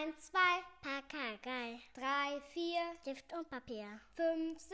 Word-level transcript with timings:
1, 0.00 0.14
2, 0.30 0.38
Pakagei. 0.80 1.78
3, 1.94 2.40
4, 2.54 2.62
Stift 3.02 3.32
und 3.36 3.50
Papier. 3.50 3.84
5, 4.16 4.58
6, 4.58 4.72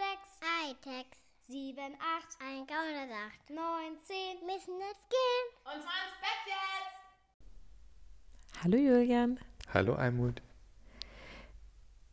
Hightech. 0.63 1.07
7, 1.49 1.77
8, 1.79 2.39
ein 2.45 2.67
Gaunersacht. 2.67 3.51
9, 3.51 3.59
10, 4.05 4.47
müssen 4.47 4.79
jetzt 4.79 5.11
gehen. 5.11 5.47
Und 5.65 5.83
zwar 5.83 5.99
ins 6.07 6.17
Bett 6.21 6.47
jetzt! 6.47 7.01
Hallo 8.63 8.77
Julian. 8.77 9.41
Hallo 9.75 9.95
Almut. 9.95 10.43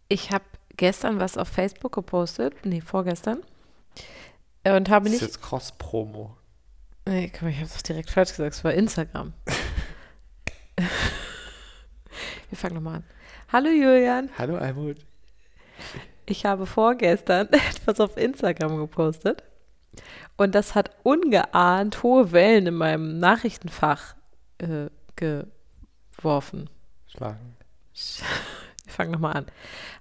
Ich 0.10 0.32
habe 0.32 0.46
gestern 0.76 1.20
was 1.20 1.38
auf 1.38 1.50
Facebook 1.50 1.94
gepostet, 1.94 2.66
nee, 2.66 2.82
vorgestern. 2.82 3.44
Und 4.64 4.90
habe 4.90 5.06
Das 5.06 5.14
ist 5.16 5.22
nicht. 5.22 5.34
jetzt 5.34 5.42
Cross-Promo. 5.42 6.36
Nee, 7.08 7.32
komm, 7.38 7.50
ich 7.50 7.58
habe 7.58 7.66
es 7.68 7.84
direkt 7.84 8.10
falsch 8.10 8.30
gesagt. 8.32 8.56
Es 8.56 8.64
war 8.64 8.74
Instagram. 8.74 9.34
Wir 12.54 12.58
fangen 12.58 12.76
nochmal 12.76 12.98
an. 12.98 13.04
Hallo 13.52 13.70
Julian. 13.72 14.30
Hallo 14.38 14.58
Almut. 14.58 14.98
Ich 16.28 16.46
habe 16.46 16.68
vorgestern 16.68 17.48
etwas 17.52 18.00
auf 18.00 18.16
Instagram 18.16 18.78
gepostet. 18.78 19.42
Und 20.38 20.54
das 20.54 20.76
hat 20.76 20.92
ungeahnt 21.02 22.04
hohe 22.04 22.32
Wellen 22.32 22.68
in 22.68 22.76
meinem 22.76 23.18
Nachrichtenfach 23.18 24.14
äh, 24.60 24.92
geworfen. 25.16 26.70
Schlagen. 27.08 27.56
Wir 28.86 28.94
fangen 28.94 29.12
nochmal 29.14 29.36
an. 29.36 29.46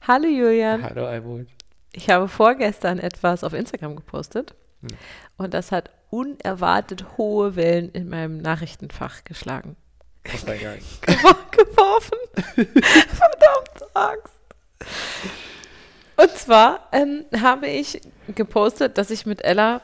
Hallo 0.07 0.29
Julian. 0.29 0.83
Hallo 0.83 1.07
Almut. 1.07 1.47
Ich 1.95 2.11
habe 2.11 2.29
vorgestern 2.29 2.99
etwas 2.99 3.45
auf 3.45 3.55
Instagram 3.55 3.97
gepostet 3.97 4.55
Hm. 4.83 4.89
und 5.39 5.55
das 5.55 5.73
hat 5.73 5.89
unerwartet 6.11 7.17
hohe 7.17 7.57
Wellen 7.57 7.93
in 7.93 8.11
meinem 8.11 8.37
Nachrichtenfach 8.37 9.25
geschlagen. 9.25 9.77
Posteingang. 10.25 10.79
Gewor- 11.03 11.51
geworfen. 11.51 12.19
Verdammt 12.75 13.95
Angst. 13.95 14.35
Und 16.17 16.31
zwar 16.37 16.89
ähm, 16.93 17.25
habe 17.41 17.67
ich 17.69 18.01
gepostet, 18.35 18.99
dass 18.99 19.11
ich 19.11 19.27
mit 19.27 19.43
Ella 19.45 19.81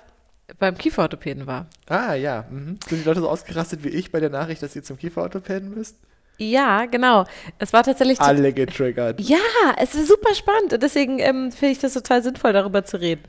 beim 0.59 0.77
Kieferorthopäden 0.79 1.47
war. 1.47 1.67
ah 1.89 2.15
ja. 2.15 2.45
Mhm. 2.51 2.79
Sind 2.89 3.01
die 3.03 3.05
Leute 3.05 3.21
so 3.21 3.29
ausgerastet 3.29 3.83
wie 3.85 3.89
ich 3.89 4.13
bei 4.13 4.21
der 4.21 4.31
Nachricht, 4.31 4.63
dass 4.63 4.75
ihr 4.77 4.83
zum 4.83 4.99
Kieferorthopäden 4.99 5.75
müsst? 5.75 5.97
Ja, 6.39 6.87
genau. 6.87 7.25
Es 7.59 7.73
war 7.73 7.83
tatsächlich. 7.83 8.21
Alle 8.21 8.53
getriggert. 8.53 9.21
Ja, 9.29 9.39
es 9.79 9.95
ist 9.95 10.07
super 10.09 10.35
spannend 10.35 10.73
und 10.73 10.83
deswegen 10.83 11.19
ähm, 11.19 11.51
finde 11.51 11.73
ich 11.73 11.79
das 11.81 11.95
total 11.95 12.23
sinnvoll, 12.23 12.53
darüber 12.53 12.85
zu 12.85 13.01
reden. 13.01 13.23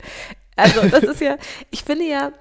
Also, 0.56 0.82
das 0.88 1.02
ist 1.02 1.20
ja, 1.20 1.36
ich 1.70 1.82
finde 1.82 2.04
ja, 2.04 2.32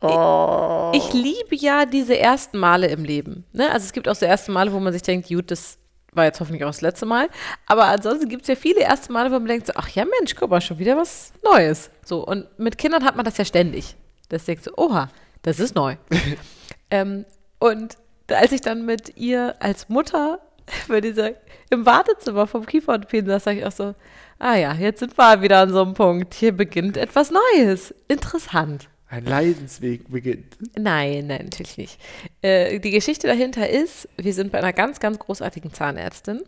Oh. 0.00 0.92
Ich 0.94 1.12
liebe 1.12 1.56
ja 1.56 1.84
diese 1.84 2.16
ersten 2.16 2.58
Male 2.58 2.86
im 2.86 3.04
Leben. 3.04 3.44
Ne? 3.52 3.70
Also 3.70 3.86
es 3.86 3.92
gibt 3.92 4.08
auch 4.08 4.14
so 4.14 4.26
erste 4.26 4.52
Male, 4.52 4.72
wo 4.72 4.78
man 4.78 4.92
sich 4.92 5.02
denkt, 5.02 5.28
gut, 5.28 5.50
das 5.50 5.78
war 6.12 6.24
jetzt 6.24 6.40
hoffentlich 6.40 6.64
auch 6.64 6.68
das 6.68 6.80
letzte 6.80 7.06
Mal. 7.06 7.28
Aber 7.66 7.86
ansonsten 7.86 8.28
gibt 8.28 8.42
es 8.42 8.48
ja 8.48 8.54
viele 8.54 8.80
erste 8.80 9.12
Male, 9.12 9.30
wo 9.30 9.34
man 9.34 9.46
denkt, 9.46 9.66
so, 9.66 9.72
ach 9.76 9.88
ja 9.88 10.04
Mensch, 10.04 10.34
guck 10.36 10.50
mal, 10.50 10.60
schon 10.60 10.78
wieder 10.78 10.96
was 10.96 11.32
Neues. 11.42 11.90
So, 12.04 12.24
und 12.24 12.46
mit 12.58 12.78
Kindern 12.78 13.04
hat 13.04 13.16
man 13.16 13.24
das 13.24 13.38
ja 13.38 13.44
ständig. 13.44 13.96
Das 14.28 14.44
denkt 14.44 14.64
so, 14.64 14.72
oha, 14.76 15.08
das 15.42 15.58
ist 15.58 15.74
neu. 15.74 15.96
ähm, 16.90 17.24
und 17.58 17.96
als 18.28 18.52
ich 18.52 18.60
dann 18.60 18.84
mit 18.86 19.16
ihr 19.16 19.56
als 19.60 19.88
Mutter 19.88 20.40
bei 20.88 21.00
dieser, 21.00 21.32
im 21.70 21.86
Wartezimmer 21.86 22.46
vom 22.46 22.66
Kieferorthopäden 22.66 23.28
saß, 23.28 23.44
sag 23.44 23.56
ich 23.56 23.64
auch 23.64 23.72
so, 23.72 23.94
ah 24.38 24.54
ja, 24.54 24.74
jetzt 24.74 25.00
sind 25.00 25.16
wir 25.16 25.42
wieder 25.42 25.60
an 25.60 25.72
so 25.72 25.82
einem 25.82 25.94
Punkt. 25.94 26.34
Hier 26.34 26.52
beginnt 26.52 26.96
etwas 26.96 27.30
Neues. 27.30 27.94
Interessant. 28.06 28.88
Ein 29.10 29.24
Leidensweg 29.24 30.10
beginnt. 30.10 30.56
Nein, 30.76 31.28
nein, 31.28 31.44
natürlich 31.44 31.78
nicht. 31.78 32.00
Äh, 32.42 32.78
die 32.78 32.90
Geschichte 32.90 33.26
dahinter 33.26 33.68
ist, 33.68 34.08
wir 34.16 34.34
sind 34.34 34.52
bei 34.52 34.58
einer 34.58 34.74
ganz, 34.74 35.00
ganz 35.00 35.18
großartigen 35.18 35.72
Zahnärztin. 35.72 36.42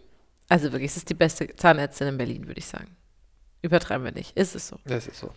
Also 0.49 0.71
wirklich, 0.73 0.91
es 0.91 0.99
ist 0.99 1.09
die 1.09 1.15
beste 1.15 1.55
Zahnärztin 1.57 2.09
in 2.09 2.19
Berlin, 2.19 2.47
würde 2.47 2.59
ich 2.59 2.67
sagen. 2.67 2.97
Übertreiben 3.63 4.05
wir 4.05 4.13
nicht. 4.13 4.37
Ist 4.37 4.55
es 4.55 4.69
so. 4.69 4.77
Das 4.85 5.07
ist 5.07 5.21
so. 5.21 5.31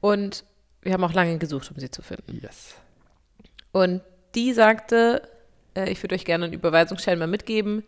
Und 0.00 0.44
wir 0.80 0.92
haben 0.92 1.04
auch 1.04 1.12
lange 1.12 1.36
gesucht, 1.38 1.70
um 1.70 1.78
sie 1.78 1.90
zu 1.90 2.02
finden. 2.02 2.40
Yes. 2.40 2.74
Und 3.72 4.02
die 4.34 4.52
sagte, 4.52 5.28
äh, 5.74 5.90
ich 5.90 6.02
würde 6.02 6.14
euch 6.14 6.24
gerne 6.24 6.46
einen 6.46 6.54
Überweisungsschein 6.54 7.18
mal 7.18 7.26
mitgeben, 7.26 7.84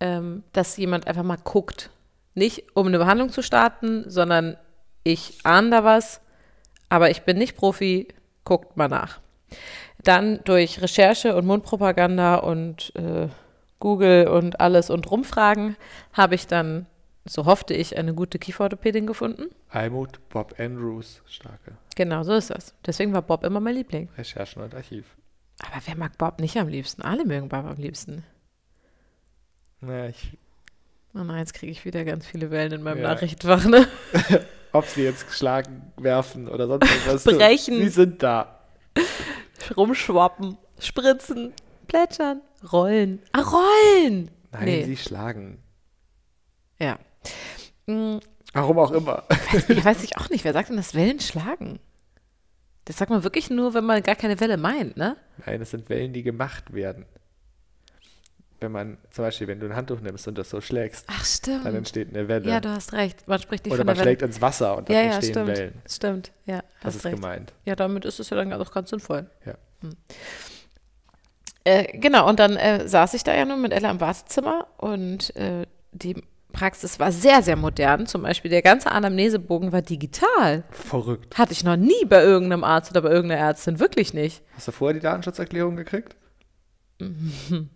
ähm, 0.00 0.44
dass 0.52 0.76
jemand 0.76 1.06
einfach 1.06 1.22
mal 1.22 1.36
guckt. 1.36 1.90
Nicht, 2.34 2.64
um 2.74 2.86
eine 2.86 2.98
Behandlung 2.98 3.30
zu 3.30 3.42
starten, 3.42 4.08
sondern 4.08 4.56
ich 5.02 5.38
ahne 5.44 5.70
da 5.70 5.84
was, 5.84 6.20
aber 6.88 7.10
ich 7.10 7.22
bin 7.22 7.38
nicht 7.38 7.56
Profi, 7.56 8.08
guckt 8.44 8.76
mal 8.76 8.88
nach. 8.88 9.20
Dann 10.02 10.40
durch 10.44 10.82
Recherche 10.82 11.34
und 11.36 11.46
Mundpropaganda 11.46 12.36
und 12.36 12.94
äh, 12.96 13.28
Google 13.80 14.28
und 14.28 14.60
alles 14.60 14.90
und 14.90 15.10
Rumfragen 15.10 15.76
habe 16.12 16.34
ich 16.34 16.46
dann, 16.46 16.86
so 17.24 17.46
hoffte 17.46 17.74
ich, 17.74 17.96
eine 17.96 18.14
gute 18.14 18.38
Kieferorthopädin 18.38 19.06
gefunden. 19.06 19.46
Almut, 19.70 20.20
Bob 20.28 20.54
Andrews, 20.58 21.22
starke 21.26 21.72
Genau, 21.96 22.22
so 22.22 22.34
ist 22.34 22.50
das. 22.50 22.74
Deswegen 22.84 23.12
war 23.12 23.22
Bob 23.22 23.44
immer 23.44 23.60
mein 23.60 23.74
Liebling. 23.76 24.08
Recherchen 24.18 24.62
und 24.62 24.74
Archiv. 24.74 25.06
Aber 25.60 25.80
wer 25.86 25.96
mag 25.96 26.18
Bob 26.18 26.40
nicht 26.40 26.56
am 26.56 26.68
liebsten? 26.68 27.02
Alle 27.02 27.24
mögen 27.24 27.48
Bob 27.48 27.64
am 27.64 27.76
liebsten. 27.76 28.24
Na, 29.80 30.08
ich, 30.08 30.36
Oh 31.16 31.22
nein, 31.22 31.38
jetzt 31.38 31.54
kriege 31.54 31.70
ich 31.70 31.84
wieder 31.84 32.04
ganz 32.04 32.26
viele 32.26 32.50
Wellen 32.50 32.72
in 32.72 32.82
meinem 32.82 32.98
Ja. 33.02 33.08
Nachrichtenfach, 33.14 33.64
ne? 33.66 33.86
ob 34.74 34.84
sie 34.86 35.02
jetzt 35.04 35.30
schlagen, 35.32 35.92
werfen 35.96 36.48
oder 36.48 36.66
sonst 36.66 36.90
irgendwas. 36.90 37.24
Brechen. 37.24 37.78
Sie 37.78 37.88
sind 37.88 38.22
da. 38.22 38.60
Rumschwappen, 39.76 40.58
spritzen, 40.78 41.52
plätschern, 41.86 42.40
rollen. 42.72 43.22
Ah, 43.32 43.40
rollen! 43.42 44.30
Nein, 44.52 44.64
Nee. 44.64 44.84
sie 44.84 44.96
schlagen. 44.96 45.62
Ja. 46.78 46.98
Hm, 47.86 48.20
Warum 48.52 48.78
auch 48.78 48.92
immer. 48.92 49.24
Ich 49.68 49.84
weiß 49.84 50.04
ich 50.04 50.16
auch 50.16 50.28
nicht, 50.30 50.44
wer 50.44 50.52
sagt 50.52 50.68
denn, 50.68 50.76
dass 50.76 50.94
Wellen 50.94 51.18
schlagen? 51.20 51.80
Das 52.84 52.98
sagt 52.98 53.10
man 53.10 53.24
wirklich 53.24 53.50
nur, 53.50 53.74
wenn 53.74 53.84
man 53.84 54.02
gar 54.02 54.14
keine 54.14 54.38
Welle 54.40 54.56
meint, 54.58 54.96
ne? 54.96 55.16
Nein, 55.46 55.60
es 55.62 55.70
sind 55.70 55.88
Wellen, 55.88 56.12
die 56.12 56.22
gemacht 56.22 56.72
werden. 56.72 57.06
Wenn 58.64 58.72
man, 58.72 58.96
zum 59.10 59.26
Beispiel, 59.26 59.46
wenn 59.46 59.60
du 59.60 59.66
ein 59.66 59.76
Handtuch 59.76 60.00
nimmst 60.00 60.26
und 60.26 60.38
das 60.38 60.48
so 60.48 60.62
schlägst, 60.62 61.04
Ach, 61.08 61.26
dann 61.44 61.74
entsteht 61.74 62.08
eine 62.08 62.28
Welle. 62.28 62.48
Ja, 62.48 62.60
du 62.60 62.70
hast 62.70 62.94
recht. 62.94 63.28
Man 63.28 63.38
spricht 63.38 63.66
nicht 63.66 63.74
Oder 63.74 63.80
von 63.80 63.88
man 63.88 63.96
schlägt 63.96 64.22
ins 64.22 64.40
Wasser 64.40 64.78
und 64.78 64.88
dann 64.88 64.96
ja, 64.96 65.02
ja, 65.02 65.08
entstehen 65.16 65.32
stimmt. 65.32 65.48
Wellen. 65.48 65.82
Stimmt, 65.86 66.32
ja, 66.46 66.56
Das 66.56 66.64
hast 66.84 66.96
ist 66.96 67.04
recht. 67.04 67.16
gemeint. 67.16 67.52
Ja, 67.66 67.76
damit 67.76 68.06
ist 68.06 68.20
es 68.20 68.30
ja 68.30 68.38
dann 68.38 68.50
auch 68.54 68.72
ganz 68.72 68.88
sinnvoll. 68.88 69.28
Ja. 69.44 69.52
Hm. 69.82 69.90
Äh, 71.64 71.98
genau, 71.98 72.26
und 72.26 72.38
dann 72.38 72.56
äh, 72.56 72.88
saß 72.88 73.12
ich 73.12 73.22
da 73.22 73.34
ja 73.34 73.44
nun 73.44 73.60
mit 73.60 73.74
Ella 73.74 73.90
im 73.90 74.00
Wartezimmer 74.00 74.66
und 74.78 75.36
äh, 75.36 75.66
die 75.92 76.16
Praxis 76.54 76.98
war 76.98 77.12
sehr, 77.12 77.42
sehr 77.42 77.56
modern. 77.56 78.06
Zum 78.06 78.22
Beispiel 78.22 78.50
der 78.50 78.62
ganze 78.62 78.90
Anamnesebogen 78.92 79.72
war 79.72 79.82
digital. 79.82 80.64
Verrückt. 80.70 81.36
Hatte 81.36 81.52
ich 81.52 81.64
noch 81.64 81.76
nie 81.76 82.06
bei 82.06 82.22
irgendeinem 82.22 82.64
Arzt 82.64 82.92
oder 82.92 83.02
bei 83.02 83.10
irgendeiner 83.10 83.42
Ärztin, 83.42 83.78
wirklich 83.78 84.14
nicht. 84.14 84.42
Hast 84.56 84.68
du 84.68 84.72
vorher 84.72 84.94
die 84.94 85.00
Datenschutzerklärung 85.00 85.76
gekriegt? 85.76 86.16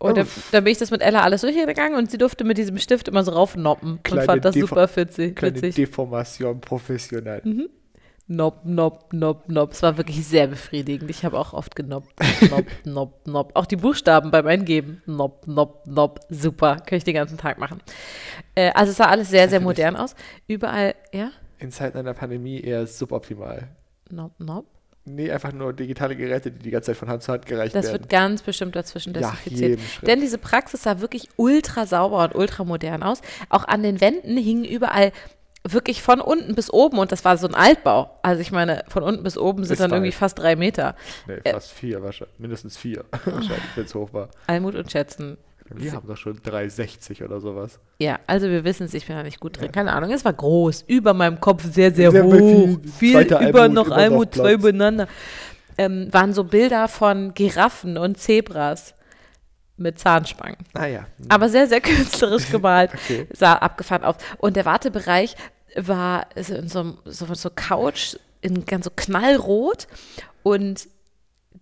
Und 0.00 0.16
da, 0.16 0.22
Uff. 0.22 0.48
da 0.50 0.60
bin 0.60 0.72
ich 0.72 0.78
das 0.78 0.90
mit 0.90 1.02
Ella 1.02 1.20
alles 1.22 1.42
durchgegangen 1.42 1.96
und 1.96 2.10
sie 2.10 2.18
durfte 2.18 2.42
mit 2.44 2.56
diesem 2.58 2.78
Stift 2.78 3.06
immer 3.08 3.22
so 3.22 3.32
raufnoppen 3.32 3.92
und 3.92 4.04
Kleine 4.04 4.24
fand 4.24 4.44
das 4.44 4.54
Defa- 4.56 4.66
super 4.68 4.88
witzig. 4.96 5.36
Kleine. 5.36 5.60
Deformation 5.60 6.60
professionell. 6.60 7.42
Mhm. 7.44 7.68
Nopp, 8.26 8.64
nopp, 8.64 9.12
nopp, 9.12 9.48
nopp. 9.48 9.72
Es 9.72 9.82
war 9.82 9.96
wirklich 9.98 10.24
sehr 10.24 10.46
befriedigend. 10.46 11.10
Ich 11.10 11.24
habe 11.24 11.36
auch 11.38 11.52
oft 11.52 11.74
genoppt. 11.74 12.14
Nopp, 12.48 12.64
nopp, 12.84 13.26
nopp. 13.26 13.50
Auch 13.56 13.66
die 13.66 13.74
Buchstaben 13.76 14.30
beim 14.30 14.46
Eingeben. 14.46 15.02
Nopp, 15.04 15.46
nopp, 15.48 15.84
nopp. 15.86 16.20
Super. 16.30 16.76
Kann 16.76 16.96
ich 16.96 17.04
den 17.04 17.14
ganzen 17.14 17.38
Tag 17.38 17.58
machen. 17.58 17.82
Äh, 18.54 18.70
also 18.72 18.92
es 18.92 18.98
sah 18.98 19.06
alles 19.06 19.30
sehr, 19.30 19.48
sehr 19.48 19.60
modern 19.60 19.96
aus. 19.96 20.14
Überall, 20.46 20.94
ja? 21.12 21.32
In 21.58 21.72
Zeiten 21.72 21.98
einer 21.98 22.14
Pandemie 22.14 22.60
eher 22.60 22.86
suboptimal. 22.86 23.66
Nopp, 24.10 24.38
nopp. 24.38 24.66
Nee, 25.04 25.30
einfach 25.30 25.52
nur 25.52 25.72
digitale 25.72 26.14
Geräte, 26.14 26.50
die 26.52 26.58
die 26.58 26.70
ganze 26.70 26.88
Zeit 26.88 26.96
von 26.96 27.08
Hand 27.08 27.22
zu 27.22 27.32
Hand 27.32 27.46
gereicht 27.46 27.74
Das 27.74 27.86
werden. 27.86 28.00
wird 28.00 28.10
ganz 28.10 28.42
bestimmt 28.42 28.76
dazwischen 28.76 29.14
Ja, 29.14 29.20
desinfiziert. 29.20 29.80
Schritt. 29.80 30.08
Denn 30.08 30.20
diese 30.20 30.38
Praxis 30.38 30.82
sah 30.82 31.00
wirklich 31.00 31.28
ultra 31.36 31.86
sauber 31.86 32.22
und 32.24 32.34
ultra 32.34 32.64
modern 32.64 33.02
aus. 33.02 33.22
Auch 33.48 33.64
an 33.64 33.82
den 33.82 34.00
Wänden 34.00 34.36
hingen 34.36 34.64
überall 34.64 35.12
wirklich 35.66 36.00
von 36.02 36.20
unten 36.20 36.54
bis 36.54 36.70
oben 36.72 36.98
und 36.98 37.12
das 37.12 37.24
war 37.24 37.36
so 37.36 37.46
ein 37.46 37.54
Altbau. 37.54 38.18
Also 38.22 38.40
ich 38.40 38.50
meine, 38.52 38.84
von 38.88 39.02
unten 39.02 39.22
bis 39.22 39.36
oben 39.36 39.64
sind 39.64 39.74
Ist 39.74 39.80
dann 39.80 39.90
irgendwie 39.90 40.12
fast 40.12 40.38
drei 40.38 40.56
Meter. 40.56 40.94
nee, 41.26 41.34
äh, 41.44 41.52
fast 41.52 41.72
vier 41.72 42.02
wahrscheinlich. 42.02 42.38
Mindestens 42.38 42.76
vier. 42.78 43.04
wahrscheinlich, 43.24 43.58
wenn 43.76 43.84
es 43.84 43.94
hoch 43.94 44.12
war. 44.12 44.28
Almut 44.46 44.74
und 44.74 44.90
Schätzen. 44.90 45.36
Wir 45.74 45.92
haben 45.92 46.06
doch 46.08 46.16
schon 46.16 46.38
3,60 46.38 47.24
oder 47.24 47.40
sowas. 47.40 47.78
Ja, 47.98 48.18
also 48.26 48.48
wir 48.48 48.64
wissen 48.64 48.84
es, 48.86 48.94
ich 48.94 49.06
bin 49.06 49.16
da 49.16 49.22
nicht 49.22 49.40
gut 49.40 49.60
drin. 49.60 49.70
Keine 49.72 49.92
Ahnung, 49.92 50.10
es 50.10 50.24
war 50.24 50.32
groß, 50.32 50.84
über 50.88 51.14
meinem 51.14 51.40
Kopf 51.40 51.64
sehr, 51.64 51.92
sehr, 51.92 52.10
Sehr 52.10 52.24
hoch. 52.24 52.78
viel- 52.98 53.20
über 53.20 53.62
Almut, 53.62 53.72
noch 53.74 53.90
Almut, 53.90 54.34
zwei 54.34 54.54
übereinander. 54.54 55.06
Ähm, 55.78 56.08
waren 56.12 56.32
so 56.32 56.44
Bilder 56.44 56.88
von 56.88 57.32
Giraffen 57.34 57.96
und 57.96 58.18
Zebras 58.18 58.94
mit 59.76 59.98
Zahnspangen. 59.98 60.58
Ah 60.74 60.86
ja. 60.86 61.06
Aber 61.28 61.48
sehr, 61.48 61.66
sehr 61.66 61.80
künstlerisch 61.80 62.50
gemalt. 62.50 62.90
Okay. 62.94 63.26
Sah 63.32 63.54
abgefahren 63.54 64.04
aus. 64.04 64.16
Und 64.38 64.56
der 64.56 64.64
Wartebereich 64.66 65.36
war 65.76 66.26
so 66.36 66.54
in 66.54 66.68
so, 66.68 66.80
einem- 66.80 66.98
so, 67.06 67.32
so 67.32 67.48
Couch 67.54 68.16
in 68.42 68.66
ganz 68.66 68.84
so 68.86 68.90
knallrot 68.94 69.86
und 70.42 70.88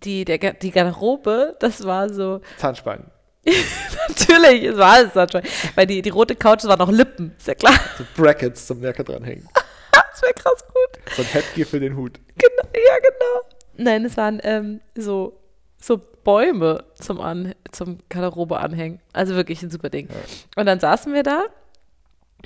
die, 0.03 0.25
der, 0.25 0.37
die 0.53 0.71
Garderobe, 0.71 1.55
das 1.59 1.83
war 1.85 2.09
so, 2.09 2.41
Zahnspangen. 2.57 3.05
Natürlich, 4.07 4.63
es 4.63 4.77
war 4.77 4.93
alles 4.93 5.13
Sunshine. 5.13 5.43
Weil 5.75 5.87
die, 5.87 6.01
die 6.01 6.09
rote 6.09 6.35
Couch 6.35 6.63
war 6.65 6.77
noch 6.77 6.91
Lippen, 6.91 7.35
ist 7.37 7.47
ja 7.47 7.55
klar. 7.55 7.73
So 7.97 8.03
Brackets 8.15 8.67
zum 8.67 8.79
Merker 8.79 9.03
dranhängen. 9.03 9.47
Das 9.91 10.23
wäre 10.23 10.33
krass 10.33 10.65
gut. 10.67 11.15
So 11.15 11.21
ein 11.21 11.27
Headgear 11.29 11.65
für 11.65 11.79
den 11.79 11.95
Hut. 11.95 12.19
Genau, 12.37 12.69
ja, 12.73 12.97
genau. 12.97 13.55
Nein, 13.77 14.03
es 14.03 14.17
waren 14.17 14.41
ähm, 14.43 14.81
so, 14.93 15.39
so 15.79 15.97
Bäume 16.25 16.83
zum, 16.95 17.21
An 17.21 17.55
zum 17.71 17.99
Garderobe 18.09 18.59
anhängen. 18.59 18.99
Also 19.13 19.35
wirklich 19.35 19.63
ein 19.63 19.69
super 19.69 19.89
Ding. 19.89 20.09
Und 20.57 20.65
dann 20.65 20.81
saßen 20.81 21.13
wir 21.13 21.23
da 21.23 21.45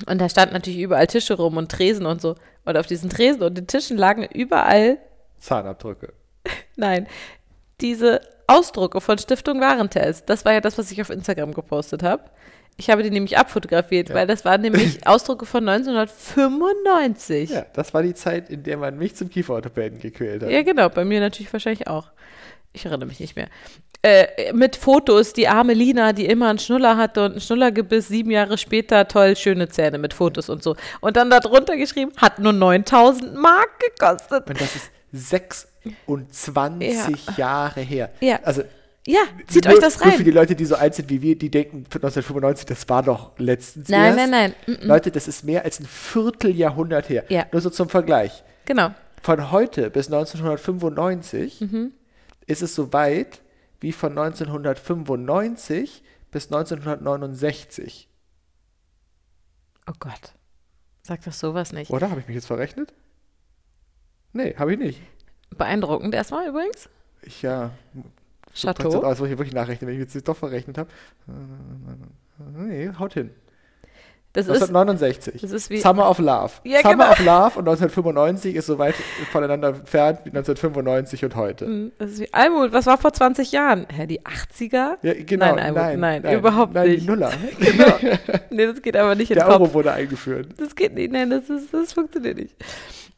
und 0.07 0.19
da 0.19 0.29
standen 0.29 0.53
natürlich 0.53 0.79
überall 0.79 1.07
Tische 1.07 1.35
rum 1.35 1.57
und 1.57 1.71
Tresen 1.71 2.05
und 2.05 2.21
so. 2.21 2.35
Und 2.65 2.77
auf 2.77 2.87
diesen 2.87 3.09
Tresen 3.09 3.41
und 3.43 3.57
den 3.57 3.67
Tischen 3.67 3.97
lagen 3.97 4.23
überall, 4.23 4.99
Zahnabdrücke. 5.39 6.13
nein, 6.75 7.07
diese 7.81 8.21
Ausdrucke 8.47 9.01
von 9.01 9.17
Stiftung 9.17 9.59
Warentest. 9.61 10.29
Das 10.29 10.45
war 10.45 10.53
ja 10.53 10.61
das, 10.61 10.77
was 10.77 10.91
ich 10.91 11.01
auf 11.01 11.09
Instagram 11.09 11.53
gepostet 11.53 12.03
habe. 12.03 12.23
Ich 12.77 12.89
habe 12.89 13.03
die 13.03 13.11
nämlich 13.11 13.37
abfotografiert, 13.37 14.09
Ja. 14.09 14.15
weil 14.15 14.27
das 14.27 14.45
waren 14.45 14.61
nämlich 14.61 15.05
Ausdrucke 15.07 15.45
von 15.45 15.67
1995. 15.67 17.49
Ja, 17.51 17.65
das 17.73 17.93
war 17.93 18.03
die 18.03 18.13
Zeit, 18.13 18.49
in 18.49 18.63
der 18.63 18.77
man 18.77 18.97
mich 18.97 19.15
zum 19.15 19.29
Kieferorthopäden 19.29 19.99
gequält 19.99 20.43
hat. 20.43 20.49
Ja, 20.49 20.61
genau, 20.63 20.89
bei 20.89 21.05
mir 21.05 21.19
natürlich 21.19 21.51
wahrscheinlich 21.53 21.87
auch. 21.87 22.07
Ich 22.71 22.85
erinnere 22.85 23.07
mich 23.07 23.19
nicht 23.19 23.35
mehr. 23.35 23.47
Äh, 24.01 24.51
mit 24.53 24.75
Fotos, 24.75 25.33
die 25.33 25.47
arme 25.47 25.73
Lina, 25.73 26.11
die 26.11 26.25
immer 26.25 26.49
einen 26.49 26.57
Schnuller 26.59 26.97
hatte 26.97 27.23
und 27.23 27.31
einen 27.33 27.41
Schnullergebiss, 27.41 28.07
sieben 28.07 28.31
Jahre 28.31 28.57
später, 28.57 29.07
toll, 29.07 29.35
schöne 29.37 29.69
Zähne 29.69 29.99
mit 29.99 30.13
Fotos 30.13 30.49
und 30.49 30.63
so. 30.63 30.75
Und 30.99 31.15
dann 31.15 31.29
darunter 31.29 31.77
geschrieben, 31.77 32.11
hat 32.17 32.39
nur 32.39 32.51
9000 32.53 33.35
Mark 33.35 33.69
gekostet. 33.79 34.49
Und 34.49 34.59
das 34.59 34.75
ist 34.75 34.91
26 36.07 37.37
Jahre 37.37 37.81
her. 37.81 38.11
Ja. 38.21 38.39
Also, 38.43 38.63
Ja, 39.05 39.19
zieht 39.47 39.65
nur, 39.65 39.73
euch 39.73 39.79
das 39.81 39.99
Nur 39.99 40.11
für 40.11 40.17
rein. 40.19 40.25
die 40.25 40.31
Leute, 40.31 40.55
die 40.55 40.63
so 40.65 40.75
alt 40.75 40.95
sind 40.95 41.09
wie 41.09 41.21
wir, 41.21 41.37
die 41.37 41.49
denken, 41.51 41.79
1995, 41.85 42.65
das 42.65 42.87
war 42.87 43.03
doch 43.03 43.37
letztens 43.37 43.89
Nein, 43.89 44.17
erst. 44.17 44.17
nein, 44.17 44.29
nein. 44.29 44.77
Mm, 44.77 44.83
mm. 44.85 44.87
Leute, 44.87 45.11
das 45.11 45.27
ist 45.27 45.43
mehr 45.43 45.65
als 45.65 45.79
ein 45.81 45.85
Vierteljahrhundert 45.85 47.09
her. 47.09 47.25
Ja. 47.27 47.45
Nur 47.51 47.61
so 47.61 47.69
zum 47.69 47.89
Vergleich. 47.89 48.43
Genau. 48.65 48.91
Von 49.21 49.51
heute 49.51 49.89
bis 49.89 50.07
1995 50.07 51.61
Mhm. 51.61 51.91
ist 52.47 52.61
es 52.61 52.75
so 52.75 52.93
weit 52.93 53.41
wie 53.81 53.91
von 53.91 54.11
1995 54.17 56.01
bis 56.31 56.45
1969. 56.51 58.07
Oh 59.87 59.93
Gott. 59.99 60.33
Sag 61.01 61.23
doch 61.25 61.33
sowas 61.33 61.73
nicht. 61.73 61.91
Oder? 61.91 62.09
Habe 62.09 62.21
ich 62.21 62.27
mich 62.27 62.35
jetzt 62.35 62.47
verrechnet? 62.47 62.93
Nee, 64.31 64.55
habe 64.57 64.71
ich 64.73 64.79
nicht. 64.79 65.01
Beeindruckend 65.57 66.13
erstmal 66.13 66.47
übrigens. 66.47 66.89
Ich 67.21 67.41
ja. 67.41 67.71
Chateau. 68.53 69.01
Das 69.01 69.19
muss 69.19 69.29
ich 69.29 69.37
wirklich 69.37 69.53
nachrechnen, 69.53 69.89
wenn 69.89 69.99
ich 70.01 70.13
jetzt 70.13 70.27
doch 70.27 70.37
verrechnet 70.37 70.77
habe. 70.77 70.89
Nee, 72.55 72.91
haut 72.99 73.13
hin. 73.13 73.31
Das 74.35 74.47
ist, 74.47 74.53
1969. 74.63 75.41
das 75.41 75.51
ist 75.51 75.69
wie- 75.69 75.77
Summer 75.77 76.09
of 76.09 76.17
Love. 76.17 76.53
Ja, 76.63 76.79
Summer 76.81 76.93
genau. 76.95 77.11
of 77.11 77.19
Love 77.19 77.59
und 77.59 77.67
1995 77.67 78.55
ist 78.55 78.65
so 78.65 78.79
weit 78.79 78.95
voneinander 79.31 79.67
entfernt 79.69 80.21
wie 80.23 80.29
1995 80.29 81.23
und 81.25 81.35
heute. 81.35 81.91
das 81.99 82.13
ist 82.13 82.19
wie 82.19 82.33
Almut, 82.33 82.73
was 82.73 82.87
war 82.87 82.97
vor 82.97 83.13
20 83.13 83.51
Jahren? 83.51 83.85
Hä, 83.93 84.07
die 84.07 84.21
80er? 84.21 84.97
Ja, 85.03 85.13
genau. 85.23 85.53
Nein, 85.55 85.59
Almut, 85.77 85.99
nein, 85.99 86.21
nein, 86.23 86.37
überhaupt 86.39 86.73
nein, 86.73 86.89
nicht. 86.89 87.03
Die 87.03 87.07
Nuller. 87.07 87.31
Genau. 87.59 87.93
nee, 88.49 88.65
das 88.65 88.81
geht 88.81 88.97
aber 88.97 89.13
nicht 89.13 89.29
in 89.29 89.35
Der 89.35 89.45
Kopf. 89.45 89.53
Euro 89.61 89.73
wurde 89.75 89.91
eingeführt. 89.91 90.47
Das 90.57 90.75
geht 90.75 90.95
nicht, 90.95 91.11
nein, 91.11 91.29
das, 91.29 91.47
ist, 91.51 91.71
das 91.71 91.93
funktioniert 91.93 92.37
nicht. 92.37 92.55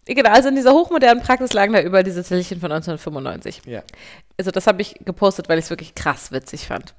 Genau, 0.07 0.29
also 0.29 0.49
in 0.49 0.55
dieser 0.55 0.73
hochmodernen 0.73 1.23
Praxis 1.23 1.53
lagen 1.53 1.73
da 1.73 1.81
überall 1.81 2.03
diese 2.03 2.23
Zellchen 2.23 2.59
von 2.59 2.71
1995. 2.71 3.61
Ja. 3.65 3.81
Also 4.37 4.51
das 4.51 4.67
habe 4.67 4.81
ich 4.81 4.95
gepostet, 5.03 5.49
weil 5.49 5.57
ich 5.57 5.65
es 5.65 5.69
wirklich 5.71 5.95
krass 5.95 6.31
witzig 6.31 6.67
fand. 6.67 6.93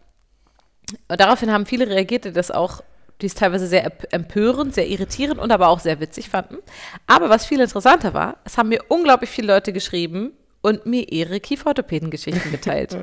Und 1.08 1.20
daraufhin 1.20 1.52
haben 1.52 1.66
viele 1.66 1.88
reagiert, 1.88 2.24
die 2.24 2.32
das 2.32 2.50
auch, 2.50 2.82
die 3.20 3.26
es 3.26 3.34
teilweise 3.34 3.66
sehr 3.68 3.86
emp- 3.86 4.12
empörend, 4.12 4.74
sehr 4.74 4.88
irritierend 4.88 5.40
und 5.40 5.52
aber 5.52 5.68
auch 5.68 5.78
sehr 5.80 6.00
witzig 6.00 6.28
fanden. 6.28 6.58
Aber 7.06 7.30
was 7.30 7.46
viel 7.46 7.60
interessanter 7.60 8.12
war, 8.12 8.38
es 8.44 8.58
haben 8.58 8.68
mir 8.70 8.82
unglaublich 8.88 9.30
viele 9.30 9.52
Leute 9.54 9.72
geschrieben 9.72 10.32
und 10.60 10.84
mir 10.84 11.12
ihre 11.12 11.38
Kieferorthopäden-Geschichten 11.38 12.50
geteilt. 12.50 12.96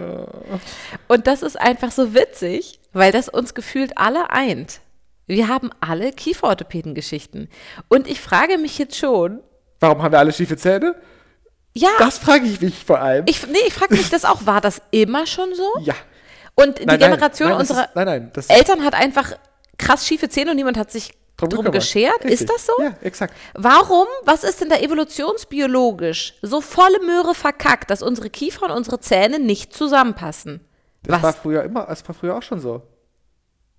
und 1.08 1.28
das 1.28 1.44
ist 1.44 1.60
einfach 1.60 1.92
so 1.92 2.14
witzig, 2.14 2.80
weil 2.92 3.14
das 3.14 3.30
uns 3.30 3.54
gefühlt 3.54 3.98
alle 3.98 4.30
eint. 4.32 4.82
Wir 5.28 5.48
haben 5.48 5.70
alle 5.80 6.12
Kieferorthopäden-Geschichten. 6.12 7.48
Und 7.88 8.08
ich 8.08 8.20
frage 8.20 8.58
mich 8.58 8.78
jetzt 8.78 8.98
schon, 8.98 9.40
Warum 9.84 10.02
haben 10.02 10.12
wir 10.14 10.20
alle 10.20 10.32
schiefe 10.32 10.56
Zähne? 10.56 10.96
ja, 11.74 11.90
Das 12.00 12.18
frage 12.18 12.46
ich 12.46 12.62
mich 12.62 12.86
vor 12.86 13.00
allem. 13.00 13.26
ich, 13.28 13.46
nee, 13.48 13.58
ich 13.68 13.74
frage 13.74 13.94
mich 13.96 14.10
das 14.10 14.24
auch, 14.24 14.46
war 14.46 14.62
das 14.62 14.82
immer 14.92 15.26
schon 15.28 15.54
so? 15.56 15.68
ja. 15.82 15.94
Und 16.56 16.80
die 16.80 16.86
Nein, 16.86 17.00
Generation 17.00 17.50
nein, 17.50 17.58
nein, 17.58 17.62
unserer 17.62 17.84
Ist, 17.86 17.96
nein, 17.96 18.06
nein. 18.06 18.32
Das 18.34 18.48
Eltern 18.48 18.84
hat 18.86 18.94
einfach 18.94 19.34
krass 19.78 20.08
schiefe 20.08 20.30
Zähne 20.30 20.52
und 20.52 20.56
niemand 20.56 20.78
hat 20.78 20.92
sich 20.92 21.14
drum, 21.36 21.50
gekümmert. 21.50 21.74
geschert. 21.74 22.24
Richtig. 22.24 22.42
Ist 22.42 22.50
das 22.50 22.66
so? 22.68 22.74
Ja, 22.82 22.94
exakt. 23.02 23.34
Warum, 23.56 24.06
was 24.24 24.44
ist 24.46 24.62
denn 24.62 24.70
da 24.70 24.78
evolutionsbiologisch 24.78 26.36
so 26.42 26.62
volle 26.62 27.00
Möhre 27.02 27.34
verkackt, 27.36 27.90
dass 27.90 28.02
unsere 28.04 28.30
Kiefer 28.30 28.66
und 28.68 28.72
unsere 28.72 29.00
Zähne 29.00 29.40
nicht 29.40 29.74
zusammenpassen? 29.74 30.62
Das 31.04 31.16
was? 31.18 31.24
war 31.24 31.34
früher 31.34 31.64
immer, 31.64 31.86
das 31.88 32.08
war 32.08 32.16
früher 32.16 32.38
auch 32.38 32.44
schon 32.44 32.60
so. 32.60 32.84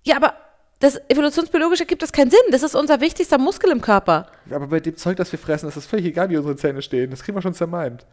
ja, 0.03 0.17
aber 0.17 0.33
das 0.79 0.99
evolutionsbiologisch 1.09 1.79
ergibt 1.79 2.01
das 2.01 2.11
keinen 2.11 2.31
Sinn. 2.31 2.39
Das 2.51 2.63
ist 2.63 2.75
unser 2.75 2.99
wichtigster 3.01 3.37
Muskel 3.37 3.71
im 3.71 3.81
Körper. 3.81 4.27
Aber 4.49 4.67
bei 4.67 4.79
dem 4.79 4.97
Zeug, 4.97 5.17
das 5.17 5.31
wir 5.31 5.39
fressen, 5.39 5.67
ist 5.67 5.77
das 5.77 5.85
völlig 5.85 6.05
egal, 6.05 6.29
wie 6.29 6.37
unsere 6.37 6.55
Zähne 6.55 6.81
stehen. 6.81 7.11
Das 7.11 7.23
kriegen 7.23 7.37
wir 7.37 7.41
schon 7.41 7.53
zermalmt. 7.53 8.05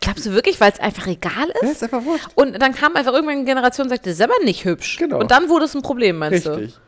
Glaubst 0.00 0.26
du 0.26 0.32
wirklich, 0.32 0.60
weil 0.60 0.72
es 0.72 0.80
einfach 0.80 1.06
egal 1.06 1.48
Ja, 1.62 1.68
ist? 1.68 1.72
ist 1.76 1.82
einfach 1.82 2.04
wurscht. 2.04 2.28
Und 2.34 2.60
dann 2.60 2.74
kam 2.74 2.94
einfach 2.96 3.12
irgendwann 3.12 3.36
eine 3.36 3.44
Generation 3.44 3.86
und 3.86 3.90
sagte, 3.90 4.10
das 4.10 4.18
ist 4.18 4.22
aber 4.22 4.34
nicht 4.44 4.64
hübsch. 4.64 4.98
Genau. 4.98 5.18
Und 5.18 5.30
dann 5.30 5.48
wurde 5.48 5.64
es 5.64 5.74
ein 5.74 5.82
Problem, 5.82 6.18
meinst 6.18 6.46
du? 6.46 6.50
Richtig. 6.50 6.78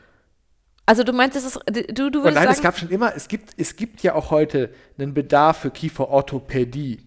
Also 0.84 1.04
du 1.04 1.12
meinst, 1.12 1.36
es 1.36 1.44
ist, 1.44 1.60
du, 1.66 2.10
du 2.10 2.18
Und 2.18 2.24
würdest 2.24 2.34
nein, 2.34 2.48
es 2.48 2.56
sagen, 2.56 2.62
gab 2.62 2.78
schon 2.78 2.88
immer, 2.90 3.14
es 3.14 3.28
gibt, 3.28 3.52
es 3.56 3.76
gibt 3.76 4.02
ja 4.02 4.14
auch 4.14 4.30
heute 4.30 4.70
einen 4.98 5.14
Bedarf 5.14 5.58
für 5.58 5.70
Kieferorthopädie. 5.70 7.06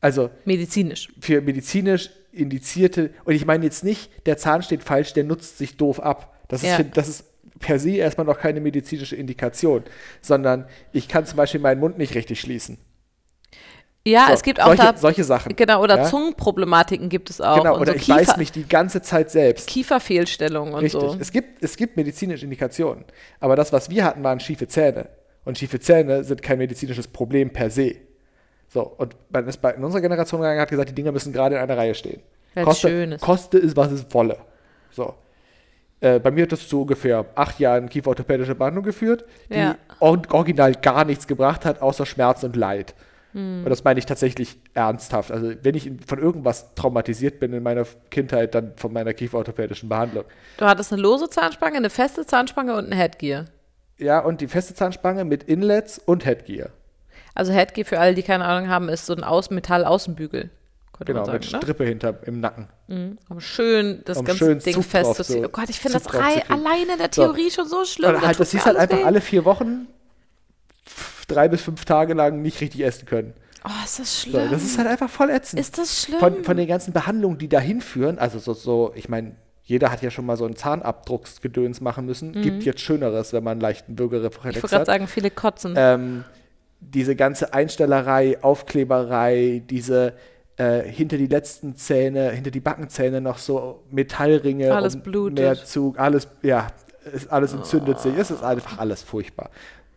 Also 0.00 0.30
medizinisch. 0.44 1.08
für 1.20 1.40
medizinisch 1.40 2.10
indizierte, 2.32 3.10
und 3.24 3.34
ich 3.34 3.46
meine 3.46 3.64
jetzt 3.64 3.84
nicht, 3.84 4.10
der 4.26 4.36
Zahn 4.36 4.62
steht 4.62 4.82
falsch, 4.82 5.12
der 5.12 5.24
nutzt 5.24 5.58
sich 5.58 5.76
doof 5.76 6.00
ab. 6.00 6.34
Das 6.48 6.62
ist, 6.62 6.68
Ja. 6.70 6.82
das 6.82 7.08
ist 7.08 7.24
per 7.58 7.78
se 7.78 7.90
erstmal 7.96 8.26
noch 8.26 8.38
keine 8.38 8.60
medizinische 8.60 9.16
Indikation, 9.16 9.82
sondern 10.22 10.66
ich 10.92 11.08
kann 11.08 11.26
zum 11.26 11.36
Beispiel 11.36 11.60
meinen 11.60 11.80
Mund 11.80 11.98
nicht 11.98 12.14
richtig 12.14 12.40
schließen. 12.40 12.78
Ja, 14.06 14.26
So, 14.28 14.32
es 14.34 14.42
gibt 14.42 14.60
auch 14.60 14.68
solche, 14.68 14.82
da, 14.82 14.96
solche 14.96 15.24
Sachen. 15.24 15.54
genau, 15.56 15.82
oder 15.82 15.98
ja? 15.98 16.04
Zungenproblematiken 16.04 17.08
gibt 17.08 17.30
es 17.30 17.40
auch. 17.40 17.58
Genau, 17.58 17.76
oder 17.78 17.92
so 17.92 17.96
ich 17.96 18.02
Kiefer, 18.04 18.16
beiß 18.18 18.36
mich 18.38 18.52
die 18.52 18.66
ganze 18.66 19.02
Zeit 19.02 19.30
selbst. 19.30 19.68
Kieferfehlstellungen 19.68 20.72
und 20.72 20.80
Richtig. 20.80 21.00
so. 21.00 21.16
Es, 21.20 21.30
gibt, 21.32 21.62
es 21.62 21.76
gibt 21.76 21.96
medizinische 21.96 22.44
Indikationen. 22.44 23.04
Aber 23.40 23.54
das, 23.56 23.72
was 23.72 23.90
wir 23.90 24.04
hatten, 24.04 24.22
waren 24.22 24.40
schiefe 24.40 24.66
Zähne. 24.68 25.08
Und 25.44 25.58
schiefe 25.58 25.80
Zähne 25.80 26.24
sind 26.24 26.42
kein 26.42 26.58
medizinisches 26.58 27.08
Problem 27.08 27.50
per 27.50 27.70
se. 27.70 27.96
So, 28.68 28.82
und 28.82 29.16
man 29.30 29.46
ist 29.48 29.58
bei, 29.62 29.72
in 29.72 29.82
unserer 29.82 30.02
Generation 30.02 30.40
gegangen 30.40 30.60
hat 30.60 30.68
gesagt, 30.68 30.90
die 30.90 30.94
Dinger 30.94 31.12
müssen 31.12 31.32
gerade 31.32 31.56
in 31.56 31.60
einer 31.62 31.76
Reihe 31.76 31.94
stehen. 31.94 32.20
Weil's 32.54 32.66
Koste, 32.66 32.88
schön 32.88 33.12
ist. 33.12 33.20
koste 33.22 33.58
es, 33.58 33.76
was 33.76 33.92
es 33.92 34.04
wolle. 34.10 34.36
So. 34.90 35.14
Äh, 36.00 36.20
bei 36.20 36.30
mir 36.30 36.42
hat 36.44 36.52
das 36.52 36.68
zu 36.68 36.82
ungefähr 36.82 37.24
acht 37.34 37.58
Jahren 37.58 37.88
kieferorthopädische 37.88 38.54
Behandlung 38.54 38.84
geführt, 38.84 39.24
die 39.50 39.54
Ja. 39.54 39.76
or 40.00 40.20
original 40.30 40.72
gar 40.74 41.04
nichts 41.04 41.26
gebracht 41.26 41.64
hat, 41.64 41.82
außer 41.82 42.06
Schmerz 42.06 42.44
und 42.44 42.54
Leid. 42.56 42.94
Hm. 43.32 43.64
Und 43.64 43.70
das 43.70 43.84
meine 43.84 43.98
ich 43.98 44.06
tatsächlich 44.06 44.58
ernsthaft. 44.74 45.30
Also, 45.32 45.52
wenn 45.62 45.74
ich 45.74 45.90
von 46.06 46.18
irgendwas 46.18 46.74
traumatisiert 46.74 47.40
bin 47.40 47.52
in 47.52 47.62
meiner 47.62 47.84
Kindheit, 48.10 48.54
dann 48.54 48.72
von 48.76 48.92
meiner 48.92 49.12
kieferorthopädischen 49.12 49.88
Behandlung. 49.88 50.24
Du 50.56 50.64
hattest 50.66 50.92
eine 50.92 51.02
lose 51.02 51.28
Zahnspange, 51.28 51.76
eine 51.78 51.90
feste 51.90 52.24
Zahnspange 52.26 52.76
und 52.76 52.86
ein 52.86 52.92
Headgear. 52.96 53.46
Ja, 53.98 54.20
und 54.20 54.40
die 54.40 54.46
feste 54.48 54.74
Zahnspange 54.74 55.24
mit 55.24 55.42
Inlets 55.42 55.98
und 55.98 56.24
Headgear. 56.24 56.70
Also 57.38 57.52
Headgear 57.52 57.84
für 57.86 58.00
alle, 58.00 58.14
die 58.14 58.22
keine 58.22 58.44
Ahnung 58.44 58.68
haben, 58.68 58.88
ist 58.88 59.06
so 59.06 59.14
ein 59.14 59.22
Aus 59.22 59.50
Metall-Außenbügel. 59.50 60.50
Genau, 61.06 61.24
man 61.24 61.34
mit 61.34 61.44
sagen, 61.44 61.52
ne? 61.52 61.62
Strippe 61.62 61.84
hinter 61.84 62.18
im 62.26 62.40
Nacken. 62.40 62.66
Um 63.28 63.38
schön 63.40 64.02
das 64.04 64.18
Um 64.18 64.24
ganze 64.24 64.38
schön 64.46 64.58
Ding 64.58 64.82
festzuziehen. 64.82 65.42
zu- 65.42 65.48
oh 65.48 65.52
Gott, 65.52 65.68
ich 65.70 65.78
finde 65.78 65.98
das 65.98 66.06
alleine 66.48 66.92
in 66.94 66.98
der 66.98 67.08
So. 67.12 67.22
Theorie 67.22 67.50
schon 67.52 67.68
so 67.68 67.84
schlimm. 67.84 68.14
Und 68.16 68.22
da 68.22 68.26
halt, 68.26 68.40
das 68.40 68.50
hieß 68.50 68.66
halt 68.66 68.76
einfach 68.76 68.98
weh. 68.98 69.04
alle 69.04 69.20
vier 69.20 69.44
Wochen 69.44 69.86
drei 71.28 71.46
bis 71.48 71.60
fünf 71.62 71.84
Tage 71.84 72.14
lang 72.14 72.42
nicht 72.42 72.60
richtig 72.60 72.80
essen 72.82 73.06
können. 73.06 73.34
Oh, 73.64 73.70
ist 73.84 73.98
das 74.00 74.22
So, 74.22 74.30
schlimm. 74.30 74.50
das 74.50 74.62
ist 74.64 74.78
halt 74.78 74.88
einfach 74.88 75.10
voll 75.10 75.30
ätzend. 75.30 75.60
ist 75.60 75.78
das 75.78 76.02
schlimm? 76.02 76.18
von, 76.18 76.42
von 76.44 76.56
den 76.56 76.66
ganzen 76.66 76.92
Behandlungen, 76.92 77.38
die 77.38 77.48
dahin 77.48 77.80
führen, 77.80 78.18
also 78.18 78.38
so, 78.38 78.52
so 78.54 78.92
ich 78.96 79.08
meine, 79.08 79.36
jeder 79.62 79.90
hat 79.92 80.00
ja 80.02 80.10
schon 80.10 80.24
mal 80.26 80.36
so 80.36 80.46
einen 80.46 80.56
Zahnabdrucksgedöns 80.56 81.80
machen 81.82 82.06
müssen. 82.06 82.32
Gibt 82.40 82.62
jetzt 82.64 82.80
Schöneres, 82.80 83.32
wenn 83.34 83.44
man 83.44 83.52
einen 83.52 83.60
leichten 83.60 83.92
Mhm. 83.92 83.94
ich 83.94 83.96
Bürgerreflex 83.98 84.56
wollte 84.56 84.68
gerade 84.68 84.80
hat. 84.80 84.86
sagen, 84.86 85.06
viele 85.06 85.30
kotzen. 85.30 85.74
ähm, 85.76 86.24
diese 86.80 87.16
ganze 87.16 87.52
Einstellerei, 87.54 88.38
Aufkleberei, 88.42 89.62
diese 89.68 90.14
äh, 90.56 90.82
hinter 90.82 91.16
die 91.16 91.26
letzten 91.26 91.76
Zähne, 91.76 92.30
hinter 92.30 92.50
die 92.50 92.60
Backenzähne 92.60 93.20
noch 93.20 93.38
so 93.38 93.84
Metallringe, 93.90 94.74
Alles 94.74 94.96
um 94.96 95.02
blutet. 95.02 95.38
mehr 95.38 95.64
Zug, 95.64 95.98
alles, 95.98 96.28
ja, 96.42 96.68
ist, 97.12 97.30
alles 97.30 97.52
entzündet 97.52 98.00
sich. 98.00 98.16
Es 98.16 98.30
ist 98.30 98.42
einfach 98.42 98.78
alles 98.78 99.02
furchtbar. 99.02 99.50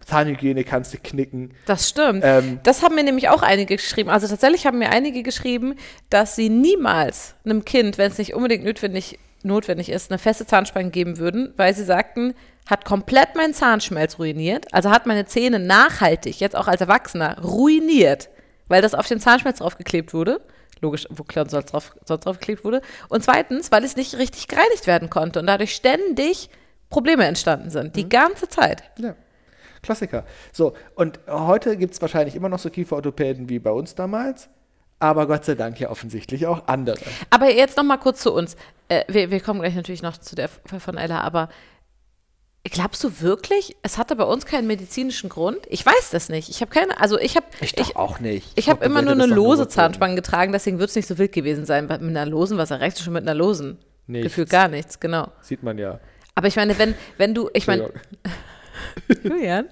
Zahnhygiene 0.06 0.64
kannst 0.64 0.94
du 0.94 0.98
knicken. 0.98 1.52
Das 1.68 1.88
stimmt. 1.88 2.24
Ähm, 2.26 2.60
das 2.64 2.84
haben 2.84 2.96
mir 2.96 3.04
nämlich 3.04 3.30
auch 3.30 3.44
einige 3.44 3.76
geschrieben. 3.76 4.10
Also 4.10 4.28
tatsächlich 4.28 4.66
haben 4.66 4.80
mir 4.80 4.90
einige 4.90 5.24
geschrieben, 5.24 5.76
dass 6.10 6.36
sie 6.36 6.50
niemals 6.50 7.36
einem 7.46 7.66
Kind, 7.66 7.98
wenn 7.98 8.12
es 8.12 8.18
nicht 8.18 8.34
unbedingt 8.34 8.64
notwendig 8.64 9.20
notwendig 9.44 9.90
ist, 9.90 10.12
eine 10.12 10.20
feste 10.20 10.46
Zahnspange 10.46 10.92
geben 10.92 11.18
würden, 11.18 11.54
weil 11.58 11.74
sie 11.74 11.84
sagten, 11.84 12.36
hat 12.68 12.86
komplett 12.86 13.36
meinen 13.36 13.54
Zahnschmelz 13.54 14.20
ruiniert, 14.20 14.74
also 14.74 14.90
hat 14.92 15.06
meine 15.06 15.26
Zähne 15.26 15.60
nachhaltig, 15.60 16.40
jetzt 16.40 16.56
auch 16.56 16.68
als 16.68 16.82
Erwachsener, 16.82 17.40
ruiniert, 17.42 18.30
weil 18.68 18.82
das 18.82 18.94
auf 18.94 19.08
den 19.08 19.20
Zahnschmelz 19.20 19.60
draufgeklebt 19.60 20.14
wurde. 20.14 20.42
Logisch, 20.80 21.06
wo 21.12 21.24
klar 21.24 21.48
sonst 21.48 21.74
drauf, 21.74 21.94
sonst 22.06 22.26
draufgeklebt 22.26 22.64
wurde. 22.64 22.82
Und 23.08 23.24
zweitens, 23.24 23.72
weil 23.72 23.84
es 23.84 23.96
nicht 23.96 24.18
richtig 24.18 24.48
gereinigt 24.48 24.88
werden 24.88 25.10
konnte 25.12 25.40
und 25.40 25.46
dadurch 25.46 25.76
ständig 25.76 26.50
Probleme 26.90 27.26
entstanden 27.26 27.70
sind, 27.70 27.96
die 27.96 28.10
ganze 28.10 28.50
Zeit. 28.50 28.84
Ja. 28.98 29.16
Klassiker. 29.82 30.26
So, 30.52 30.74
und 30.96 31.20
heute 31.28 31.78
gibt 31.78 31.94
es 31.94 32.02
wahrscheinlich 32.02 32.36
immer 32.36 32.50
noch 32.50 32.60
so 32.60 32.70
Kieferorthopäden 32.70 33.50
wie 33.50 33.60
bei 33.60 33.72
uns 33.72 33.96
damals, 33.96 34.50
aber 35.00 35.26
Gott 35.26 35.46
sei 35.46 35.56
Dank 35.56 35.80
ja 35.80 35.90
offensichtlich 35.90 36.46
auch 36.46 36.68
andere. 36.68 37.00
Aber 37.32 37.52
jetzt 37.52 37.78
noch 37.78 37.84
mal 37.84 37.98
kurz 37.98 38.22
zu 38.22 38.34
uns. 38.34 38.56
Äh, 38.90 39.04
wir, 39.08 39.32
wir 39.32 39.40
kommen 39.40 39.62
gleich 39.62 39.76
natürlich 39.76 40.04
noch 40.04 40.18
zu 40.18 40.36
der 40.36 40.50
Fall 40.50 40.80
von 40.80 40.98
Ella, 40.98 41.22
aber 41.22 41.50
glaubst 42.64 43.04
du 43.04 43.22
wirklich, 43.22 43.76
es 43.82 43.98
hatte 43.98 44.16
bei 44.16 44.24
uns 44.24 44.46
keinen 44.46 44.68
medizinischen 44.68 45.30
Grund? 45.30 45.60
Ich 45.70 45.86
weiß 45.86 46.12
das 46.12 46.30
nicht. 46.30 46.50
Ich 46.50 46.62
habe 46.62 46.72
keine, 46.72 47.00
also 47.00 47.18
ich 47.20 47.36
habe 47.36 47.48
Ich 47.62 47.74
doch 47.74 47.96
auch 47.96 48.20
nicht. 48.20 48.52
Ich 48.56 48.70
habe 48.70 48.80
glaub, 48.80 48.92
immer 48.92 49.02
nur 49.02 49.14
eine 49.14 49.26
lose. 49.26 49.68
Zahnspange 49.68 50.16
getragen, 50.16 50.52
deswegen 50.52 50.80
wird 50.80 50.90
es 50.90 50.96
nicht 50.96 51.08
so 51.08 51.18
wild 51.18 51.32
gewesen 51.32 51.66
sein. 51.66 51.86
Mit 51.86 52.02
einer 52.02 52.26
losen, 52.26 52.58
was 52.58 52.72
erreichst 52.72 53.00
du 53.00 53.04
schon 53.04 53.14
mit 53.14 53.24
einer 53.24 53.34
losen? 53.34 53.80
Nichts. 54.08 54.26
Gefühlt 54.28 54.50
gar 54.50 54.68
nichts, 54.68 55.00
genau. 55.00 55.32
Sieht 55.42 55.64
man 55.64 55.78
ja. 55.78 56.00
Aber 56.36 56.48
ich 56.48 56.56
meine, 56.56 56.78
wenn, 56.78 56.96
wenn 57.18 57.34
du, 57.34 57.50
ich 57.54 57.68
meine. 57.68 57.92
Julian, 59.24 59.70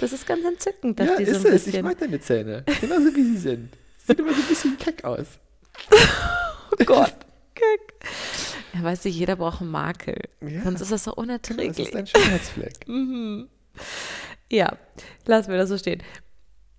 das 0.00 0.12
ist 0.12 0.26
ganz 0.26 0.44
entzückend, 0.44 0.98
dass 0.98 1.06
Ja, 1.08 1.16
die 1.16 1.24
so 1.26 1.32
ist 1.32 1.46
ein 1.46 1.52
es. 1.52 1.66
Ich 1.66 1.82
mag 1.82 1.98
deine 1.98 2.20
Zähne. 2.20 2.64
Genauso 2.80 3.14
wie 3.14 3.22
sie 3.24 3.36
sind. 3.38 3.72
Sieht 4.06 4.18
immer 4.18 4.32
so 4.32 4.40
ein 4.40 4.48
bisschen 4.48 4.78
keck 4.78 5.04
aus. 5.04 5.26
oh 5.90 6.84
Gott. 6.84 7.14
Ja, 8.74 8.82
weißt 8.82 9.04
du, 9.04 9.08
jeder 9.08 9.36
braucht 9.36 9.60
einen 9.60 9.70
Makel. 9.70 10.16
Ja. 10.40 10.62
Sonst 10.62 10.80
ist 10.80 10.92
das 10.92 11.04
so 11.04 11.10
Das 11.12 11.18
unerträglich. 11.18 11.78
ist 11.88 11.96
ein 11.96 12.06
Schönheitsfleck. 12.06 12.86
Ja, 14.52 14.76
lassen 15.26 15.50
wir 15.52 15.58
das 15.58 15.68
so 15.68 15.78
stehen. 15.78 16.02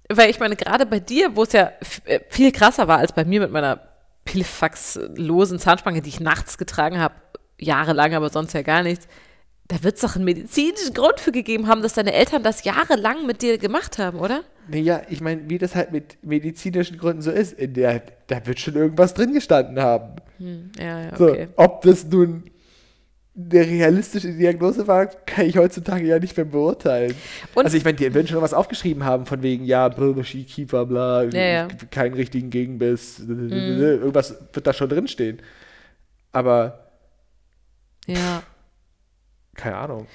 Weil 0.09 0.29
ich 0.29 0.39
meine, 0.41 0.57
gerade 0.57 0.85
bei 0.85 0.99
dir, 0.99 1.37
wo 1.37 1.43
es 1.43 1.53
ja 1.53 1.71
äh, 2.03 2.19
viel 2.29 2.51
krasser 2.51 2.89
war 2.89 2.97
als 2.97 3.13
bei 3.13 3.23
mir 3.23 3.39
mit 3.39 3.49
meiner 3.51 3.79
Pilfax-losen 4.25 5.57
Zahnspange, 5.57 6.01
die 6.01 6.09
ich 6.09 6.19
nachts 6.19 6.57
getragen 6.57 6.99
habe, 6.99 7.15
jahrelang, 7.57 8.13
aber 8.13 8.29
sonst 8.29 8.51
ja 8.53 8.61
gar 8.61 8.83
nichts, 8.83 9.07
da 9.71 9.83
wird 9.83 9.95
es 9.95 10.01
doch 10.01 10.15
einen 10.17 10.25
medizinischen 10.25 10.93
Grund 10.93 11.19
für 11.21 11.31
gegeben 11.31 11.67
haben, 11.67 11.81
dass 11.81 11.93
deine 11.93 12.11
Eltern 12.13 12.43
das 12.43 12.63
jahrelang 12.65 13.25
mit 13.25 13.41
dir 13.41 13.57
gemacht 13.57 13.97
haben, 13.97 14.19
oder? 14.19 14.43
Naja, 14.67 15.01
ich 15.09 15.21
meine, 15.21 15.49
wie 15.49 15.57
das 15.57 15.75
halt 15.75 15.91
mit 15.93 16.17
medizinischen 16.23 16.97
Gründen 16.97 17.21
so 17.21 17.31
ist, 17.31 17.53
in 17.53 17.73
der, 17.73 18.01
da 18.27 18.45
wird 18.45 18.59
schon 18.59 18.75
irgendwas 18.75 19.13
drin 19.13 19.33
gestanden 19.33 19.79
haben. 19.79 20.15
Ja, 20.77 21.01
ja, 21.03 21.15
So, 21.17 21.29
okay. 21.29 21.47
ob 21.55 21.81
das 21.83 22.05
nun 22.05 22.43
eine 23.33 23.61
realistische 23.61 24.33
Diagnose 24.33 24.87
war, 24.87 25.05
kann 25.05 25.45
ich 25.45 25.57
heutzutage 25.57 26.05
ja 26.05 26.19
nicht 26.19 26.35
mehr 26.35 26.45
beurteilen. 26.45 27.15
Und- 27.55 27.63
also 27.63 27.77
ich 27.77 27.85
meine, 27.85 27.95
die 27.95 28.13
werden 28.13 28.27
schon 28.27 28.41
was 28.41 28.53
aufgeschrieben 28.53 29.05
haben, 29.05 29.25
von 29.25 29.41
wegen, 29.41 29.63
ja, 29.63 29.89
Kiefer, 29.89 30.85
bla, 30.85 31.23
Ja, 31.23 31.41
ja. 31.41 31.67
keinen 31.91 32.13
richtigen 32.15 32.49
Gegenbiss, 32.49 33.19
irgendwas 33.19 34.35
wird 34.51 34.67
da 34.67 34.73
schon 34.73 34.89
drinstehen. 34.89 35.41
Aber, 36.33 36.89
Ja. 38.05 38.43
Keine 39.55 39.77
Ahnung. 39.77 40.07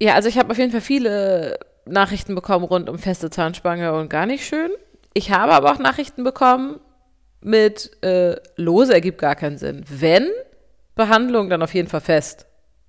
Ja, 0.00 0.14
also 0.14 0.28
ich 0.28 0.38
habe 0.38 0.50
auf 0.50 0.58
jeden 0.58 0.70
Fall 0.72 0.80
viele 0.80 1.58
Nachrichten 1.84 2.34
bekommen 2.34 2.64
rund 2.64 2.88
um 2.88 2.98
feste 2.98 3.30
Zahnspange 3.30 3.92
und 3.94 4.08
gar 4.10 4.26
nicht 4.26 4.46
schön. 4.46 4.70
Ich 5.14 5.30
habe 5.32 5.52
aber 5.52 5.72
auch 5.72 5.78
Nachrichten 5.78 6.22
bekommen 6.24 6.78
mit 7.40 8.02
äh, 8.04 8.36
lose 8.56 8.92
ergibt 8.92 9.18
gar 9.18 9.34
keinen 9.36 9.58
Sinn. 9.58 9.84
Wenn 9.88 10.28
Behandlung, 10.94 11.48
dann 11.50 11.62
auf 11.62 11.74
jeden 11.74 11.88
Fall 11.88 12.00
fest. 12.00 12.46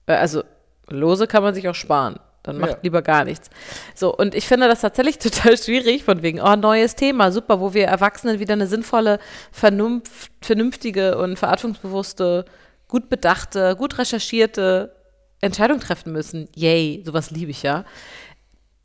Äh, 0.08 0.14
Also 0.14 0.44
lose 0.88 1.28
kann 1.28 1.44
man 1.44 1.54
sich 1.54 1.68
auch 1.70 1.76
sparen. 1.76 2.20
Dann 2.44 2.58
macht 2.58 2.72
Ja. 2.72 2.78
lieber 2.84 3.02
gar 3.02 3.26
nichts. 3.26 3.50
So, 3.96 4.16
und 4.16 4.34
ich 4.34 4.48
finde 4.48 4.68
das 4.68 4.82
tatsächlich 4.82 5.18
total 5.20 5.58
schwierig, 5.58 6.04
von 6.04 6.22
wegen, 6.24 6.40
oh, 6.42 6.56
neues 6.56 6.96
Thema, 6.96 7.32
super, 7.32 7.60
wo 7.60 7.74
wir 7.74 7.86
Erwachsenen 7.88 8.40
wieder 8.40 8.54
eine 8.54 8.68
sinnvolle, 8.68 9.20
vernunft, 9.52 10.32
vernünftige 10.42 11.18
und 11.18 11.38
verantwortungsbewusste, 11.38 12.46
gut 12.88 13.10
bedachte, 13.10 13.76
gut 13.76 13.98
recherchierte 14.00 14.96
Entscheidung 15.42 15.80
treffen 15.80 16.12
müssen. 16.12 16.50
Yay, 16.56 17.04
sowas 17.06 17.32
liebe 17.32 17.52
ich 17.52 17.64
ja. 17.64 17.86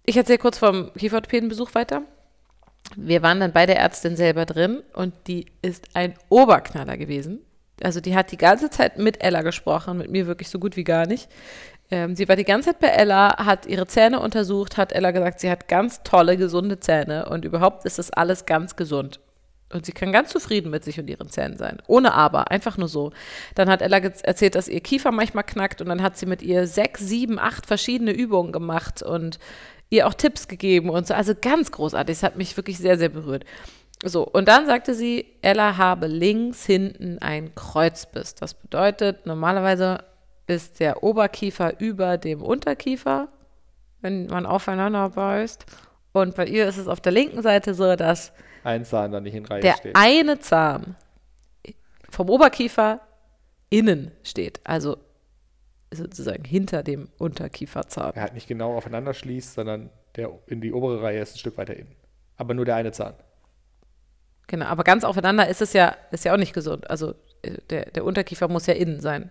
Ich 0.07 0.17
erzähle 0.17 0.39
kurz 0.39 0.59
vom 0.59 0.93
Kieferorthopädenbesuch 0.95 1.75
weiter. 1.75 2.03
Wir 2.97 3.23
waren 3.23 3.41
dann 3.41 3.53
bei 3.53 3.67
der 3.67 3.79
Ärztin 3.79 4.17
selber 4.17 4.45
drin 4.45 4.83
und 4.93 5.15
die 5.27 5.47
ist 5.63 5.89
ein 5.95 6.15
Oberknaller 6.29 6.97
gewesen. 6.97 7.41
Also 7.83 8.01
die 8.01 8.15
hat 8.15 8.31
die 8.31 8.37
ganze 8.37 8.71
Zeit 8.71 8.99
mit 8.99 9.23
Ella 9.23 9.43
gesprochen, 9.43 9.99
mit 9.99 10.11
mir 10.11 10.27
wirklich 10.27 10.49
so 10.49 10.59
gut 10.59 10.77
wie 10.77 10.85
gar 10.85 11.07
nicht. 11.07 11.29
Ähm, 11.91 12.15
sie 12.15 12.29
war 12.29 12.37
die 12.37 12.45
ganze 12.45 12.71
Zeit 12.71 12.81
bei 12.81 12.89
Ella, 12.89 13.45
hat 13.45 13.67
ihre 13.67 13.87
Zähne 13.87 14.21
untersucht, 14.21 14.77
hat 14.77 14.93
Ella 14.93 15.11
gesagt, 15.11 15.41
sie 15.41 15.51
hat 15.51 15.69
ganz 15.69 16.03
tolle, 16.03 16.37
gesunde 16.37 16.79
Zähne 16.79 17.29
und 17.29 17.45
überhaupt 17.45 17.85
ist 17.85 17.99
das 17.99 18.11
alles 18.11 18.47
ganz 18.47 18.77
gesund. 18.77 19.21
Und 19.75 19.85
sie 19.85 19.93
kann 19.93 20.13
ganz 20.13 20.31
zufrieden 20.31 20.71
mit 20.71 20.85
sich 20.85 21.01
und 21.01 21.11
ihren 21.11 21.29
Zähnen 21.29 21.57
sein. 21.57 21.79
Ohne 21.89 22.15
Aber, 22.15 22.53
einfach 22.53 22.79
nur 22.79 22.87
so. 22.87 23.13
Dann 23.57 23.69
hat 23.69 23.83
Ella 23.83 23.99
erzählt, 23.99 24.55
dass 24.55 24.69
ihr 24.69 24.81
Kiefer 24.81 25.11
manchmal 25.11 25.43
knackt 25.43 25.81
und 25.81 25.89
dann 25.89 26.01
hat 26.01 26.17
sie 26.17 26.27
mit 26.27 26.43
ihr 26.43 26.69
sechs, 26.69 27.01
sieben, 27.01 27.41
acht 27.41 27.67
verschiedene 27.67 28.13
Übungen 28.13 28.53
gemacht 28.53 29.03
und 29.03 29.41
ihr 29.91 30.07
auch 30.07 30.15
Tipps 30.15 30.47
gegeben 30.47 30.91
und 30.91 31.09
so. 31.09 31.15
Also 31.15 31.35
ganz 31.35 31.73
großartig. 31.73 32.17
Es 32.17 32.23
hat 32.23 32.37
mich 32.37 32.57
wirklich 32.57 32.79
sehr, 32.79 32.97
sehr 32.99 33.09
berührt. 33.09 33.45
So, 34.05 34.25
und 34.25 34.47
dann 34.47 34.67
sagte 34.67 34.95
sie, 34.95 35.27
Ella 35.43 35.77
habe 35.77 36.07
links 36.07 36.65
hinten 36.65 37.19
ein 37.19 37.57
Kreuzbiss. 37.57 38.37
Das 38.37 38.55
bedeutet, 38.55 39.27
normalerweise 39.27 40.05
ist 40.47 40.79
der 40.79 41.03
Oberkiefer 41.03 41.81
über 41.81 42.17
dem 42.17 42.43
Unterkiefer, 42.43 43.27
wenn 44.03 44.27
man 44.27 44.47
aufeinander 44.47 45.09
beißt. 45.09 45.67
Und 46.13 46.37
bei 46.37 46.47
ihr 46.47 46.69
ist 46.69 46.79
es 46.79 46.87
auf 46.87 47.01
der 47.01 47.11
linken 47.11 47.43
Seite 47.43 47.75
so, 47.75 47.97
dass 47.97 48.33
Ein 48.65 48.85
Zahn 48.85 49.13
da 49.13 49.21
nicht 49.21 49.35
in 49.35 49.45
Reihe 49.45 49.61
der 49.61 49.75
steht. 49.77 49.95
eine 49.95 50.41
Zahn 50.41 50.97
vom 52.11 52.31
Oberkiefer 52.31 53.01
innen 53.71 54.11
steht. 54.23 54.61
Also 54.65 54.97
sozusagen 55.93 56.45
hinter 56.45 56.83
dem 56.83 57.09
Unterkieferzahn. 57.19 58.13
Er 58.15 58.23
halt 58.23 58.35
nicht 58.35 58.49
genau 58.49 58.77
aufeinander 58.77 59.15
schließt, 59.15 59.55
sondern 59.55 59.91
der 60.17 60.31
in 60.47 60.61
die 60.61 60.73
obere 60.73 61.03
Reihe 61.03 61.21
ist 61.21 61.35
ein 61.35 61.39
Stück 61.39 61.57
weiter 61.59 61.77
innen. 61.77 61.95
Aber 62.37 62.55
nur 62.55 62.65
der 62.65 62.77
eine 62.77 62.93
Zahn. 62.93 63.15
Genau, 64.47 64.67
aber 64.67 64.85
ganz 64.85 65.05
aufeinander 65.05 65.49
ist 65.49 65.63
es 65.63 65.73
ja, 65.73 65.97
ist 66.11 66.25
ja 66.25 66.35
auch 66.35 66.39
nicht 66.39 66.53
gesund. 66.53 66.89
Also 66.91 67.15
äh, 67.43 67.59
der, 67.71 67.91
der 67.91 68.05
Unterkiefer 68.05 68.49
muss 68.49 68.67
ja 68.67 68.75
innen 68.75 69.01
sein. 69.01 69.31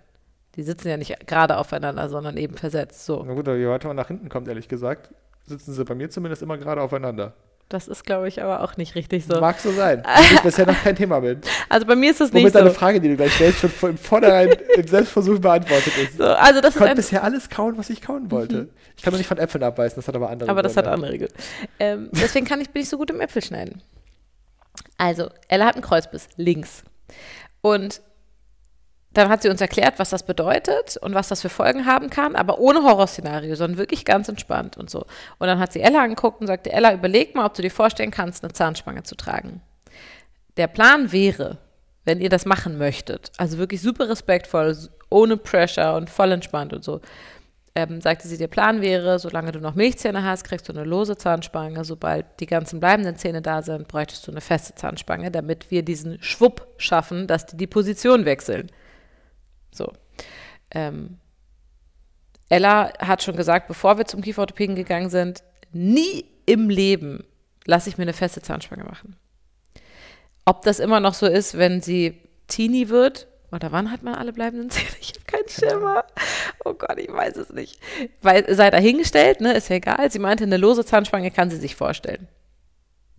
Die 0.55 0.63
sitzen 0.63 0.87
ja 0.87 0.97
nicht 0.97 1.27
gerade 1.27 1.57
aufeinander, 1.57 2.09
sondern 2.09 2.37
eben 2.37 2.57
versetzt. 2.57 3.05
So, 3.05 3.23
Na 3.25 3.33
gut, 3.33 3.47
aber 3.47 3.57
je 3.57 3.67
weiter 3.67 3.87
man 3.87 3.97
nach 3.97 4.07
hinten 4.07 4.29
kommt, 4.29 4.47
ehrlich 4.47 4.67
gesagt, 4.67 5.09
sitzen 5.45 5.73
sie 5.73 5.83
bei 5.83 5.95
mir 5.95 6.09
zumindest 6.09 6.41
immer 6.43 6.57
gerade 6.57 6.81
aufeinander. 6.81 7.33
Das 7.69 7.87
ist, 7.87 8.05
glaube 8.05 8.27
ich, 8.27 8.41
aber 8.43 8.61
auch 8.61 8.77
nicht 8.77 8.93
richtig 8.95 9.25
so. 9.25 9.39
Mag 9.39 9.59
so 9.59 9.71
sein. 9.71 10.03
Das 10.03 10.31
ist 10.31 10.43
bisher 10.43 10.65
noch 10.67 10.83
kein 10.83 10.95
Thema 10.95 11.19
bin. 11.21 11.41
Also 11.69 11.87
bei 11.87 11.95
mir 11.95 12.11
ist 12.11 12.21
es 12.21 12.31
Womit 12.31 12.43
nicht 12.43 12.55
deine 12.55 12.69
so. 12.69 12.75
Frage, 12.75 13.01
die 13.01 13.09
du 13.09 13.15
gleich 13.15 13.33
stellst, 13.33 13.59
schon 13.61 13.69
von 13.71 13.97
vornherein 13.97 14.49
im 14.75 14.87
Selbstversuch 14.87 15.39
beantwortet 15.39 15.93
ist. 15.97 16.17
so. 16.17 16.25
Also 16.25 16.61
das 16.61 16.75
Ich 16.75 16.79
konnte 16.79 16.95
bisher 16.95 17.23
alles 17.23 17.49
kauen, 17.49 17.77
was 17.77 17.89
ich 17.89 18.01
kauen 18.01 18.29
wollte. 18.29 18.69
Ich 18.95 19.01
kann 19.01 19.11
noch 19.11 19.17
nicht 19.17 19.27
von 19.27 19.39
Äpfeln 19.39 19.63
abbeißen, 19.63 19.95
das 19.95 20.07
hat 20.07 20.15
aber 20.15 20.29
andere 20.29 20.49
aber 20.51 20.61
das 20.61 20.77
hat 20.77 20.85
Gründe. 20.85 20.93
andere 21.07 21.17
Gründe. 21.17 21.33
Ähm, 21.79 22.09
deswegen 22.11 22.45
kann 22.45 22.61
ich, 22.61 22.69
bin 22.69 22.83
ich 22.83 22.89
so 22.89 22.97
gut 22.97 23.09
im 23.09 23.19
Äpfel 23.21 23.41
schneiden. 23.43 23.81
Also, 24.97 25.29
Ella 25.47 25.65
hat 25.65 25.75
einen 25.75 25.83
Kreuzbiss, 25.83 26.27
links. 26.35 26.83
Und 27.61 28.01
dann 29.13 29.29
hat 29.29 29.43
sie 29.43 29.49
uns 29.49 29.61
erklärt, 29.61 29.99
was 29.99 30.09
das 30.09 30.23
bedeutet 30.23 30.97
und 30.97 31.13
was 31.13 31.27
das 31.27 31.41
für 31.41 31.49
Folgen 31.49 31.85
haben 31.85 32.09
kann, 32.09 32.35
aber 32.35 32.59
ohne 32.59 32.83
Horrorszenario, 32.83 33.55
sondern 33.55 33.77
wirklich 33.77 34.05
ganz 34.05 34.27
entspannt 34.27 34.77
und 34.77 34.89
so. 34.89 35.05
Und 35.39 35.47
dann 35.47 35.59
hat 35.59 35.71
sie 35.71 35.81
Ella 35.81 36.03
angeguckt 36.03 36.41
und 36.41 36.47
sagte, 36.47 36.71
Ella, 36.71 36.93
überleg 36.93 37.35
mal, 37.35 37.45
ob 37.45 37.53
du 37.53 37.61
dir 37.61 37.71
vorstellen 37.71 38.11
kannst, 38.11 38.43
eine 38.43 38.53
Zahnspange 38.53 39.03
zu 39.03 39.15
tragen. 39.15 39.61
Der 40.57 40.67
Plan 40.67 41.11
wäre, 41.11 41.57
wenn 42.05 42.19
ihr 42.19 42.29
das 42.29 42.45
machen 42.45 42.77
möchtet, 42.77 43.31
also 43.37 43.57
wirklich 43.57 43.81
super 43.81 44.09
respektvoll, 44.09 44.75
ohne 45.09 45.37
Pressure 45.37 45.95
und 45.95 46.09
voll 46.09 46.31
entspannt 46.31 46.73
und 46.73 46.83
so, 46.83 47.01
ähm, 47.75 48.01
sagte 48.01 48.27
sie, 48.27 48.37
der 48.37 48.47
Plan 48.47 48.81
wäre, 48.81 49.17
solange 49.17 49.51
du 49.51 49.59
noch 49.59 49.73
Milchzähne 49.73 50.23
hast, 50.23 50.43
kriegst 50.43 50.69
du 50.69 50.73
eine 50.73 50.83
lose 50.83 51.17
Zahnspange. 51.17 51.83
Sobald 51.83 52.25
die 52.39 52.45
ganzen 52.45 52.79
bleibenden 52.79 53.15
Zähne 53.15 53.41
da 53.41 53.63
sind, 53.63 53.87
bräuchtest 53.87 54.27
du 54.27 54.31
eine 54.31 54.41
feste 54.41 54.75
Zahnspange, 54.75 55.31
damit 55.31 55.71
wir 55.71 55.83
diesen 55.83 56.21
Schwupp 56.21 56.67
schaffen, 56.77 57.25
dass 57.25 57.47
die 57.47 57.57
die 57.57 57.67
Position 57.67 58.25
wechseln. 58.25 58.69
So. 59.73 59.91
Ähm, 60.71 61.17
Ella 62.49 62.93
hat 62.99 63.23
schon 63.23 63.35
gesagt, 63.35 63.67
bevor 63.67 63.97
wir 63.97 64.05
zum 64.05 64.21
Kieferorthopäden 64.21 64.75
gegangen 64.75 65.09
sind, 65.09 65.43
nie 65.71 66.25
im 66.45 66.69
Leben 66.69 67.23
lasse 67.65 67.89
ich 67.89 67.97
mir 67.97 68.03
eine 68.03 68.13
feste 68.13 68.41
Zahnspange 68.41 68.83
machen. 68.83 69.15
Ob 70.45 70.61
das 70.63 70.79
immer 70.79 70.99
noch 70.99 71.13
so 71.13 71.25
ist, 71.25 71.57
wenn 71.57 71.81
sie 71.81 72.19
Teenie 72.47 72.89
wird, 72.89 73.27
oder 73.51 73.71
wann 73.71 73.91
hat 73.91 74.01
man 74.01 74.15
alle 74.15 74.33
bleibenden 74.33 74.69
Zähne? 74.69 74.89
Ich 74.99 75.09
habe 75.09 75.25
keinen 75.25 75.49
Schimmer. 75.49 76.05
Oh 76.65 76.73
Gott, 76.73 76.97
ich 76.97 77.11
weiß 77.11 77.37
es 77.37 77.49
nicht. 77.51 77.79
Weil 78.21 78.53
sei 78.53 78.69
dahingestellt, 78.71 79.41
ne, 79.41 79.53
ist 79.53 79.69
ja 79.69 79.75
egal. 79.75 80.11
Sie 80.11 80.19
meinte, 80.19 80.43
eine 80.43 80.57
lose 80.57 80.83
Zahnspange 80.83 81.29
kann 81.29 81.49
sie 81.51 81.57
sich 81.57 81.75
vorstellen. 81.75 82.27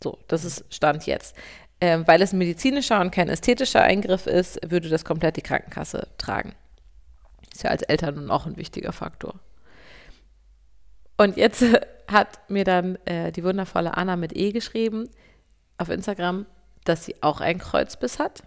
So, 0.03 0.19
das 0.29 0.45
ist 0.45 0.65
Stand 0.71 1.07
jetzt. 1.07 1.37
Ähm, 1.85 2.07
weil 2.07 2.23
es 2.23 2.33
ein 2.33 2.39
medizinischer 2.39 2.99
und 2.99 3.11
kein 3.11 3.29
ästhetischer 3.29 3.83
Eingriff 3.83 4.27
ist, 4.27 4.59
würde 4.71 4.89
das 4.89 5.05
komplett 5.05 5.37
die 5.37 5.43
Krankenkasse 5.43 6.09
tragen. 6.17 6.55
Ist 7.53 7.63
ja 7.63 7.69
als 7.69 7.83
Eltern 7.83 8.15
nun 8.15 8.31
auch 8.31 8.47
ein 8.47 8.57
wichtiger 8.57 8.95
Faktor. 8.95 9.35
Und 11.19 11.37
jetzt 11.37 11.63
hat 12.11 12.39
mir 12.49 12.65
dann 12.65 12.97
äh, 13.05 13.33
die 13.33 13.45
wundervolle 13.45 13.99
Anna 13.99 14.17
mit 14.17 14.35
E 14.35 14.51
geschrieben 14.51 15.11
auf 15.77 15.91
Instagram, 15.91 16.47
dass 16.87 17.05
sie 17.05 17.17
auch 17.21 17.43
einen 17.43 17.59
Kreuzbiss 17.59 18.19
hat 18.19 18.45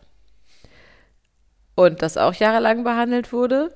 und 1.75 2.01
das 2.01 2.17
auch 2.17 2.33
jahrelang 2.33 2.83
behandelt 2.83 3.31
wurde. 3.31 3.75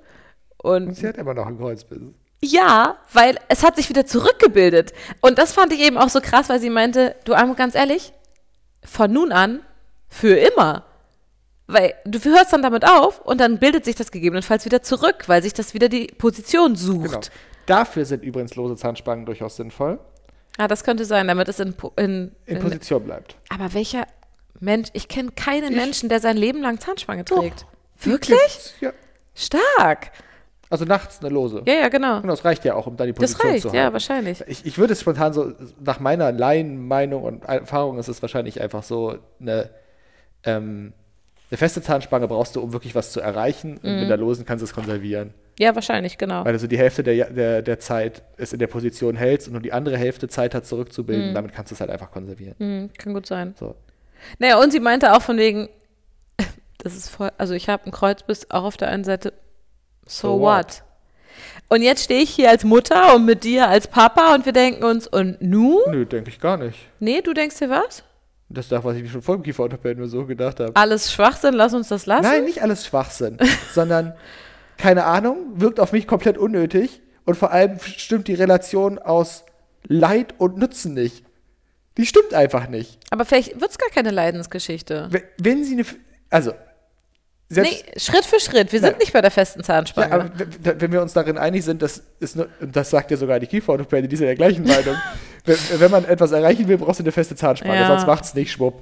Und 0.58 0.96
Sie 0.96 1.08
hat 1.08 1.18
immer 1.18 1.36
noch 1.36 1.46
einen 1.46 1.60
Kreuzbiss. 1.60 2.00
ja, 2.44 2.98
weil 3.13 3.38
es 3.48 3.63
hat 3.63 3.75
sich 3.75 3.89
wieder 3.89 4.08
zurückgebildet. 4.08 4.94
Und 5.22 5.38
das 5.38 5.53
fand 5.53 5.72
ich 5.72 5.82
eben 5.82 6.00
auch 6.00 6.10
so 6.10 6.20
krass, 6.20 6.50
weil 6.50 6.60
sie 6.60 6.72
meinte, 6.72 7.15
du 7.25 7.36
Arme, 7.36 7.53
ganz 7.53 7.75
ehrlich, 7.75 8.12
von 8.84 9.12
nun 9.12 9.32
an 9.32 9.62
für 10.10 10.36
immer. 10.38 10.86
Weil 11.68 11.94
du 12.06 12.20
hörst 12.24 12.52
dann 12.52 12.62
damit 12.64 12.86
auf 12.86 13.22
und 13.22 13.40
dann 13.40 13.58
bildet 13.60 13.86
sich 13.86 13.96
das 13.96 14.12
gegebenenfalls 14.12 14.66
wieder 14.66 14.82
zurück, 14.82 15.24
weil 15.28 15.42
sich 15.42 15.54
das 15.54 15.74
wieder 15.74 15.88
die 15.88 16.08
Position 16.08 16.76
sucht. 16.76 17.06
Genau. 17.06 17.22
Dafür 17.66 18.04
sind 18.06 18.24
übrigens 18.24 18.56
lose 18.56 18.76
Zahnspangen 18.76 19.26
durchaus 19.26 19.56
sinnvoll. 19.56 20.00
Ah, 20.58 20.68
das 20.68 20.84
könnte 20.84 21.06
sein, 21.06 21.28
damit 21.28 21.48
es 21.48 21.60
in, 21.60 21.74
in, 21.96 22.32
In 22.46 22.58
in 22.58 22.60
Position 22.60 23.04
bleibt. 23.06 23.38
Aber 23.50 23.74
welcher 23.74 24.06
Mensch, 24.60 24.90
ich 24.94 25.08
kenne 25.08 25.32
keinen 25.32 25.72
Ich- 25.72 25.78
Menschen, 25.78 26.10
der 26.10 26.20
sein 26.20 26.36
Leben 26.36 26.62
lang 26.62 26.80
Zahnspange 26.80 27.24
Doch. 27.24 27.40
trägt. 27.40 27.66
Wirklich? 28.02 28.38
Gibt's, 28.38 28.74
Ja. 28.82 28.92
Stark. 29.34 30.12
Also 30.72 30.86
nachts 30.86 31.20
eine 31.20 31.30
lose. 31.30 31.62
Ja, 31.68 31.74
ja, 31.75 31.90
genau. 31.90 32.22
Genau, 32.22 32.34
das 32.34 32.44
reicht 32.46 32.66
ja 32.66 32.74
auch, 32.75 32.88
um 32.88 32.98
dann 32.98 33.06
die 33.08 33.13
Position 33.13 33.51
reicht, 33.51 33.62
zu 33.62 33.68
haben. 33.70 33.75
ja, 33.75 33.94
wahrscheinlich. 33.94 34.44
Ich, 34.48 34.66
ich 34.66 34.78
würde 34.78 34.94
es 34.94 35.01
spontan 35.01 35.34
so, 35.34 35.51
nach 35.84 36.00
meiner 36.00 36.32
Laienmeinung 36.32 37.24
und 37.24 37.44
Erfahrung 37.44 38.00
ist 38.00 38.08
es 38.08 38.22
wahrscheinlich 38.22 38.60
einfach 38.62 38.82
so, 38.82 39.18
eine, 39.40 39.70
ähm, 40.44 40.94
eine 41.50 41.58
feste 41.58 41.82
Zahnspange 41.82 42.28
brauchst 42.28 42.56
du, 42.56 42.62
um 42.62 42.72
wirklich 42.74 42.96
was 42.96 43.12
zu 43.12 43.20
erreichen. 43.20 43.78
Und 43.78 43.84
Mhm. 43.94 44.00
mit 44.00 44.10
der 44.10 44.18
losen 44.18 44.46
kannst 44.46 44.62
du 44.62 44.66
es 44.66 44.74
konservieren. 44.74 45.34
Ja, 45.60 45.75
wahrscheinlich, 45.75 46.18
genau. 46.18 46.46
Weil 46.46 46.54
du 46.54 46.60
so 46.60 46.68
die 46.68 46.78
Hälfte 46.78 47.04
der, 47.04 47.30
der, 47.30 47.62
der 47.62 47.80
Zeit 47.80 48.24
es 48.38 48.54
in 48.54 48.60
der 48.60 48.68
Position 48.68 49.16
hältst 49.18 49.48
und 49.48 49.54
nur 49.54 49.62
die 49.62 49.74
andere 49.74 49.98
Hälfte 49.98 50.30
Zeit 50.30 50.56
hat 50.56 50.66
zurückzubilden. 50.66 51.34
Damit 51.36 51.54
kannst 51.54 51.72
du 51.72 51.75
es 51.75 51.82
halt 51.82 51.92
einfach 51.92 52.10
konservieren. 52.12 52.56
Hm, 52.58 52.90
kann 52.98 53.13
gut 53.13 53.25
sein. 53.25 53.54
So. 53.60 53.75
Naja, 54.40 54.58
und 54.60 54.72
sie 54.72 54.80
meinte 54.80 55.13
auch 55.13 55.22
von 55.22 55.38
wegen, 55.38 55.68
das 56.78 56.96
ist 56.96 57.10
voll, 57.10 57.32
also 57.38 57.54
ich 57.54 57.68
habe 57.68 57.84
einen 57.84 57.92
Kreuzbiss 57.92 58.50
auch 58.50 58.63
auf 58.63 58.78
der 58.78 58.88
einen 58.88 59.04
Seite, 59.04 59.34
so, 60.05 60.36
So 60.36 60.39
what? 60.41 60.84
Und 61.70 61.81
jetzt 61.84 62.03
stehe 62.03 62.22
ich 62.22 62.29
hier 62.31 62.50
als 62.50 62.65
Mutter 62.65 63.15
und 63.15 63.25
mit 63.25 63.46
dir 63.46 63.67
als 63.70 63.88
Papa 63.88 64.36
und 64.36 64.46
wir 64.46 64.51
denken 64.51 64.84
uns, 64.84 65.08
und 65.08 65.41
nu? 65.41 65.79
Nö, 65.89 66.05
denke 66.05 66.29
ich 66.29 66.39
gar 66.39 66.58
nicht. 66.58 66.77
Nee, 67.00 67.22
du 67.22 67.34
denkst 67.34 67.60
dir 67.60 67.70
was? 67.70 68.03
Das 68.50 68.65
ist 68.65 68.72
das, 68.74 68.84
was 68.84 68.98
ich 68.98 69.03
mir 69.03 69.10
schon 69.10 69.22
vor 69.22 69.38
dem 69.38 69.43
Kieferorthopäden 69.43 70.00
nur 70.00 70.10
so 70.10 70.25
gedacht 70.25 70.60
habe. 70.60 70.75
Alles 70.75 71.12
Schwachsinn, 71.13 71.53
lass 71.53 71.74
uns 71.74 71.88
das 71.88 72.05
lassen? 72.05 72.24
Nein, 72.24 72.43
nicht 72.43 72.62
alles 72.62 72.86
Schwachsinn, 72.86 73.38
sondern, 73.74 74.13
keine 74.77 75.05
Ahnung, 75.05 75.38
wirkt 75.55 75.79
auf 75.79 75.93
mich 75.93 76.08
komplett 76.08 76.38
unnötig 76.38 77.01
und 77.24 77.36
vor 77.36 77.51
allem 77.51 77.79
stimmt 77.79 78.27
die 78.27 78.34
Relation 78.34 79.00
aus 79.00 79.46
Leid 79.88 80.36
und 80.38 80.58
Nutzen 80.58 80.93
nicht. 80.93 81.24
Die 81.98 82.05
stimmt 82.05 82.34
einfach 82.34 82.67
nicht. 82.67 83.00
Aber 83.10 83.24
vielleicht 83.24 83.62
wird 83.62 83.72
es 83.72 83.77
gar 83.77 83.89
keine 83.89 84.12
Leidensgeschichte. 84.12 85.08
Wenn, 85.10 85.24
wenn 85.38 85.63
sie 85.63 85.74
eine, 85.74 85.86
also, 86.29 86.53
selbst, 87.53 87.86
Nee, 87.86 88.00
Schritt 88.00 88.25
für 88.25 88.39
Schritt. 88.39 88.72
Wir 88.72 88.79
sind 88.79 88.93
Ja. 88.93 88.98
nicht 88.98 89.12
bei 89.13 89.22
der 89.22 89.31
festen 89.31 89.63
Zahnspange. 89.63 90.12
aber 90.12 90.25
w- 90.38 90.74
wenn 90.77 90.91
wir 90.91 91.01
uns 91.01 91.13
darin 91.13 91.38
einig 91.38 91.63
sind, 91.65 91.81
das 91.81 92.01
ist 92.20 92.36
nur, 92.36 92.48
und 92.62 92.75
das 92.75 92.89
sagt 92.89 93.12
ja 93.12 93.17
sogar 93.17 93.39
die 93.39 93.48
Kieferorthopäde, 93.48 94.08
die 94.08 94.15
sind 94.15 94.27
der 94.27 94.36
gleichen 94.36 94.63
Meinung. 94.65 94.96
wenn, 95.46 95.58
wenn 95.77 95.91
man 95.91 96.05
etwas 96.05 96.31
erreichen 96.31 96.67
will, 96.67 96.77
brauchst 96.77 97.00
du 97.00 97.03
eine 97.03 97.12
feste 97.12 97.36
Zahnspange, 97.36 97.75
Ja. 97.75 97.88
sonst 97.88 98.08
macht's 98.08 98.34
nicht 98.36 98.51
schwupp. 98.51 98.75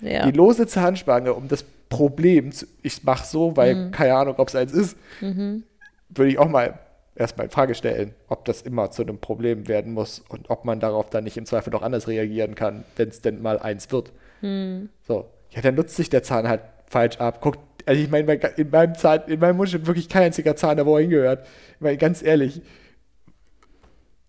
ja. 0.00 0.24
Die 0.26 0.32
lose 0.32 0.66
Zahnspange, 0.66 1.32
um 1.34 1.48
das 1.48 1.64
Problem, 1.88 2.52
zu, 2.52 2.66
ich 2.82 3.02
mache 3.04 3.26
so, 3.26 3.56
weil 3.56 3.74
Mhm. 3.74 3.90
keine 3.90 4.14
Ahnung, 4.14 4.34
ob 4.38 4.48
es 4.48 4.54
eins 4.56 4.72
ist, 4.72 4.96
würde 5.20 6.30
ich 6.30 6.38
auch 6.38 6.48
mal 6.48 6.78
erstmal 7.14 7.46
in 7.46 7.50
Frage 7.50 7.74
stellen, 7.74 8.14
ob 8.28 8.44
das 8.46 8.62
immer 8.62 8.90
zu 8.90 9.02
einem 9.02 9.18
Problem 9.18 9.68
werden 9.68 9.92
muss 9.92 10.22
und 10.28 10.48
ob 10.50 10.64
man 10.64 10.80
darauf 10.80 11.10
dann 11.10 11.24
nicht 11.24 11.36
im 11.36 11.44
Zweifel 11.46 11.70
noch 11.70 11.82
anders 11.82 12.08
reagieren 12.08 12.54
kann, 12.54 12.84
wenn 12.96 13.08
es 13.08 13.20
denn 13.20 13.42
mal 13.42 13.58
eins 13.58 13.90
wird. 13.92 14.12
Mhm. 14.40 14.88
So, 15.06 15.26
ja, 15.50 15.60
dann 15.60 15.74
nutzt 15.74 15.96
sich 15.96 16.08
der 16.10 16.22
Zahn 16.22 16.48
halt 16.48 16.62
falsch 16.86 17.18
ab. 17.18 17.40
Guckt, 17.40 17.58
also 17.86 18.02
ich 18.02 18.10
meine, 18.10 18.24
mein- 18.26 18.40
in 18.56 18.70
meinem 18.70 18.94
Zahn, 18.94 19.22
in 19.26 19.40
meinem 19.40 19.56
Mund 19.56 19.68
steht 19.68 19.86
wirklich 19.86 20.08
kein 20.08 20.24
einziger 20.24 20.56
Zahn, 20.56 20.76
der 20.76 20.86
wo 20.86 20.96
er 20.96 21.02
hingehört. 21.02 21.46
Ich 21.76 21.80
meine, 21.80 21.96
ganz 21.98 22.22
ehrlich, 22.22 22.62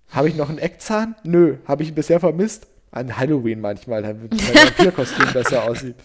habe 0.10 0.30
ich 0.30 0.36
noch 0.36 0.50
einen 0.50 0.60
Eckzahn? 0.60 1.16
Nö. 1.24 1.58
Habe 1.66 1.84
ich 1.84 1.89
ihn 1.89 1.96
bisher 1.96 2.20
vermisst? 2.20 2.68
An 2.92 3.18
Halloween 3.18 3.60
manchmal, 3.60 4.04
damit 4.04 4.32
mein 4.32 4.56
Vampirkostüm 4.68 5.26
besser 5.34 5.63
aussieht. 5.63 5.96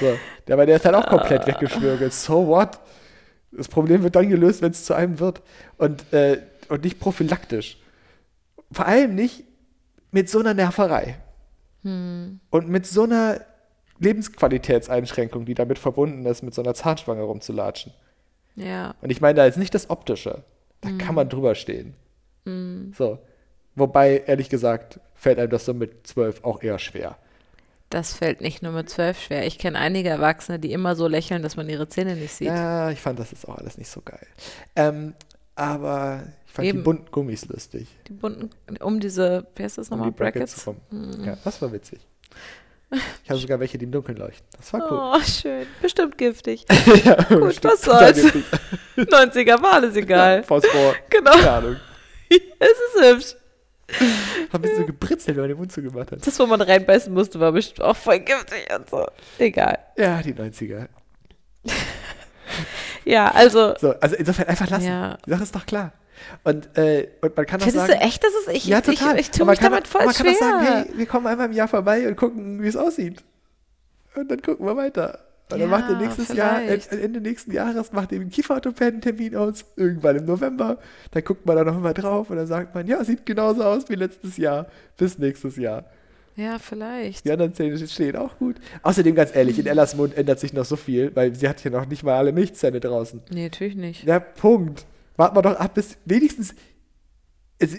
So. 0.00 0.16
Der, 0.46 0.54
aber 0.54 0.66
der 0.66 0.76
ist 0.76 0.84
halt 0.84 0.94
auch 0.94 1.08
komplett 1.08 1.46
weggeschwürgelt. 1.46 2.12
So 2.12 2.46
what? 2.46 2.78
Das 3.50 3.66
Problem 3.66 4.04
wird 4.04 4.14
dann 4.14 4.28
gelöst, 4.28 4.62
wenn 4.62 4.70
es 4.70 4.84
zu 4.84 4.94
einem 4.94 5.18
wird. 5.18 5.42
Und, 5.76 6.12
äh, 6.12 6.38
und 6.68 6.84
nicht 6.84 7.00
prophylaktisch. 7.00 7.78
Vor 8.70 8.86
allem 8.86 9.16
nicht 9.16 9.42
mit 10.12 10.30
so 10.30 10.38
einer 10.38 10.54
Nerverei. 10.54 11.16
Und 12.50 12.68
mit 12.68 12.86
so 12.86 13.02
einer 13.04 13.40
Lebensqualitätseinschränkung, 14.00 15.44
die 15.44 15.54
damit 15.54 15.78
verbunden 15.78 16.26
ist, 16.26 16.42
mit 16.42 16.54
so 16.54 16.62
einer 16.62 16.74
Zahnspange 16.74 17.22
rumzulatschen. 17.22 17.92
ja. 18.56 18.94
Und 19.00 19.10
ich 19.10 19.20
meine 19.20 19.34
da 19.34 19.46
jetzt 19.46 19.58
nicht 19.58 19.74
das 19.74 19.88
Optische. 19.90 20.42
Da 20.80 20.90
kann 20.98 21.14
man 21.14 21.28
drüber 21.28 21.54
stehen. 21.54 21.94
So. 22.96 23.18
Wobei, 23.76 24.24
ehrlich 24.26 24.48
gesagt, 24.48 24.98
fällt 25.14 25.38
einem 25.38 25.50
das 25.50 25.66
so 25.66 25.74
mit 25.74 26.06
zwölf 26.06 26.42
auch 26.42 26.62
eher 26.62 26.78
schwer. 26.78 27.16
Das 27.90 28.14
fällt 28.14 28.40
nicht 28.40 28.62
nur 28.62 28.72
mit 28.72 28.88
zwölf 28.88 29.20
schwer. 29.20 29.46
Ich 29.46 29.58
kenne 29.58 29.78
einige 29.78 30.08
Erwachsene, 30.08 30.58
die 30.58 30.72
immer 30.72 30.96
so 30.96 31.06
lächeln, 31.06 31.42
dass 31.42 31.56
man 31.56 31.68
ihre 31.68 31.88
Zähne 31.88 32.16
nicht 32.16 32.32
sieht. 32.32 32.48
Ja, 32.48 32.90
ich 32.90 33.00
fand 33.00 33.18
das 33.18 33.32
ist 33.32 33.46
auch 33.48 33.58
alles 33.58 33.76
nicht 33.78 33.90
so 33.90 34.00
geil. 34.00 34.26
Ähm, 34.76 35.14
aber 35.54 36.22
ich 36.46 36.52
fand 36.52 36.68
Eben. 36.68 36.78
die 36.78 36.84
bunten 36.84 37.10
Gummis 37.10 37.46
lustig. 37.46 37.88
Die 38.08 38.12
bunten, 38.12 38.50
um 38.80 39.00
diese, 39.00 39.46
wie 39.56 39.64
heißt 39.64 39.76
das 39.78 39.90
Um 39.90 39.98
nochmal? 39.98 40.12
die 40.12 40.16
Brackets, 40.16 40.66
rum. 40.66 40.76
Ja, 41.24 41.36
das 41.44 41.60
war 41.60 41.72
witzig. 41.72 42.00
Ich 43.24 43.30
habe 43.30 43.38
sogar 43.38 43.60
welche, 43.60 43.78
die 43.78 43.84
im 43.84 43.92
Dunkeln 43.92 44.18
leuchten. 44.18 44.44
Das 44.56 44.72
war 44.72 44.80
cool. 44.90 44.98
Oh, 45.20 45.22
schön. 45.24 45.66
Bestimmt 45.80 46.18
giftig. 46.18 46.64
ja, 47.04 47.14
Gut, 47.22 47.40
bestimmt 47.40 47.74
was 47.74 47.82
soll's. 47.82 48.24
witzig. 48.24 48.44
90er 48.96 49.62
war 49.62 49.74
alles 49.74 49.94
egal. 49.96 50.42
Phosphor. 50.42 50.94
Genau. 51.10 51.30
Keine 51.32 51.50
Ahnung. 51.50 51.76
es 52.28 52.38
ist 52.68 53.00
hübsch. 53.02 53.36
Hab 54.52 54.62
bisschen 54.62 54.78
so 54.78 54.86
gebritzelt, 54.86 55.36
wenn 55.36 55.42
man 55.42 55.48
den 55.48 55.58
Mund 55.58 55.72
zugemacht 55.72 56.12
hat. 56.12 56.24
Das, 56.26 56.38
wo 56.38 56.46
man 56.46 56.60
reinbeißen 56.60 57.12
musste, 57.12 57.38
war 57.40 57.52
bestimmt 57.52 57.82
auch 57.82 57.96
voll 57.96 58.20
giftig 58.20 58.66
und 58.74 58.88
so. 58.88 59.06
Egal. 59.38 59.78
Ja, 59.96 60.22
die 60.22 60.32
90er. 60.34 60.86
Ja, 63.04 63.30
also. 63.32 63.74
So, 63.78 63.94
also 64.00 64.16
insofern 64.16 64.48
einfach 64.48 64.68
lassen. 64.70 64.86
Ja. 64.86 65.18
Die 65.26 65.30
Sache 65.30 65.42
ist 65.42 65.54
doch 65.54 65.66
klar. 65.66 65.92
Und, 66.44 66.76
äh, 66.76 67.08
und 67.20 67.36
man 67.36 67.46
kann 67.46 67.60
Findest 67.60 67.86
sagen, 67.86 67.98
du 68.00 68.06
echt, 68.06 68.22
dass 68.24 68.32
es 68.46 68.54
ich, 68.54 68.64
ja, 68.66 68.80
total. 68.80 69.14
ich, 69.14 69.20
ich 69.22 69.30
tue 69.30 69.44
man 69.46 69.52
mich 69.52 69.60
kann, 69.60 69.72
damit 69.72 69.86
voll 69.88 70.04
man 70.04 70.14
kann 70.14 70.26
schwer. 70.26 70.34
auch 70.36 70.40
sagen, 70.40 70.66
hey, 70.66 70.84
wir 70.98 71.06
kommen 71.06 71.26
einmal 71.26 71.46
im 71.46 71.52
Jahr 71.52 71.68
vorbei 71.68 72.06
und 72.08 72.16
gucken, 72.16 72.62
wie 72.62 72.68
es 72.68 72.76
aussieht. 72.76 73.22
Und 74.14 74.30
dann 74.30 74.42
gucken 74.42 74.66
wir 74.66 74.76
weiter. 74.76 75.20
Und 75.52 75.52
dann 75.52 75.60
Ja, 75.60 75.66
macht 75.66 75.90
ihr 75.90 75.96
nächstes 75.96 76.28
Jahr, 76.32 76.60
vielleicht. 76.60 76.92
äh, 76.92 77.00
Ende 77.00 77.20
nächsten 77.20 77.52
Jahres, 77.52 77.92
macht 77.92 78.12
ihr 78.12 78.20
einen 78.20 78.30
Kieferorthopäden-Termin 78.30 79.34
aus, 79.36 79.64
irgendwann 79.76 80.16
im 80.16 80.24
November. 80.26 80.78
Dann 81.10 81.24
guckt 81.24 81.44
man 81.46 81.56
da 81.56 81.64
noch 81.64 81.78
mal 81.80 81.92
drauf 81.94 82.30
und 82.30 82.36
dann 82.36 82.46
sagt 82.46 82.74
man, 82.74 82.86
ja, 82.86 83.02
sieht 83.04 83.26
genauso 83.26 83.62
aus 83.64 83.88
wie 83.88 83.94
letztes 83.96 84.36
Jahr. 84.36 84.66
Bis 84.96 85.18
nächstes 85.18 85.56
Jahr. 85.56 85.84
ja, 86.36 86.58
vielleicht. 86.60 87.24
Die 87.24 87.32
anderen 87.32 87.52
Zähne 87.52 87.76
stehen 87.86 88.16
auch 88.16 88.38
gut. 88.38 88.56
Außerdem, 88.82 89.14
ganz 89.16 89.34
ehrlich, 89.34 89.58
in 89.58 89.66
Ellas 89.66 89.96
Mund 89.96 90.16
ändert 90.16 90.38
sich 90.38 90.52
noch 90.52 90.64
so 90.64 90.76
viel, 90.76 91.10
weil 91.16 91.34
sie 91.34 91.48
hat 91.48 91.58
hier 91.60 91.70
noch 91.72 91.86
nicht 91.86 92.02
mal 92.04 92.16
alle 92.16 92.32
Milchzähne 92.32 92.78
draußen. 92.80 93.20
Nee, 93.30 93.44
natürlich 93.44 93.74
nicht. 93.76 94.06
Der 94.06 94.20
Punkt. 94.20 94.86
Warten 95.16 95.36
wir 95.36 95.42
doch 95.42 95.56
ab, 95.56 95.74
bis 95.74 95.96
wenigstens, 96.04 96.54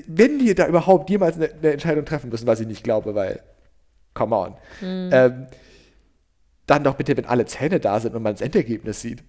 wenn 0.07 0.39
wir 0.39 0.53
da 0.55 0.67
überhaupt 0.67 1.09
jemals 1.09 1.37
eine, 1.37 1.51
eine 1.51 1.71
Entscheidung 1.71 2.05
treffen 2.05 2.29
müssen, 2.29 2.47
was 2.47 2.59
ich 2.59 2.67
nicht 2.67 2.83
glaube, 2.83 3.15
weil, 3.15 3.41
come 4.13 4.35
on, 4.35 4.53
ähm, 4.81 5.47
dann 6.67 6.83
doch 6.83 6.95
bitte, 6.95 7.17
wenn 7.17 7.25
alle 7.25 7.45
Zähne 7.45 7.79
da 7.79 7.99
sind 7.99 8.15
und 8.15 8.21
man 8.23 8.33
das 8.33 8.41
Endergebnis 8.41 9.01
sieht. 9.01 9.23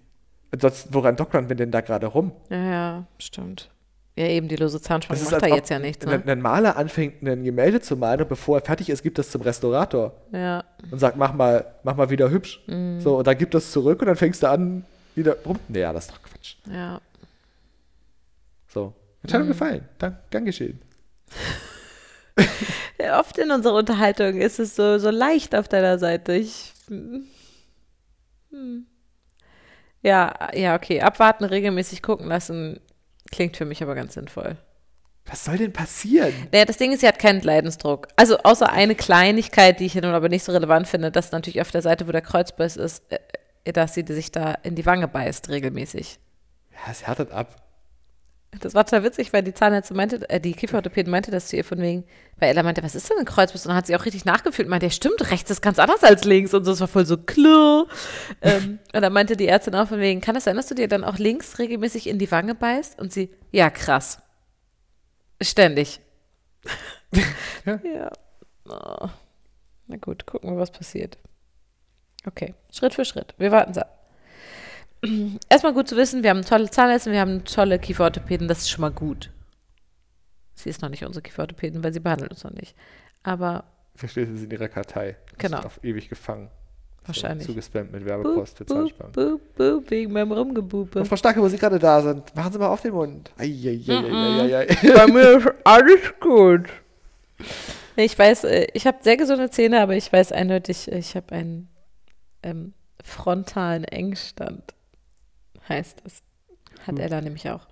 Ansonsten, 0.51 0.93
woran 0.93 1.15
dockern 1.15 1.49
wir 1.49 1.55
denn 1.55 1.71
da 1.71 1.81
gerade 1.81 2.05
rum? 2.07 2.31
Ja, 2.49 2.63
ja, 2.63 3.07
stimmt. 3.17 3.71
Ja, 4.15 4.27
eben, 4.27 4.47
die 4.47 4.55
lose 4.55 4.79
Zahnspange 4.79 5.17
Das 5.17 5.25
ist, 5.25 5.31
macht 5.31 5.41
da 5.41 5.47
jetzt 5.47 5.69
ja 5.69 5.79
nichts, 5.79 6.05
ne? 6.05 6.21
ein 6.23 6.39
Maler 6.39 6.77
anfängt, 6.77 7.23
ein 7.23 7.43
Gemälde 7.43 7.81
zu 7.81 7.97
malen 7.97 8.21
und 8.21 8.29
bevor 8.29 8.59
er 8.59 8.63
fertig 8.63 8.91
ist, 8.91 9.01
gibt 9.01 9.17
es 9.17 9.31
zum 9.31 9.41
Restaurator 9.41 10.13
Ja, 10.31 10.63
und 10.91 10.99
sagt, 10.99 11.17
mach 11.17 11.33
mal, 11.33 11.65
mach 11.81 11.95
mal 11.95 12.11
wieder 12.11 12.29
hübsch. 12.29 12.61
Mhm. 12.67 12.99
So, 13.01 13.17
und 13.17 13.25
dann 13.25 13.35
gibt 13.35 13.55
es 13.55 13.71
zurück 13.71 14.01
und 14.01 14.07
dann 14.07 14.15
fängst 14.15 14.43
du 14.43 14.49
an, 14.49 14.85
wieder 15.15 15.35
rum. 15.43 15.57
Naja, 15.67 15.91
das 15.93 16.05
ist 16.05 16.11
doch 16.13 16.21
Quatsch. 16.21 16.55
ja. 16.71 17.01
So. 19.23 19.37
Mhm. 19.37 19.43
Entscheidung 19.43 19.47
gefallen. 19.47 19.89
Dank, 19.99 20.17
gern 20.29 20.45
geschehen. 20.45 20.81
Oft 23.19 23.37
in 23.37 23.51
unserer 23.51 23.75
Unterhaltung 23.75 24.39
ist 24.39 24.59
es 24.59 24.75
so, 24.75 24.97
so 24.97 25.09
leicht 25.09 25.55
auf 25.55 25.67
deiner 25.67 25.99
Seite. 25.99 26.33
Ich. 26.33 26.73
Hm. 26.87 27.25
Ja, 30.01 30.33
ja, 30.53 30.75
okay. 30.75 31.01
Abwarten, 31.01 31.43
regelmäßig 31.45 32.01
gucken 32.01 32.27
lassen, 32.27 32.79
klingt 33.31 33.57
für 33.57 33.65
mich 33.65 33.81
aber 33.81 33.95
ganz 33.95 34.13
sinnvoll. 34.13 34.57
Was 35.25 35.45
soll 35.45 35.57
denn 35.57 35.71
passieren? 35.71 36.33
Naja, 36.51 36.65
das 36.65 36.77
Ding 36.77 36.91
ist, 36.91 36.99
sie 36.99 37.07
hat 37.07 37.17
keinen 37.17 37.41
Leidensdruck. 37.41 38.09
Also 38.17 38.37
außer 38.39 38.69
eine 38.69 38.93
Kleinigkeit, 38.93 39.79
die 39.79 39.85
ich 39.85 39.95
nun 39.95 40.05
aber 40.05 40.27
nicht 40.27 40.43
so 40.43 40.51
relevant 40.51 40.87
finde, 40.87 41.11
dass 41.11 41.31
natürlich 41.31 41.61
auf 41.61 41.71
der 41.71 41.81
Seite, 41.81 42.07
wo 42.07 42.11
der 42.11 42.21
Kreuzbiss 42.21 42.75
ist, 42.75 43.03
äh, 43.09 43.71
dass 43.71 43.93
sie 43.93 44.03
sich 44.05 44.31
da 44.31 44.53
in 44.63 44.75
die 44.75 44.85
Wange 44.85 45.07
beißt 45.07 45.47
regelmäßig. 45.49 46.19
Ja, 46.71 46.91
es 46.91 47.07
härtet 47.07 47.31
ab. 47.31 47.55
Das 48.59 48.73
war 48.73 48.85
total 48.85 49.03
witzig, 49.03 49.33
weil 49.33 49.43
die 49.43 49.53
Zahnärztin 49.53 49.97
meinte, 49.97 50.29
äh, 50.29 50.39
die 50.39 50.53
Kieferorthopädin 50.53 51.11
meinte 51.11 51.31
das 51.31 51.47
zu 51.47 51.55
ihr 51.55 51.63
von 51.63 51.79
wegen, 51.79 52.03
weil 52.37 52.49
Ella 52.49 52.63
meinte, 52.63 52.83
was 52.83 52.95
ist 52.95 53.09
denn 53.09 53.17
ein 53.19 53.25
Kreuzbiss? 53.25 53.65
Und 53.65 53.69
dann 53.69 53.77
hat 53.77 53.87
sie 53.87 53.95
auch 53.95 54.05
richtig 54.05 54.25
nachgefühlt 54.25 54.67
und 54.67 54.69
meinte, 54.69 54.85
ja 54.85 54.91
stimmt, 54.91 55.31
rechts 55.31 55.49
ist 55.49 55.61
ganz 55.61 55.79
anders 55.79 56.03
als 56.03 56.23
links 56.23 56.53
und 56.53 56.65
so, 56.65 56.71
es 56.71 56.79
war 56.79 56.87
voll 56.87 57.05
so 57.05 57.17
klar. 57.17 57.87
ähm, 58.41 58.79
und 58.93 59.01
dann 59.01 59.13
meinte 59.13 59.35
die 59.35 59.47
Ärztin 59.47 59.75
auch 59.75 59.87
von 59.87 59.99
wegen, 59.99 60.21
kann 60.21 60.35
es 60.35 60.43
sein, 60.43 60.55
dass 60.55 60.67
du 60.67 60.75
dir 60.75 60.87
dann 60.87 61.03
auch 61.03 61.17
links 61.17 61.59
regelmäßig 61.59 62.07
in 62.07 62.19
die 62.19 62.31
Wange 62.31 62.55
beißt? 62.55 62.99
Und 62.99 63.11
sie, 63.11 63.29
ja 63.51 63.69
krass. 63.69 64.19
Ständig. 65.41 65.99
Ja. 67.65 67.79
ja. 67.83 68.11
Oh. 68.67 69.07
Na 69.87 69.97
gut, 69.97 70.25
gucken 70.25 70.49
wir, 70.49 70.57
was 70.59 70.71
passiert. 70.71 71.17
Okay, 72.25 72.55
Schritt 72.71 72.93
für 72.93 73.05
Schritt. 73.05 73.35
Wir 73.37 73.51
warten 73.51 73.77
ab. 73.77 74.02
Erstmal 75.49 75.73
gut 75.73 75.87
zu 75.87 75.97
wissen, 75.97 76.23
wir 76.23 76.29
haben 76.29 76.43
tolle 76.43 76.69
Zahnärzte, 76.69 77.11
wir 77.11 77.19
haben 77.19 77.43
tolle 77.43 77.79
Kieferorthopäden, 77.79 78.47
das 78.47 78.59
ist 78.59 78.69
schon 78.69 78.81
mal 78.81 78.91
gut. 78.91 79.29
Sie 80.55 80.69
ist 80.69 80.81
noch 80.81 80.89
nicht 80.89 81.03
unsere 81.05 81.21
Kieferorthopäden, 81.21 81.83
weil 81.83 81.93
sie 81.93 81.99
behandelt 81.99 82.31
uns 82.31 82.43
noch 82.43 82.51
nicht. 82.51 82.75
Aber 83.23 83.65
Verstehst 83.95 84.31
du, 84.31 84.37
sie 84.37 84.45
in 84.45 84.51
ihrer 84.51 84.69
Kartei. 84.69 85.17
Genau. 85.37 85.59
Ist 85.59 85.65
auf 85.65 85.83
ewig 85.83 86.09
gefangen. 86.09 86.49
Wahrscheinlich. 87.05 87.45
So, 87.45 87.51
zugespammt 87.51 87.91
mit 87.91 88.05
Werbepost 88.05 88.57
für 88.57 88.65
boop, 88.65 88.77
Zahnspangen. 88.77 89.11
boop, 89.11 89.55
boop, 89.55 89.91
wegen 89.91 90.13
meinem 90.13 90.31
Rumgebupe. 90.31 90.99
Und 90.99 91.05
Frau 91.05 91.17
Starke, 91.17 91.41
wo 91.41 91.49
Sie 91.49 91.57
gerade 91.57 91.77
da 91.77 92.01
sind, 92.01 92.33
machen 92.35 92.53
Sie 92.53 92.59
mal 92.59 92.69
auf 92.69 92.81
den 92.81 92.93
Mund. 92.93 93.31
Eieieiei. 93.37 94.65
Bei 94.95 95.07
mir 95.07 95.37
ist 95.37 95.47
alles 95.63 96.13
gut. 96.19 96.69
Ich 97.95 98.17
weiß, 98.17 98.45
äh, 98.45 98.65
ich 98.73 98.87
habe 98.87 98.97
sehr 99.01 99.17
gesunde 99.17 99.51
Zähne, 99.51 99.79
aber 99.79 99.95
ich 99.95 100.11
weiß 100.11 100.31
eindeutig, 100.31 100.91
ich 100.91 101.15
habe 101.15 101.31
einen 101.35 101.69
ähm, 102.41 102.73
frontalen 103.03 103.83
Engstand, 103.83 104.73
heißt 105.67 106.01
das. 106.03 106.21
Hat 106.85 106.99
Ella 106.99 107.21
nämlich 107.21 107.49
auch. 107.49 107.67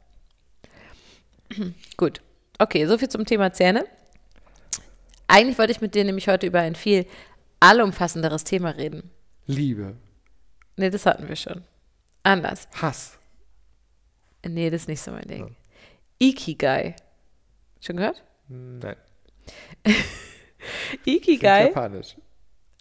Gut. 1.97 2.21
Okay, 2.59 2.85
soviel 2.85 3.09
zum 3.09 3.25
Thema 3.25 3.51
Zähne. 3.51 3.85
Eigentlich 5.27 5.57
wollte 5.57 5.71
ich 5.71 5.81
mit 5.81 5.95
dir 5.95 6.03
nämlich 6.03 6.27
heute 6.27 6.47
über 6.47 6.59
ein 6.59 6.75
viel 6.75 7.05
allumfassenderes 7.59 8.43
Thema 8.43 8.71
reden. 8.71 9.09
Liebe. 9.45 9.95
Nee, 10.77 10.89
das 10.89 11.05
hatten 11.05 11.27
wir 11.27 11.35
schon. 11.35 11.63
Anders. 12.23 12.67
Hass. 12.81 13.17
Nee, 14.45 14.69
das 14.69 14.83
ist 14.83 14.87
nicht 14.87 15.01
so 15.01 15.11
mein 15.11 15.27
Ding. 15.27 15.55
Ikigai. 16.19 16.95
Schon 17.79 17.97
gehört? 17.97 18.23
Nein. 18.47 18.95
Ikigai. 21.05 21.67
Japanisch. 21.67 22.15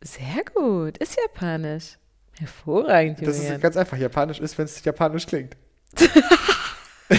Sehr 0.03 0.45
gut. 0.55 0.99
Ist 0.99 1.19
japanisch. 1.19 1.97
Hervorragend, 2.41 3.21
Das 3.27 3.37
Julian. 3.39 3.55
ist 3.57 3.61
ganz 3.63 3.77
einfach. 3.77 3.97
Japanisch 3.99 4.41
ist, 4.41 4.57
wenn 4.59 4.65
es 4.65 4.83
japanisch 4.83 5.27
klingt. 5.27 5.57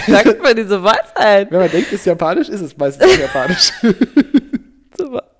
Sagt 0.06 0.42
man 0.42 0.56
diese 0.56 0.82
Weisheit. 0.82 1.50
Wenn 1.50 1.60
man 1.60 1.70
denkt, 1.70 1.88
es 1.88 2.00
ist 2.00 2.06
japanisch, 2.06 2.48
ist 2.48 2.60
es 2.60 2.76
meistens 2.76 3.18
japanisch. 3.18 3.72
Super. 4.98 5.30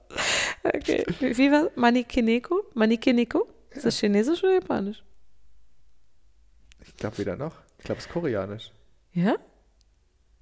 Okay. 0.62 1.04
Wie 1.20 1.36
wie 1.38 1.50
war 1.50 1.70
Manikineko? 1.74 2.62
Manikineko? 2.74 3.46
Ist 3.70 3.86
das 3.86 3.98
chinesisch 3.98 4.42
oder 4.44 4.54
japanisch? 4.54 5.02
Ich 6.84 6.96
glaube 6.96 7.18
weder 7.18 7.36
noch. 7.36 7.54
Ich 7.78 7.84
glaube, 7.84 7.98
es 7.98 8.06
ist 8.06 8.12
koreanisch. 8.12 8.70
Ja? 9.14 9.36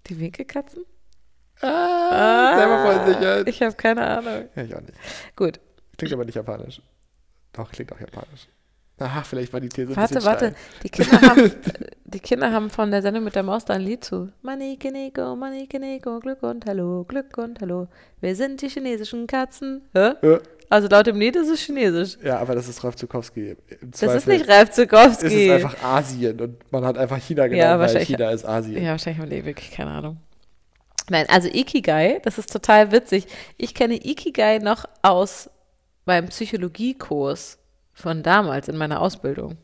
Die 0.09 0.19
Winkelkatzen? 0.19 0.85
Ah, 1.63 2.57
selber 2.59 2.83
voll 2.83 3.15
sicher. 3.15 3.47
Ich 3.47 3.63
habe 3.63 3.75
keine 3.77 4.07
Ahnung. 4.07 4.49
Ja, 4.57 4.63
ich 4.65 4.75
auch 4.75 4.81
nicht. 4.81 4.95
Gut. 5.37 5.61
Klingt 5.97 6.13
aber 6.13 6.25
nicht 6.25 6.35
japanisch. 6.35 6.83
Doch, 7.53 7.71
klingt 7.71 7.93
auch 7.93 8.01
japanisch. 8.01 8.49
Aha, 9.01 9.23
vielleicht 9.23 9.53
war 9.53 9.61
die 9.61 9.69
These 9.69 9.91
ein 9.93 9.97
Warte, 9.97 10.15
bisschen 10.15 10.27
warte. 10.31 10.47
steil. 10.51 10.55
Die 10.83 10.89
Kinder, 10.91 11.21
haben, 11.23 11.53
die 12.05 12.21
Kinder 12.21 12.53
haben 12.53 12.71
von 12.71 12.91
der 12.91 13.03
Sendung 13.03 13.25
mit 13.25 13.35
der 13.35 13.43
Maus 13.43 13.65
da 13.65 13.75
ein 13.75 13.81
Lied 13.81 14.05
zu. 14.05 14.31
Manikineko, 14.43 15.35
Manikineko, 15.37 16.21
Glück 16.21 16.43
und 16.43 16.67
Hallo, 16.67 17.05
Glück 17.09 17.37
und 17.39 17.61
Hallo. 17.61 17.89
Wir 18.21 18.37
sind 18.37 18.61
die 18.61 18.69
chinesischen 18.69 19.27
Katzen. 19.27 19.83
Hä? 19.95 20.13
Ja. 20.23 20.39
Also 20.69 20.87
laut 20.89 21.07
dem 21.07 21.19
Lied 21.19 21.35
ist 21.35 21.49
es 21.49 21.61
chinesisch. 21.61 22.17
Ja, 22.23 22.39
aber 22.39 22.55
das 22.55 22.69
ist 22.69 22.85
Ralf 22.85 22.95
Zukowski. 22.95 23.57
Das 23.91 24.03
ist 24.15 24.29
nicht 24.29 24.49
Ralf 24.49 24.69
ist 24.69 24.77
Zukowski. 24.77 25.49
es 25.49 25.65
einfach 25.65 25.83
Asien 25.83 26.41
und 26.41 26.73
man 26.73 26.85
hat 26.85 26.97
einfach 26.97 27.19
China 27.19 27.45
genommen, 27.49 27.61
Ja, 27.61 27.71
weil 27.73 27.81
wahrscheinlich. 27.81 28.09
China 28.09 28.31
ist 28.31 28.45
Asien. 28.47 28.83
Ja, 28.85 28.91
wahrscheinlich 28.93 29.21
haben 29.21 29.31
die 29.31 29.45
wirklich 29.45 29.71
keine 29.73 29.91
Ahnung. 29.91 30.19
Nein, 31.09 31.27
also 31.29 31.49
Ikigai, 31.49 32.21
das 32.23 32.39
ist 32.39 32.53
total 32.53 32.93
witzig. 32.93 33.27
Ich 33.57 33.75
kenne 33.75 33.95
Ikigai 33.97 34.59
noch 34.59 34.85
aus 35.03 35.51
meinem 36.07 36.29
Psychologiekurs 36.29 37.59
von 38.01 38.23
damals 38.23 38.69
in 38.69 38.77
meiner 38.77 39.01
Ausbildung. 39.01 39.57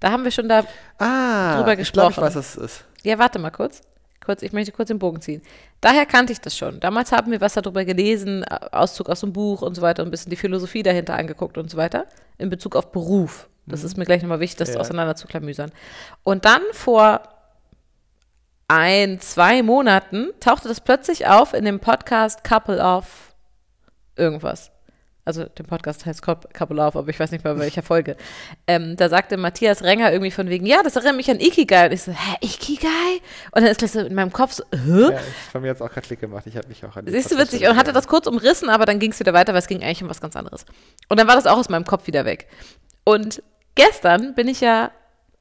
Da 0.00 0.10
haben 0.10 0.24
wir 0.24 0.30
schon 0.30 0.48
da. 0.48 0.64
Ah, 0.98 1.56
Drüber 1.56 1.72
ich 1.78 1.90
glaube, 1.92 2.10
ich 2.10 2.16
gesprochen. 2.16 2.16
weiß, 2.22 2.36
was 2.36 2.56
es 2.56 2.56
ist. 2.56 2.84
Ja, 3.02 3.18
warte 3.18 3.38
mal 3.38 3.50
kurz. 3.50 3.80
Kurz, 4.24 4.42
ich 4.42 4.52
möchte 4.52 4.72
kurz 4.72 4.88
den 4.88 4.98
Bogen 4.98 5.20
ziehen. 5.20 5.40
Daher 5.80 6.04
kannte 6.04 6.32
ich 6.32 6.40
das 6.40 6.56
schon. 6.56 6.80
Damals 6.80 7.12
haben 7.12 7.30
wir 7.30 7.40
was 7.40 7.54
darüber 7.54 7.84
gelesen, 7.84 8.44
Auszug 8.44 9.08
aus 9.08 9.20
dem 9.20 9.32
Buch 9.32 9.62
und 9.62 9.74
so 9.76 9.82
weiter, 9.82 10.02
und 10.02 10.08
ein 10.08 10.10
bisschen 10.10 10.30
die 10.30 10.36
Philosophie 10.36 10.82
dahinter 10.82 11.14
angeguckt 11.14 11.56
und 11.58 11.70
so 11.70 11.76
weiter, 11.76 12.06
in 12.36 12.50
Bezug 12.50 12.74
auf 12.74 12.90
Beruf. 12.90 13.48
Das 13.66 13.84
ist 13.84 13.96
mir 13.96 14.04
gleich 14.04 14.22
nochmal 14.22 14.40
wichtig, 14.40 14.58
das 14.58 14.74
Ja. 14.74 14.80
auseinander 14.80 15.14
zu 15.16 15.28
klamüsern. 15.28 15.70
Und 16.24 16.44
dann 16.44 16.62
vor 16.72 17.20
ein, 18.68 19.20
zwei 19.20 19.62
Monaten 19.62 20.30
tauchte 20.40 20.66
das 20.68 20.80
plötzlich 20.80 21.28
auf 21.28 21.54
in 21.54 21.64
dem 21.64 21.78
Podcast 21.78 22.42
Couple 22.42 22.82
of 22.82 23.34
irgendwas. 24.16 24.72
Also 25.26 25.44
der 25.44 25.64
Podcast 25.64 26.06
heißt 26.06 26.22
Coup- 26.22 26.46
Couple 26.54 26.80
of, 26.80 26.94
aber 26.96 27.08
ich 27.08 27.18
weiß 27.18 27.32
nicht 27.32 27.42
bei 27.42 27.58
welcher 27.58 27.82
Folge. 27.82 28.16
Ähm, 28.68 28.96
da 28.96 29.08
sagte 29.08 29.36
Matthias 29.36 29.82
Renger 29.82 30.12
irgendwie 30.12 30.30
von 30.30 30.48
wegen, 30.48 30.64
ja, 30.64 30.84
das 30.84 30.94
erinnert 30.94 31.16
mich 31.16 31.28
an 31.30 31.40
Ikigai. 31.40 31.86
Und 31.86 31.92
ich 31.92 32.02
so, 32.02 32.12
hä, 32.12 32.36
Ikigai? 32.40 33.20
Und 33.50 33.62
dann 33.62 33.66
ist 33.66 33.78
gleich 33.78 33.90
so 33.90 34.00
in 34.00 34.14
meinem 34.14 34.32
Kopf 34.32 34.52
so, 34.52 34.62
hä? 34.72 35.00
Ja, 35.00 35.10
ich, 35.10 35.50
von 35.50 35.62
mir 35.62 35.70
hat 35.70 35.76
es 35.76 35.82
auch 35.82 35.90
gerade 35.90 36.06
Klick 36.06 36.20
gemacht. 36.20 36.46
Ich 36.46 36.56
habe 36.56 36.68
mich 36.68 36.84
auch 36.84 36.96
an 36.96 37.04
die 37.04 37.10
Siehst 37.10 37.32
du, 37.32 37.38
witzig. 37.38 37.68
Und 37.68 37.76
hatte 37.76 37.92
das 37.92 38.06
kurz 38.06 38.28
umrissen, 38.28 38.70
aber 38.70 38.86
dann 38.86 39.00
ging 39.00 39.10
es 39.10 39.18
wieder 39.18 39.34
weiter, 39.34 39.52
weil 39.52 39.58
es 39.58 39.66
ging 39.66 39.82
eigentlich 39.82 40.02
um 40.02 40.08
was 40.08 40.20
ganz 40.20 40.36
anderes. 40.36 40.64
Und 41.08 41.18
dann 41.18 41.26
war 41.26 41.34
das 41.34 41.46
auch 41.48 41.58
aus 41.58 41.68
meinem 41.68 41.84
Kopf 41.84 42.06
wieder 42.06 42.24
weg. 42.24 42.46
Und 43.04 43.42
gestern 43.74 44.34
bin 44.36 44.46
ich 44.46 44.60
ja 44.60 44.92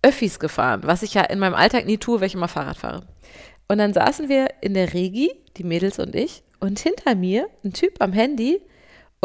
Öffis 0.01 0.39
gefahren, 0.39 0.81
was 0.83 1.03
ich 1.03 1.13
ja 1.13 1.21
in 1.21 1.37
meinem 1.37 1.55
Alltag 1.55 1.85
nie 1.85 1.97
tue, 1.97 2.19
weil 2.21 2.27
ich 2.27 2.33
immer 2.33 2.47
Fahrrad 2.47 2.77
fahre. 2.77 3.03
Und 3.67 3.77
dann 3.77 3.93
saßen 3.93 4.29
wir 4.29 4.47
in 4.61 4.73
der 4.73 4.93
Regi, 4.93 5.31
die 5.57 5.63
Mädels 5.63 5.99
und 5.99 6.15
ich, 6.15 6.43
und 6.59 6.79
hinter 6.79 7.15
mir 7.15 7.47
ein 7.63 7.73
Typ 7.73 8.01
am 8.01 8.13
Handy 8.13 8.61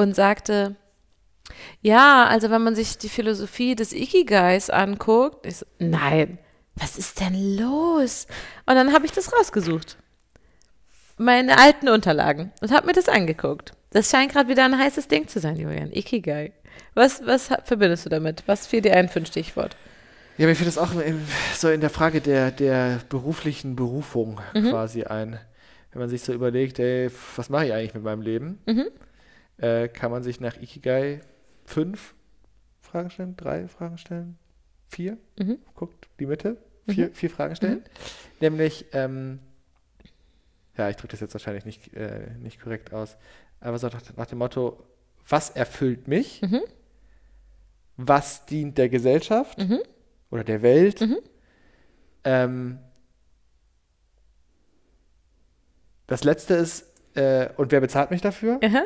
und 0.00 0.14
sagte, 0.14 0.76
ja, 1.82 2.26
also 2.26 2.50
wenn 2.50 2.62
man 2.62 2.74
sich 2.74 2.98
die 2.98 3.08
Philosophie 3.08 3.74
des 3.74 3.92
Ikigais 3.92 4.70
anguckt, 4.70 5.46
ich 5.46 5.58
so, 5.58 5.66
nein, 5.78 6.38
was 6.76 6.96
ist 6.96 7.20
denn 7.20 7.56
los? 7.58 8.26
Und 8.66 8.74
dann 8.76 8.92
habe 8.92 9.06
ich 9.06 9.12
das 9.12 9.32
rausgesucht 9.32 9.96
meine 11.20 11.58
alten 11.58 11.88
Unterlagen 11.88 12.50
und 12.62 12.72
habe 12.72 12.86
mir 12.86 12.94
das 12.94 13.08
angeguckt. 13.08 13.72
Das 13.90 14.10
scheint 14.10 14.32
gerade 14.32 14.48
wieder 14.48 14.64
ein 14.64 14.78
heißes 14.78 15.06
Ding 15.08 15.28
zu 15.28 15.38
sein, 15.38 15.56
Julian. 15.56 15.92
Ikigai. 15.92 16.52
Was, 16.94 17.24
was 17.26 17.50
verbindest 17.64 18.06
du 18.06 18.08
damit? 18.08 18.42
Was 18.46 18.66
fiel 18.66 18.80
dir 18.80 18.96
ein 18.96 19.08
für 19.08 19.20
ein 19.20 19.26
Stichwort? 19.26 19.76
Ja, 20.38 20.46
mir 20.46 20.56
fällt 20.56 20.68
das 20.68 20.78
auch 20.78 20.88
so 21.54 21.68
in 21.68 21.80
der 21.82 21.90
Frage 21.90 22.22
der, 22.22 22.50
der 22.50 23.00
beruflichen 23.10 23.76
Berufung 23.76 24.40
Mhm. 24.54 24.70
quasi 24.70 25.04
ein. 25.04 25.38
Wenn 25.92 26.00
man 26.00 26.08
sich 26.08 26.22
so 26.22 26.32
überlegt, 26.32 26.78
ey, 26.78 27.10
was 27.36 27.50
mache 27.50 27.66
ich 27.66 27.72
eigentlich 27.74 27.94
mit 27.94 28.04
meinem 28.04 28.22
Leben? 28.22 28.58
Mhm. 28.64 28.86
Äh, 29.60 29.88
kann 29.88 30.10
man 30.10 30.22
sich 30.22 30.40
nach 30.40 30.56
Ikigai 30.60 31.20
fünf 31.64 32.14
Fragen 32.80 33.10
stellen, 33.10 33.36
drei 33.36 33.68
Fragen 33.68 33.98
stellen, 33.98 34.38
vier? 34.88 35.18
Mhm. 35.38 35.58
Guckt 35.74 36.08
die 36.18 36.26
Mitte, 36.26 36.56
vier, 36.88 37.12
vier 37.12 37.30
Fragen 37.30 37.54
stellen. 37.56 37.84
Nämlich, 38.40 38.86
ähm, 38.92 39.38
ja, 40.76 40.88
ich 40.88 40.96
drücke 40.96 41.12
das 41.12 41.20
jetzt 41.20 41.34
wahrscheinlich 41.34 41.64
nicht, 41.66 41.92
äh, 41.94 42.30
nicht 42.38 42.60
korrekt 42.60 42.92
aus, 42.94 43.16
aber 43.60 43.78
so 43.78 43.88
nach, 43.88 44.02
nach 44.16 44.26
dem 44.26 44.38
Motto, 44.38 44.82
was 45.28 45.50
erfüllt 45.50 46.08
mich? 46.08 46.40
Mhm. 46.42 46.62
Was 47.98 48.46
dient 48.46 48.78
der 48.78 48.88
Gesellschaft 48.88 49.58
Mhm. 49.58 49.80
oder 50.30 50.42
der 50.42 50.62
Welt? 50.62 51.02
Mhm. 51.02 51.18
Ähm, 52.24 52.78
das 56.06 56.24
letzte 56.24 56.54
ist, 56.54 56.86
äh, 57.14 57.50
und 57.56 57.72
wer 57.72 57.80
bezahlt 57.80 58.10
mich 58.10 58.22
dafür? 58.22 58.58
Aha. 58.64 58.84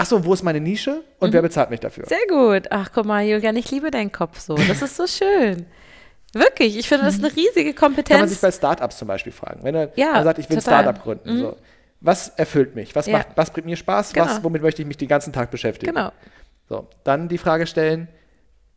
Achso, 0.00 0.24
wo 0.24 0.32
ist 0.32 0.42
meine 0.42 0.60
Nische 0.60 1.02
und 1.18 1.32
wer 1.32 1.42
bezahlt 1.42 1.70
mich 1.70 1.80
dafür? 1.80 2.06
Sehr 2.06 2.26
gut. 2.28 2.68
Ach, 2.70 2.90
guck 2.94 3.04
mal, 3.04 3.22
Julian, 3.24 3.54
ich 3.56 3.70
liebe 3.70 3.90
deinen 3.90 4.10
Kopf 4.10 4.40
so. 4.40 4.54
Das 4.54 4.80
ist 4.82 4.96
so 4.96 5.06
schön. 5.06 5.66
Wirklich, 6.32 6.78
ich 6.78 6.88
finde, 6.88 7.04
das 7.06 7.16
ist 7.16 7.24
eine 7.24 7.34
riesige 7.36 7.74
Kann 7.74 7.92
man 7.92 7.96
sich 8.04 8.06
Kompetenz. 8.06 8.40
bei 8.40 8.50
Startups 8.52 8.98
zum 8.98 9.08
Beispiel 9.08 9.32
fragen. 9.32 9.60
Wenn 9.64 9.74
er, 9.74 9.92
Ja, 9.96 10.22
sagt, 10.22 10.38
ich 10.38 10.48
will 10.48 10.56
ein. 10.58 10.62
Startup 10.62 11.02
gründen. 11.02 11.38
So. 11.38 11.56
Was 12.00 12.28
erfüllt 12.30 12.74
mich? 12.76 12.94
Was, 12.94 13.06
Ja. 13.06 13.18
macht, 13.18 13.28
was 13.34 13.50
bringt 13.50 13.66
mir 13.66 13.76
Spaß? 13.76 14.12
Genau. 14.12 14.26
Was, 14.26 14.42
womit 14.42 14.62
möchte 14.62 14.80
ich 14.80 14.88
mich 14.88 14.96
den 14.96 15.08
ganzen 15.08 15.32
Tag 15.32 15.50
beschäftigen? 15.50 15.92
Genau, 15.94 16.12
So. 16.68 16.86
Dann 17.04 17.28
die 17.28 17.36
Frage 17.38 17.66
stellen, 17.66 18.08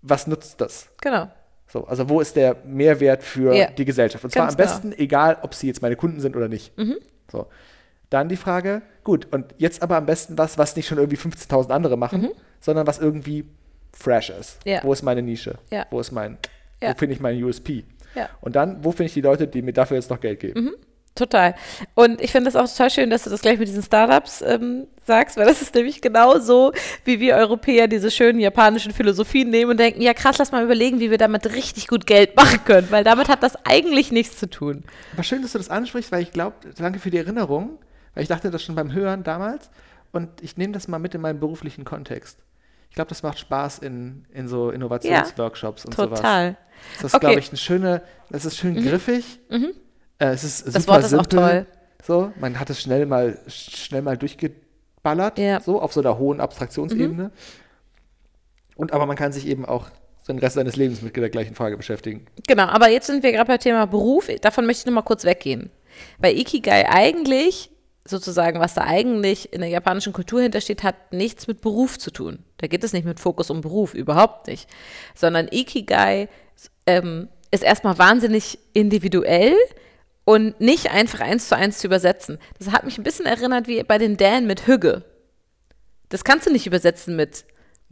was 0.01 0.27
nutzt 0.27 0.59
das? 0.61 0.89
genau. 1.01 1.29
So, 1.67 1.87
also 1.87 2.07
wo 2.09 2.19
ist 2.21 2.35
der 2.35 2.57
Mehrwert 2.65 3.23
für 3.23 3.55
Ja. 3.55 3.67
die 3.71 3.85
Gesellschaft? 3.85 4.23
Und 4.23 4.29
zwar 4.31 4.43
Ganz 4.47 4.53
am 4.53 4.57
genau. 4.57 4.69
besten, 4.91 5.01
egal 5.01 5.37
ob 5.41 5.55
sie 5.55 5.67
jetzt 5.67 5.81
meine 5.81 5.95
Kunden 5.95 6.19
sind 6.19 6.35
oder 6.35 6.47
nicht. 6.47 6.71
So. 7.31 7.47
Dann 8.13 8.29
die 8.29 8.37
Frage, 8.37 8.81
gut, 9.03 9.27
und 9.31 9.45
jetzt 9.57 9.81
aber 9.81 9.97
am 9.97 10.05
besten 10.05 10.37
was, 10.37 10.57
was 10.57 10.75
nicht 10.75 10.87
schon 10.87 10.97
irgendwie 10.99 11.17
15.000 11.17 11.71
andere 11.71 11.97
machen, 11.97 12.29
sondern 12.59 12.85
was 12.85 12.99
irgendwie 12.99 13.45
fresh 13.91 14.29
ist. 14.29 14.59
Ja. 14.65 14.79
Wo 14.83 14.93
ist 14.93 15.01
meine 15.03 15.21
Nische? 15.21 15.55
Ja. 15.71 15.85
Wo 15.89 15.99
ist 15.99 16.11
mein, 16.11 16.37
Ja. 16.81 16.91
wo 16.91 16.97
finde 16.97 17.15
ich 17.15 17.21
meinen 17.21 17.43
USP? 17.43 17.83
Und 18.41 18.55
dann, 18.55 18.83
wo 18.83 18.91
finde 18.91 19.05
ich 19.07 19.13
die 19.13 19.21
Leute, 19.21 19.47
die 19.47 19.63
mir 19.63 19.73
dafür 19.73 19.97
jetzt 19.97 20.11
noch 20.11 20.19
Geld 20.19 20.39
geben? 20.39 20.71
Total. 21.15 21.53
Und 21.95 22.21
ich 22.21 22.31
finde 22.31 22.49
es 22.49 22.55
auch 22.55 22.67
total 22.67 22.89
schön, 22.89 23.09
dass 23.11 23.23
du 23.23 23.29
das 23.29 23.41
gleich 23.41 23.59
mit 23.59 23.67
diesen 23.67 23.83
Startups 23.83 24.41
ähm, 24.41 24.87
sagst, 25.05 25.37
weil 25.37 25.45
das 25.45 25.61
ist 25.61 25.75
nämlich 25.75 26.01
genau 26.01 26.39
so, 26.39 26.71
wie 27.05 27.19
wir 27.19 27.35
Europäer 27.35 27.87
diese 27.87 28.09
schönen 28.09 28.39
japanischen 28.39 28.91
Philosophien 28.93 29.49
nehmen 29.51 29.71
und 29.71 29.79
denken, 29.79 30.01
ja 30.01 30.13
krass, 30.15 30.37
lass 30.39 30.51
mal 30.51 30.63
überlegen, 30.63 30.99
wie 30.99 31.11
wir 31.11 31.19
damit 31.19 31.53
richtig 31.53 31.87
gut 31.87 32.07
Geld 32.07 32.35
machen 32.35 32.59
können, 32.65 32.87
weil 32.89 33.03
damit 33.03 33.27
hat 33.29 33.43
das 33.43 33.55
eigentlich 33.65 34.11
nichts 34.11 34.37
zu 34.37 34.49
tun. 34.49 34.83
Aber 35.13 35.21
schön, 35.23 35.41
dass 35.43 35.51
du 35.51 35.59
das 35.59 35.69
ansprichst, 35.69 36.11
weil 36.11 36.23
ich 36.23 36.31
glaube, 36.31 36.55
danke 36.77 36.99
für 36.99 37.11
die 37.11 37.17
Erinnerung, 37.17 37.77
weil 38.13 38.23
ich 38.23 38.29
dachte 38.29 38.51
das 38.51 38.61
schon 38.63 38.75
beim 38.75 38.91
Hören 38.93 39.23
damals 39.23 39.69
und 40.11 40.29
ich 40.41 40.57
nehme 40.57 40.73
das 40.73 40.87
mal 40.87 40.99
mit 40.99 41.15
in 41.15 41.21
meinen 41.21 41.39
beruflichen 41.39 41.83
Kontext. 41.85 42.37
Ich 42.89 42.95
glaube, 42.95 43.09
das 43.09 43.23
macht 43.23 43.39
Spaß 43.39 43.79
in, 43.79 44.25
in 44.31 44.47
so 44.47 44.69
Innovationsworkshops 44.69 45.85
und 45.85 45.95
sowas. 45.95 46.19
Total. 46.19 46.57
Das 47.01 47.05
ist, 47.05 47.15
Okay. 47.15 47.25
Mhm. 47.25 47.29
glaube 47.29 47.39
ich, 47.39 47.49
eine 47.49 47.57
schöne, 47.57 48.01
das 48.29 48.45
ist 48.45 48.57
schön 48.57 48.75
griffig. 48.75 49.39
Äh, 49.49 50.25
es 50.27 50.43
ist 50.43 50.59
super 50.59 50.71
Das 50.73 50.87
Wort 50.87 50.99
ist 51.03 51.13
auch 51.13 51.23
simpel. 51.23 51.39
toll. 51.39 51.65
So, 52.05 52.31
man 52.39 52.59
hat 52.59 52.69
es 52.69 52.81
schnell 52.81 53.05
mal, 53.05 53.39
schnell 53.47 54.01
mal 54.03 54.17
durchgeballert, 54.17 55.39
Ja. 55.39 55.59
Mhm. 55.59 55.63
so 55.63 55.81
auf 55.81 55.93
so 55.93 56.01
einer 56.01 56.17
hohen 56.17 56.39
Abstraktionsebene. 56.39 57.31
Und 58.75 58.91
aber 58.91 59.05
man 59.05 59.15
kann 59.15 59.31
sich 59.31 59.47
eben 59.47 59.65
auch 59.65 59.87
den 60.27 60.39
Rest 60.39 60.55
seines 60.55 60.75
Lebens 60.75 61.01
mit 61.01 61.15
der 61.15 61.29
gleichen 61.29 61.53
Frage 61.55 61.77
beschäftigen. 61.77 62.25
Genau, 62.47 62.63
aber 62.63 62.89
jetzt 62.89 63.07
sind 63.07 63.23
wir 63.23 63.31
gerade 63.31 63.47
beim 63.47 63.59
Thema 63.59 63.85
Beruf. 63.87 64.29
Davon 64.41 64.65
möchte 64.65 64.81
ich 64.81 64.85
noch 64.85 64.93
mal 64.93 65.01
kurz 65.01 65.25
weggehen. 65.25 65.69
Bei 66.19 66.31
Ikigai 66.33 66.87
eigentlich, 66.89 67.69
sozusagen, 68.05 68.59
was 68.59 68.73
da 68.73 68.83
eigentlich 68.83 69.53
in 69.53 69.61
der 69.61 69.69
japanischen 69.69 70.13
Kultur 70.13 70.41
hintersteht, 70.41 70.83
hat 70.83 71.13
nichts 71.13 71.47
mit 71.47 71.61
Beruf 71.61 71.97
zu 71.97 72.11
tun. 72.11 72.39
Da 72.57 72.67
geht 72.67 72.83
es 72.83 72.93
nicht 72.93 73.05
mit 73.05 73.19
Fokus 73.19 73.49
um 73.49 73.61
Beruf, 73.61 73.93
überhaupt 73.93 74.47
nicht. 74.47 74.69
Sondern 75.15 75.47
Ikigai 75.49 76.27
ähm, 76.85 77.29
ist 77.51 77.63
erstmal 77.63 77.97
wahnsinnig 77.97 78.59
individuell 78.73 79.55
und 80.25 80.59
nicht 80.59 80.91
einfach 80.91 81.21
eins 81.21 81.47
zu 81.47 81.55
eins 81.55 81.79
zu 81.79 81.87
übersetzen. 81.87 82.39
Das 82.57 82.71
hat 82.71 82.83
mich 82.83 82.97
ein 82.97 83.03
bisschen 83.03 83.25
erinnert 83.25 83.67
wie 83.67 83.83
bei 83.83 83.97
den 83.97 84.17
Dänen 84.17 84.47
mit 84.47 84.67
Hügge. 84.67 85.03
Das 86.09 86.23
kannst 86.23 86.45
du 86.45 86.51
nicht 86.51 86.67
übersetzen 86.67 87.15
mit 87.15 87.45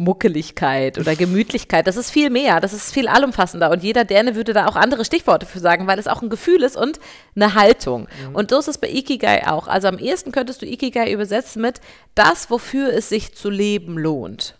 Muckeligkeit 0.03 0.97
oder 0.97 1.15
Gemütlichkeit. 1.15 1.87
Das 1.87 1.97
ist 1.97 2.11
viel 2.11 2.29
mehr, 2.29 2.59
das 2.59 2.73
ist 2.73 2.93
viel 2.93 3.07
allumfassender. 3.07 3.71
Und 3.71 3.83
jeder 3.83 4.05
Däne 4.05 4.35
würde 4.35 4.53
da 4.53 4.67
auch 4.67 4.75
andere 4.75 5.05
Stichworte 5.05 5.45
für 5.45 5.59
sagen, 5.59 5.87
weil 5.87 5.99
es 5.99 6.07
auch 6.07 6.21
ein 6.21 6.29
Gefühl 6.29 6.63
ist 6.63 6.75
und 6.75 6.99
eine 7.35 7.55
Haltung. 7.55 8.07
Und 8.33 8.51
so 8.51 8.59
ist 8.59 8.67
es 8.67 8.77
bei 8.77 8.89
Ikigai 8.89 9.47
auch. 9.47 9.67
Also 9.67 9.87
am 9.87 9.97
ehesten 9.97 10.31
könntest 10.31 10.61
du 10.61 10.65
Ikigai 10.65 11.11
übersetzen 11.11 11.61
mit 11.61 11.81
das, 12.15 12.49
wofür 12.49 12.93
es 12.93 13.09
sich 13.09 13.35
zu 13.35 13.49
leben 13.49 13.97
lohnt. 13.97 14.55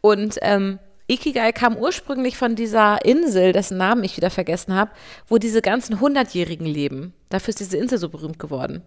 Und 0.00 0.38
ähm, 0.42 0.78
Ikigai 1.08 1.52
kam 1.52 1.76
ursprünglich 1.76 2.36
von 2.36 2.54
dieser 2.54 3.04
Insel, 3.04 3.52
dessen 3.52 3.78
Namen 3.78 4.04
ich 4.04 4.16
wieder 4.16 4.30
vergessen 4.30 4.74
habe, 4.74 4.90
wo 5.26 5.38
diese 5.38 5.62
ganzen 5.62 6.00
Hundertjährigen 6.00 6.66
leben. 6.66 7.14
Dafür 7.30 7.50
ist 7.50 7.60
diese 7.60 7.78
Insel 7.78 7.98
so 7.98 8.10
berühmt 8.10 8.38
geworden. 8.38 8.82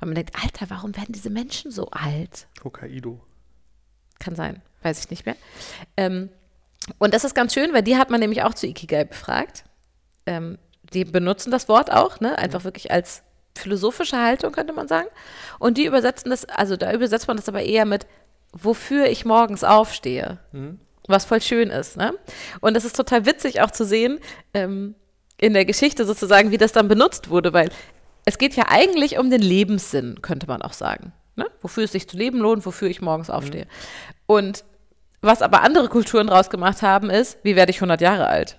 Weil 0.00 0.08
man 0.08 0.16
denkt, 0.16 0.34
Alter, 0.42 0.68
warum 0.68 0.96
werden 0.96 1.12
diese 1.12 1.30
Menschen 1.30 1.70
so 1.70 1.88
alt? 1.90 2.48
Hokkaido. 2.64 3.20
Kann 4.20 4.36
sein, 4.36 4.62
weiß 4.82 5.00
ich 5.00 5.10
nicht 5.10 5.26
mehr. 5.26 5.34
Ähm, 5.96 6.28
und 6.98 7.12
das 7.12 7.24
ist 7.24 7.34
ganz 7.34 7.52
schön, 7.52 7.72
weil 7.72 7.82
die 7.82 7.96
hat 7.96 8.10
man 8.10 8.20
nämlich 8.20 8.42
auch 8.42 8.54
zu 8.54 8.66
Ikigai 8.68 9.04
befragt. 9.04 9.64
Ähm, 10.26 10.58
die 10.92 11.04
benutzen 11.04 11.50
das 11.50 11.68
Wort 11.68 11.90
auch, 11.92 12.20
ne? 12.20 12.38
einfach 12.38 12.64
wirklich 12.64 12.90
als 12.92 13.22
philosophische 13.56 14.18
Haltung, 14.18 14.52
könnte 14.52 14.72
man 14.72 14.88
sagen. 14.88 15.08
Und 15.58 15.76
die 15.78 15.84
übersetzen 15.86 16.30
das, 16.30 16.44
also 16.44 16.76
da 16.76 16.92
übersetzt 16.92 17.28
man 17.28 17.36
das 17.36 17.48
aber 17.48 17.62
eher 17.62 17.84
mit, 17.84 18.06
wofür 18.52 19.06
ich 19.06 19.24
morgens 19.24 19.64
aufstehe. 19.64 20.38
Was 21.08 21.24
voll 21.24 21.40
schön 21.40 21.70
ist. 21.70 21.96
Ne? 21.96 22.14
Und 22.60 22.74
das 22.74 22.84
ist 22.84 22.96
total 22.96 23.26
witzig 23.26 23.60
auch 23.60 23.70
zu 23.70 23.84
sehen, 23.84 24.20
ähm, 24.54 24.94
in 25.38 25.54
der 25.54 25.64
Geschichte 25.64 26.04
sozusagen, 26.04 26.50
wie 26.50 26.58
das 26.58 26.72
dann 26.72 26.88
benutzt 26.88 27.30
wurde, 27.30 27.52
weil 27.52 27.70
es 28.24 28.38
geht 28.38 28.54
ja 28.54 28.66
eigentlich 28.68 29.18
um 29.18 29.30
den 29.30 29.40
Lebenssinn, 29.40 30.20
könnte 30.22 30.46
man 30.46 30.62
auch 30.62 30.74
sagen. 30.74 31.12
Ne? 31.40 31.50
Wofür 31.62 31.84
es 31.84 31.92
sich 31.92 32.06
zu 32.06 32.18
leben 32.18 32.38
lohnt, 32.38 32.66
wofür 32.66 32.88
ich 32.88 33.00
morgens 33.00 33.30
aufstehe. 33.30 33.66
Und 34.26 34.64
was 35.22 35.40
aber 35.40 35.62
andere 35.62 35.88
Kulturen 35.88 36.26
draus 36.26 36.50
gemacht 36.50 36.82
haben, 36.82 37.08
ist, 37.08 37.38
wie 37.42 37.56
werde 37.56 37.70
ich 37.70 37.78
100 37.78 38.00
Jahre 38.00 38.26
alt? 38.26 38.58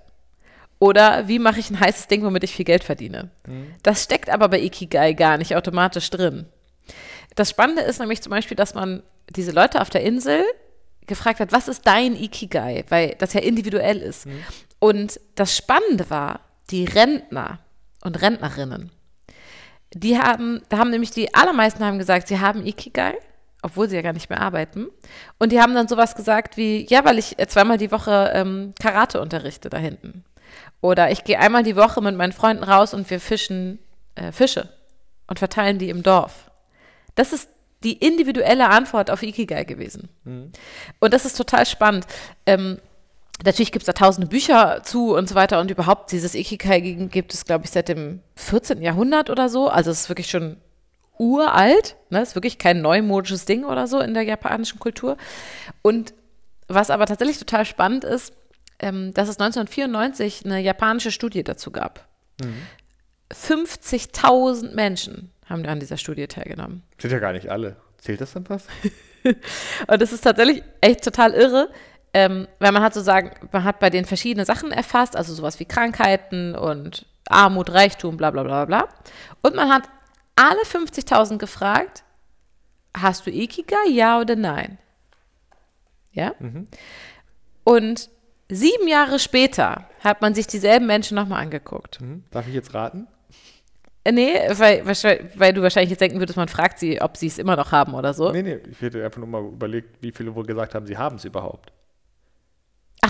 Oder 0.80 1.28
wie 1.28 1.38
mache 1.38 1.60
ich 1.60 1.70
ein 1.70 1.80
heißes 1.80 2.08
Ding, 2.08 2.24
womit 2.24 2.44
ich 2.44 2.56
viel 2.56 2.66
Geld 2.66 2.84
verdiene? 2.84 3.30
Das 3.84 4.04
steckt 4.04 4.32
aber 4.32 4.50
bei 4.50 4.60
Ikigai 4.60 5.14
gar 5.14 5.38
nicht 5.38 5.56
automatisch 5.56 6.10
drin. 6.10 6.48
Das 7.36 7.52
Spannende 7.52 7.84
ist 7.84 8.00
nämlich 8.00 8.22
zum 8.22 8.32
Beispiel, 8.32 8.58
dass 8.58 8.74
man 8.74 9.04
diese 9.30 9.52
Leute 9.52 9.80
auf 9.80 9.92
der 9.92 10.02
Insel 10.02 10.44
gefragt 11.06 11.40
hat, 11.40 11.52
was 11.52 11.68
ist 11.68 11.86
dein 11.86 12.16
Ikigai? 12.16 12.84
Weil 12.90 13.16
das 13.20 13.34
ja 13.34 13.42
individuell 13.42 13.98
ist. 13.98 14.26
Und 14.80 15.20
das 15.36 15.56
Spannende 15.56 16.10
war, 16.10 16.40
die 16.72 16.86
Rentner 16.86 17.60
und 18.04 18.20
Rentnerinnen, 18.22 18.92
die 19.94 20.18
haben, 20.18 20.62
da 20.70 20.78
haben 20.78 20.90
nämlich 20.90 21.12
die 21.12 21.34
allermeisten 21.34 21.84
haben 21.84 21.98
gesagt, 21.98 22.28
sie 22.28 22.40
haben 22.40 22.66
Ikigai, 22.66 23.14
obwohl 23.62 23.90
sie 23.90 23.96
ja 23.96 24.02
gar 24.02 24.14
nicht 24.14 24.30
mehr 24.30 24.42
arbeiten. 24.42 24.88
Und 25.38 25.52
die 25.52 25.60
haben 25.60 25.74
dann 25.74 25.88
sowas 25.88 26.16
gesagt 26.16 26.58
wie, 26.58 26.86
ja, 26.90 27.06
weil 27.06 27.20
ich 27.20 27.38
äh, 27.40 27.48
zweimal 27.48 27.78
die 27.78 27.92
Woche 27.92 28.32
ähm, 28.34 28.74
Karate 28.82 29.22
unterrichte 29.22 29.70
da 29.70 29.78
hinten. 29.78 30.24
Oder 30.82 31.12
ich 31.12 31.24
gehe 31.24 31.40
einmal 31.40 31.64
die 31.64 31.76
Woche 31.76 32.02
mit 32.02 32.16
meinen 32.16 32.32
Freunden 32.32 32.64
raus 32.64 32.94
und 32.94 33.10
wir 33.10 33.20
fischen 33.20 33.80
äh, 34.16 34.32
Fische 34.32 34.70
und 35.28 35.40
verteilen 35.40 35.78
die 35.78 35.90
im 35.90 36.04
Dorf. 36.04 36.52
Das 37.16 37.34
ist 37.34 37.50
die 37.84 37.94
individuelle 37.94 38.70
Antwort 38.70 39.10
auf 39.10 39.24
Ikigai 39.24 39.64
gewesen. 39.64 40.10
Und 41.00 41.14
das 41.14 41.26
ist 41.26 41.38
total 41.38 41.66
spannend. 41.66 42.06
Ähm, 42.46 42.80
natürlich 43.46 43.72
gibt 43.72 43.84
es 43.84 43.88
da 43.88 43.94
tausende 43.94 44.28
Bücher 44.28 44.82
zu 44.84 45.16
und 45.16 45.30
so 45.30 45.36
weiter 45.36 45.60
und 45.60 45.72
überhaupt 45.72 46.12
dieses 46.12 46.36
Ikigai 46.36 46.80
gibt 46.80 47.34
es, 47.34 47.46
glaube 47.46 47.66
ich, 47.66 47.72
seit 47.72 47.90
dem 47.90 48.22
14. 48.36 48.82
Jahrhundert 48.82 49.30
oder 49.30 49.50
so. 49.50 49.70
Also 49.70 49.92
es 49.92 50.02
ist 50.02 50.10
wirklich 50.10 50.30
schon 50.30 50.58
uralt, 51.18 51.98
ne? 52.10 52.22
ist 52.22 52.36
wirklich 52.36 52.58
kein 52.58 52.82
neumodisches 52.82 53.46
Ding 53.46 53.64
oder 53.64 53.88
so 53.88 54.00
in 54.00 54.14
der 54.14 54.24
japanischen 54.24 54.80
Kultur. 54.80 55.18
Und 55.82 56.14
was 56.68 56.90
aber 56.90 57.06
tatsächlich 57.06 57.38
total 57.38 57.66
spannend 57.66 58.04
ist, 58.04 58.34
ähm, 58.80 59.14
dass 59.14 59.30
es 59.30 59.40
1994 59.40 60.46
eine 60.46 60.60
japanische 60.60 61.12
Studie 61.12 61.44
dazu 61.44 61.72
gab. 61.72 62.08
50.000 63.32 64.74
Menschen 64.74 65.32
haben 65.46 65.66
an 65.66 65.80
dieser 65.80 65.98
Studie 65.98 66.28
teilgenommen. 66.28 66.84
Sind 66.98 67.12
ja 67.12 67.20
gar 67.20 67.34
nicht 67.34 67.50
alle. 67.50 67.76
Zählt 67.98 68.22
das 68.22 68.34
dann 68.34 68.50
was? 68.50 68.66
Und 69.24 70.02
das 70.02 70.12
ist 70.12 70.22
tatsächlich 70.22 70.64
echt 70.82 71.04
total 71.04 71.34
irre, 71.34 71.70
ähm, 72.14 72.48
weil 72.60 72.72
man 72.72 72.84
hat 72.84 72.94
sozusagen, 72.94 73.32
man 73.52 73.64
hat 73.64 73.80
bei 73.80 73.90
den 73.90 74.06
verschiedene 74.06 74.46
Sachen 74.46 74.72
erfasst, 74.72 75.16
also 75.16 75.34
sowas 75.34 75.60
wie 75.60 75.66
Krankheiten 75.66 76.56
und 76.56 77.06
Armut, 77.30 77.72
Reichtum, 77.72 78.18
bla 78.18 78.32
bla 78.32 78.44
bla 78.44 78.66
bla. 78.66 78.90
Und 79.42 79.56
man 79.56 79.70
hat 79.70 79.84
alle 80.36 80.62
50.000 80.64 81.38
gefragt, 81.38 82.04
hast 82.96 83.26
du 83.26 83.32
Ikigai, 83.32 83.90
ja 83.90 84.20
oder 84.20 84.36
nein? 84.36 84.78
Ja? 86.12 86.34
Und 87.64 88.10
sieben 88.50 88.88
Jahre 88.88 89.20
später 89.20 89.86
hat 90.04 90.22
man 90.22 90.34
sich 90.34 90.48
dieselben 90.48 90.88
Menschen 90.88 91.16
nochmal 91.16 91.42
angeguckt. 91.42 92.00
Hm? 92.00 92.24
Darf 92.32 92.48
ich 92.48 92.54
jetzt 92.54 92.74
raten? 92.74 93.08
Äh, 94.04 94.12
Nee, 94.12 94.34
weil, 94.58 94.86
weil 94.86 95.54
du 95.54 95.62
wahrscheinlich 95.62 95.92
jetzt 95.92 96.02
denken 96.02 96.20
würdest, 96.20 96.36
man 96.36 96.48
fragt 96.48 96.80
sie, 96.80 97.02
ob 97.02 97.18
sie 97.18 97.28
es 97.28 97.38
immer 97.38 97.56
noch 97.56 97.72
haben 97.72 97.94
oder 97.94 98.14
so. 98.14 98.32
Nee, 98.32 98.42
nee, 98.42 98.60
ich 98.70 98.82
hätte 98.82 99.04
einfach 99.06 99.20
nur 99.20 99.28
mal 99.28 99.44
überlegt, 99.44 100.02
wie 100.02 100.12
viele 100.12 100.34
wohl 100.34 100.46
gesagt 100.46 100.74
haben, 100.76 100.88
sie 100.88 100.98
haben 100.98 101.18
es 101.18 101.26
überhaupt. 101.26 101.72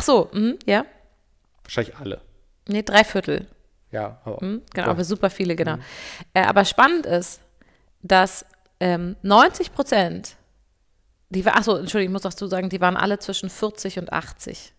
Ach 0.02 0.04
so, 0.04 0.30
mhm, 0.34 0.58
ja. 0.66 0.84
Wahrscheinlich 1.62 1.96
alle. 1.96 2.22
Nee, 2.68 2.82
drei 2.82 3.04
Viertel. 3.04 3.46
Ja, 3.92 4.20
aber 4.26 4.44
Mhm, 4.44 4.64
genau, 4.74 4.88
Ja. 4.88 4.92
aber 4.92 5.04
super 5.04 5.30
viele, 5.30 5.56
genau. 5.56 5.76
Äh, 6.34 6.42
aber 6.44 6.66
spannend 6.66 7.06
ist, 7.06 7.40
dass 8.02 8.44
ähm, 8.80 9.16
90 9.22 9.72
Prozent, 9.74 10.38
die 11.30 11.46
war, 11.46 11.56
achso, 11.56 11.76
Entschuldigung, 11.78 12.14
ich 12.14 12.14
muss 12.14 12.24
dazu 12.24 12.48
sagen, 12.48 12.70
die 12.70 12.82
waren 12.82 12.98
alle 12.98 13.20
zwischen 13.20 13.52
40 13.52 14.00
und 14.00 14.12
80. 14.12 14.74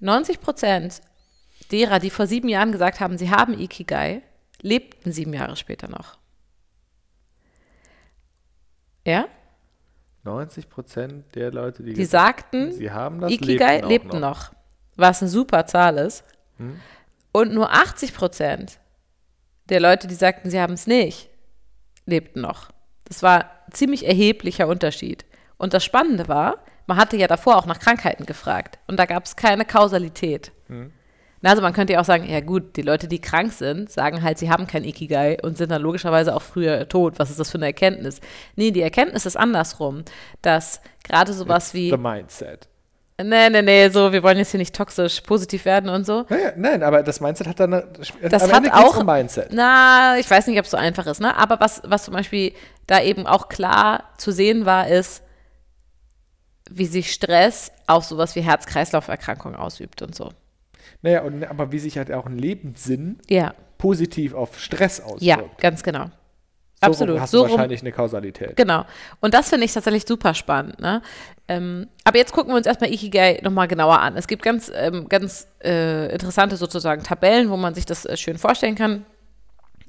90 0.00 0.40
Prozent 0.40 1.00
derer, 1.70 1.98
die 1.98 2.10
vor 2.10 2.26
sieben 2.26 2.50
Jahren 2.50 2.70
gesagt 2.70 3.00
haben, 3.00 3.16
sie 3.16 3.30
haben 3.30 3.58
Ikigai, 3.58 4.20
lebten 4.60 5.10
sieben 5.10 5.32
Jahre 5.32 5.56
später 5.56 5.88
noch. 5.88 6.18
Ja? 9.06 9.26
90 10.24 10.68
Prozent 10.68 11.34
der 11.34 11.50
Leute, 11.50 11.82
die, 11.82 11.94
Die 11.94 12.04
sagten, 12.04 12.72
sie 12.72 12.90
haben 12.90 13.20
das, 13.20 13.32
Ikigai 13.32 13.76
lebten 13.76 13.88
lebten 13.88 14.20
noch. 14.20 14.52
Was 14.96 15.20
eine 15.20 15.28
super 15.28 15.66
Zahl 15.66 15.98
ist. 15.98 16.24
Und 17.32 17.54
nur 17.54 17.72
80 17.72 18.14
Prozent 18.14 18.78
der 19.68 19.80
Leute, 19.80 20.06
die 20.06 20.14
sagten, 20.14 20.50
sie 20.50 20.60
haben 20.60 20.74
es 20.74 20.86
nicht, 20.86 21.30
lebten 22.06 22.40
noch. 22.40 22.70
Das 23.04 23.22
war 23.22 23.44
ein 23.66 23.72
ziemlich 23.72 24.06
erheblicher 24.06 24.68
Unterschied. 24.68 25.24
Und 25.56 25.74
das 25.74 25.84
Spannende 25.84 26.28
war, 26.28 26.58
man 26.86 26.98
hatte 26.98 27.16
ja 27.16 27.26
davor 27.26 27.56
auch 27.56 27.66
nach 27.66 27.78
Krankheiten 27.78 28.26
gefragt. 28.26 28.78
Und 28.86 28.98
da 28.98 29.06
gab 29.06 29.24
es 29.24 29.36
keine 29.36 29.64
Kausalität. 29.64 30.52
Na, 30.68 30.90
Also 31.44 31.60
man 31.60 31.72
könnte 31.72 31.92
ja 31.94 32.00
auch 32.00 32.04
sagen, 32.04 32.28
ja 32.30 32.40
gut, 32.40 32.76
die 32.76 32.82
Leute, 32.82 33.08
die 33.08 33.20
krank 33.20 33.52
sind, 33.52 33.90
sagen 33.90 34.22
halt, 34.22 34.38
sie 34.38 34.48
haben 34.50 34.66
kein 34.66 34.84
Ikigai 34.84 35.38
und 35.42 35.58
sind 35.58 35.70
dann 35.72 35.82
logischerweise 35.82 36.34
auch 36.36 36.42
früher 36.42 36.88
tot. 36.88 37.18
Was 37.18 37.30
ist 37.30 37.40
das 37.40 37.50
für 37.50 37.58
eine 37.58 37.66
Erkenntnis? 37.66 38.20
Nee, 38.54 38.70
die 38.70 38.82
Erkenntnis 38.82 39.26
ist 39.26 39.36
andersrum, 39.36 40.04
dass 40.40 40.80
gerade 41.02 41.32
sowas 41.32 41.74
wie, 41.74 41.90
The 41.90 41.96
Mindset. 41.96 42.68
nee, 43.20 43.50
nee, 43.50 43.62
nee, 43.62 43.88
so, 43.88 44.12
wir 44.12 44.22
wollen 44.22 44.38
jetzt 44.38 44.52
hier 44.52 44.58
nicht 44.58 44.74
toxisch 44.74 45.20
positiv 45.22 45.64
werden 45.64 45.90
und 45.90 46.06
so. 46.06 46.24
Naja, 46.28 46.52
nein, 46.56 46.82
aber 46.84 47.02
das 47.02 47.20
Mindset 47.20 47.48
hat 47.48 47.58
dann. 47.58 47.74
Eine, 47.74 47.86
Das 48.28 48.42
hat 48.50 48.64
Ende 48.64 48.74
auch- 48.74 48.96
um 48.98 49.06
Mindset. 49.06 49.48
Na, 49.52 50.16
ich 50.18 50.30
weiß 50.30 50.46
nicht, 50.46 50.58
ob 50.60 50.64
es 50.64 50.70
so 50.70 50.76
einfach 50.76 51.06
ist, 51.06 51.20
ne? 51.20 51.36
Aber 51.36 51.58
was, 51.60 51.82
was 51.84 52.04
zum 52.04 52.14
Beispiel 52.14 52.52
da 52.86 53.00
eben 53.02 53.26
auch 53.26 53.48
klar 53.48 54.04
zu 54.16 54.30
sehen 54.30 54.64
war, 54.64 54.86
ist, 54.88 55.22
wie 56.70 56.86
sich 56.86 57.12
Stress 57.12 57.72
auf 57.86 58.04
sowas 58.04 58.34
wie 58.36 58.40
Herz-Kreislauf-Erkrankungen 58.42 59.56
ausübt 59.56 60.02
und 60.02 60.14
so. 60.14 60.30
Naja, 61.02 61.22
und, 61.22 61.44
aber 61.44 61.72
wie 61.72 61.78
sich 61.78 61.98
halt 61.98 62.10
auch 62.12 62.26
ein 62.26 62.38
Lebenssinn 62.38 63.18
Ja, 63.28 63.54
positiv 63.78 64.34
auf 64.34 64.58
Stress 64.60 65.00
auswirkt. 65.00 65.22
ja, 65.22 65.42
ganz 65.58 65.82
genau. 65.82 66.06
So 66.80 66.86
Absolut. 66.88 67.14
rum 67.14 67.20
hast 67.22 67.30
So 67.30 67.38
du 67.38 67.42
rum- 67.44 67.50
wahrscheinlich 67.52 67.80
eine 67.82 67.92
Kausalität. 67.92 68.56
Genau. 68.56 68.84
Und 69.20 69.34
das 69.34 69.48
finde 69.50 69.64
ich 69.66 69.72
tatsächlich 69.72 70.04
super 70.04 70.34
spannend. 70.34 70.80
Ne? 70.80 71.00
Ähm, 71.46 71.88
aber 72.02 72.18
jetzt 72.18 72.32
gucken 72.32 72.52
wir 72.52 72.56
uns 72.56 72.66
erstmal 72.66 72.92
Ikigai 72.92 73.40
nochmal 73.42 73.68
genauer 73.68 74.00
an. 74.00 74.16
Es 74.16 74.26
gibt 74.26 74.42
ganz, 74.42 74.70
ähm, 74.74 75.08
ganz 75.08 75.46
äh, 75.62 76.12
interessante 76.12 76.56
sozusagen 76.56 77.02
Tabellen, 77.04 77.50
wo 77.50 77.56
man 77.56 77.74
sich 77.74 77.86
das 77.86 78.04
äh, 78.04 78.16
schön 78.16 78.36
vorstellen 78.36 78.74
kann. 78.74 79.06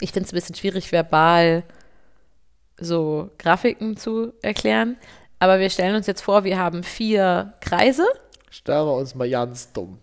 Ich 0.02 0.12
finde 0.12 0.28
es 0.28 0.34
ein 0.34 0.36
bisschen 0.36 0.56
schwierig, 0.56 0.91
verbal 0.91 1.63
so 2.80 3.30
Grafiken 3.39 3.97
zu 3.97 4.34
erklären. 4.43 4.97
Aber 5.39 5.60
wir 5.60 5.69
stellen 5.71 5.95
uns 5.95 6.06
jetzt 6.08 6.21
vor, 6.21 6.43
wir 6.43 6.60
haben 6.60 6.84
vier 6.84 7.54
Kreise. 7.60 8.06
Starre 8.52 8.91
uns 8.91 9.15
mal 9.15 9.30
ganz 9.30 9.71
dumm. 9.73 9.97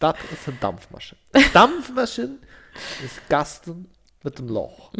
Das 0.00 0.16
ist 0.32 0.48
eine 0.48 0.56
Dampfmaschine. 0.56 1.20
Dampfmaschine 1.52 2.38
ist 3.04 3.28
Gasten 3.28 3.88
mit 4.24 4.38
dem 4.38 4.48
Loch. 4.48 4.92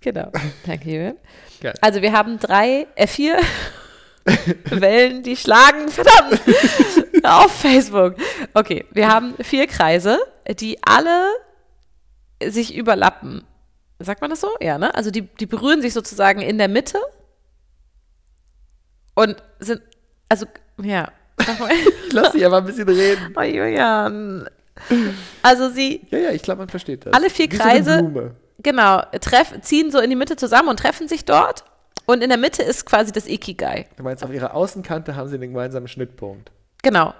Genau. 0.00 0.30
Danke, 0.66 0.90
Julian. 0.90 1.16
Geil. 1.60 1.74
Also 1.80 2.02
wir 2.02 2.12
haben 2.12 2.38
drei, 2.38 2.86
äh, 2.94 3.06
vier 3.06 3.40
Wellen, 4.64 5.22
die 5.22 5.36
schlagen, 5.36 5.88
verdammt, 5.88 6.40
auf 7.24 7.50
Facebook. 7.50 8.14
Okay, 8.54 8.84
wir 8.92 9.08
haben 9.08 9.34
vier 9.42 9.66
Kreise, 9.66 10.18
die 10.60 10.78
alle 10.84 11.26
sich 12.44 12.76
überlappen. 12.76 13.44
Sagt 13.98 14.20
man 14.20 14.30
das 14.30 14.40
so? 14.40 14.50
Ja, 14.60 14.78
ne? 14.78 14.94
Also 14.94 15.10
die, 15.10 15.22
die 15.22 15.46
berühren 15.46 15.82
sich 15.82 15.92
sozusagen 15.92 16.40
in 16.40 16.58
der 16.58 16.68
Mitte 16.68 17.00
und 19.14 19.42
sind, 19.58 19.82
also, 20.28 20.46
ja. 20.80 21.10
Ich 22.06 22.12
lass 22.12 22.32
dich 22.32 22.44
aber 22.44 22.58
ein 22.58 22.64
bisschen 22.64 22.88
reden. 22.88 23.34
Oh, 23.36 23.42
Julian. 23.42 24.48
Also 25.42 25.70
sie, 25.70 26.02
Ja, 26.10 26.18
ja, 26.18 26.30
ich 26.30 26.42
glaube, 26.42 26.58
man 26.60 26.68
versteht 26.68 27.06
das. 27.06 27.12
Alle 27.12 27.30
vier 27.30 27.50
Wie 27.50 27.56
Kreise- 27.56 27.98
So 27.98 28.30
genau, 28.62 29.02
treff, 29.20 29.54
ziehen 29.62 29.90
so 29.90 29.98
in 29.98 30.10
die 30.10 30.16
Mitte 30.16 30.36
zusammen 30.36 30.68
und 30.68 30.78
treffen 30.78 31.08
sich 31.08 31.24
dort. 31.24 31.64
Und 32.06 32.22
in 32.22 32.28
der 32.30 32.38
Mitte 32.38 32.62
ist 32.62 32.86
quasi 32.86 33.12
das 33.12 33.26
Ikigai. 33.26 33.86
Du 33.96 34.02
meinst, 34.02 34.24
auf 34.24 34.32
ihrer 34.32 34.54
Außenkante 34.54 35.14
haben 35.16 35.28
sie 35.28 35.34
einen 35.34 35.50
gemeinsamen 35.52 35.88
Schnittpunkt. 35.88 36.50
Genau. 36.82 37.12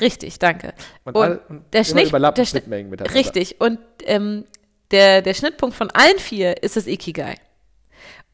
Richtig, 0.00 0.38
danke. 0.38 0.72
Und 1.04 1.14
Und, 1.16 1.22
alle- 1.22 1.40
und 1.48 1.62
der 1.72 1.84
Schnitt, 1.84 2.12
der 2.12 2.34
Schnitt, 2.34 2.48
Schnittmengen 2.48 2.90
miteinander. 2.90 3.14
Richtig. 3.18 3.60
Und 3.60 3.78
ähm, 4.04 4.44
der, 4.90 5.20
der 5.22 5.34
Schnittpunkt 5.34 5.76
von 5.76 5.90
allen 5.90 6.18
vier 6.18 6.62
ist 6.62 6.76
das 6.76 6.86
Ikigai. 6.86 7.34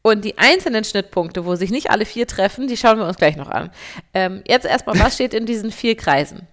Und 0.03 0.25
die 0.25 0.37
einzelnen 0.37 0.83
Schnittpunkte, 0.83 1.45
wo 1.45 1.55
sich 1.55 1.69
nicht 1.71 1.91
alle 1.91 2.05
vier 2.05 2.25
treffen, 2.27 2.67
die 2.67 2.75
schauen 2.77 2.97
wir 2.97 3.05
uns 3.05 3.17
gleich 3.17 3.35
noch 3.37 3.49
an. 3.49 3.69
Ähm, 4.13 4.41
jetzt 4.47 4.65
erstmal, 4.65 4.97
was 4.99 5.13
steht 5.15 5.33
in 5.33 5.45
diesen 5.45 5.71
vier 5.71 5.95
Kreisen? 5.95 6.47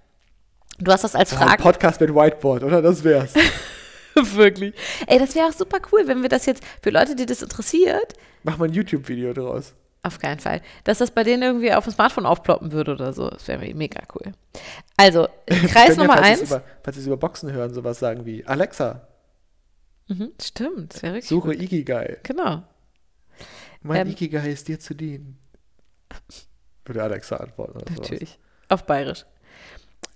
Du 0.79 0.93
hast 0.93 1.03
das 1.05 1.15
als 1.15 1.33
Ah, 1.33 1.41
ein 1.41 1.49
Frage. 1.49 1.63
Podcast 1.63 2.01
mit 2.01 2.15
Whiteboard, 2.15 2.63
oder? 2.65 2.83
Das 2.83 3.03
wär's. 3.05 3.35
Wirklich. 4.15 4.75
Ey, 5.07 5.19
das 5.19 5.35
wäre 5.35 5.47
auch 5.47 5.53
super 5.53 5.79
cool, 5.93 6.07
wenn 6.07 6.23
wir 6.23 6.29
das 6.29 6.45
jetzt 6.47 6.63
für 6.83 6.91
Leute, 6.91 7.15
die 7.17 7.27
das 7.27 7.43
interessiert, 7.43 8.15
Mach 8.45 8.57
mal 8.59 8.67
ein 8.69 8.73
YouTube-Video 8.75 9.33
draus. 9.33 9.75
Auf 10.05 10.19
keinen 10.21 10.39
Fall. 10.39 10.61
Dass 10.85 10.99
das 10.99 11.11
bei 11.11 11.25
denen 11.25 11.43
irgendwie 11.43 11.73
auf 11.73 11.85
dem 11.85 11.93
Smartphone 11.93 12.25
aufploppen 12.25 12.71
würde 12.73 12.93
oder 12.93 13.13
so. 13.13 13.29
Das 13.29 13.49
wäre 13.49 13.75
mega 13.75 14.01
cool. 14.15 14.33
Also, 14.97 15.27
Kreis 15.47 15.89
Können 15.89 15.97
ja, 16.01 16.03
Nummer 16.07 16.15
falls 16.19 16.27
eins. 16.27 16.43
Über, 16.43 16.63
falls 16.83 16.95
sie 16.97 17.01
es 17.01 17.07
über 17.09 17.17
Boxen 17.17 17.53
hören, 17.53 17.75
sowas 17.75 17.99
sagen 17.99 18.25
wie, 18.25 18.45
Alexa, 18.47 19.07
Mhm, 20.07 20.33
stimmt, 20.41 20.95
suche 21.21 21.49
gut. 21.49 21.61
Ikigai. 21.63 22.19
Genau. 22.23 22.63
Mein 23.83 24.03
Ähm, 24.07 24.09
Ikigai 24.13 24.51
ist 24.51 24.69
dir 24.69 24.79
zu 24.79 24.95
dienen. 24.95 25.39
Würde 26.85 27.03
Alexa 27.03 27.37
antworten. 27.37 27.77
Oder 27.79 27.87
sowas. 27.93 28.11
Natürlich. 28.11 28.39
Auf 28.69 28.85
Bayerisch. 28.87 29.25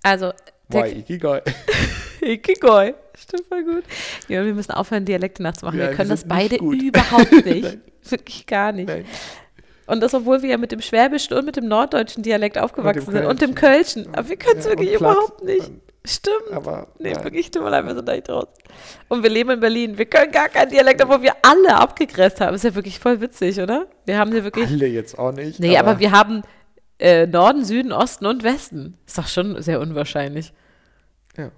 Also, 0.02 0.32
Why 0.68 0.98
Ikigai? 1.00 1.42
Ikigai. 2.22 2.94
Stimmt 3.16 3.46
voll 3.46 3.64
gut. 3.64 3.84
Ja, 4.28 4.44
wir 4.44 4.54
müssen 4.54 4.72
aufhören, 4.72 5.04
Dialekte 5.04 5.42
nachzumachen. 5.42 5.78
Ja, 5.78 5.88
wir 5.90 5.94
können 5.96 6.10
das 6.10 6.20
sind 6.20 6.32
nicht 6.32 6.38
beide 6.50 6.58
gut. 6.58 6.80
überhaupt 6.82 7.32
nicht. 7.44 7.78
Wirklich 8.10 8.46
gar 8.46 8.72
nicht. 8.72 8.88
Nein. 8.88 9.04
Und 9.86 10.00
das, 10.00 10.14
obwohl 10.14 10.42
wir 10.42 10.50
ja 10.50 10.56
mit 10.58 10.72
dem 10.72 10.80
Schwäbischen 10.80 11.36
und 11.36 11.44
mit 11.44 11.56
dem 11.56 11.66
norddeutschen 11.68 12.22
Dialekt 12.22 12.56
aufgewachsen 12.56 13.04
dem 13.04 13.12
sind 13.12 13.26
und 13.26 13.40
dem 13.42 13.54
Kölschen. 13.54 14.06
Aber 14.14 14.28
wir 14.28 14.36
können 14.36 14.58
es 14.58 14.64
Ja, 14.64 14.70
wirklich 14.70 14.90
und 14.92 14.96
überhaupt 14.96 15.44
nicht. 15.44 15.68
Und- 15.68 15.82
Stimmt. 16.04 16.50
Aber 16.52 16.88
Nee, 16.98 17.12
nein. 17.12 17.22
wirklich, 17.24 17.50
tut 17.50 17.62
mir 17.62 17.70
leid, 17.70 17.86
wir 17.86 17.94
sind 17.94 18.06
da 18.08 18.12
nicht 18.14 18.28
raus. 18.28 18.48
Und 19.08 19.22
wir 19.22 19.30
leben 19.30 19.50
in 19.50 19.60
Berlin. 19.60 19.96
Wir 19.98 20.06
können 20.06 20.32
gar 20.32 20.48
keinen 20.48 20.70
Dialekt, 20.70 21.00
obwohl 21.02 21.22
wir 21.22 21.34
alle 21.42 21.76
abgegräst 21.76 22.40
haben. 22.40 22.54
Ist 22.54 22.64
ja 22.64 22.74
wirklich 22.74 22.98
voll 22.98 23.20
witzig, 23.20 23.60
oder? 23.60 23.86
Wir 24.04 24.18
haben 24.18 24.32
hier 24.32 24.42
wirklich. 24.42 24.66
alle 24.68 24.86
jetzt 24.86 25.16
auch 25.18 25.30
nicht. 25.32 25.60
Nee, 25.60 25.76
aber, 25.78 26.00
wir 26.00 26.10
haben 26.10 26.42
äh, 26.98 27.26
Norden, 27.26 27.64
Süden, 27.64 27.92
Osten 27.92 28.26
und 28.26 28.42
Westen. 28.42 28.98
Ist 29.06 29.16
doch 29.18 29.28
schon 29.28 29.62
sehr 29.62 29.80
unwahrscheinlich. 29.80 30.52
Ja. 31.36 31.50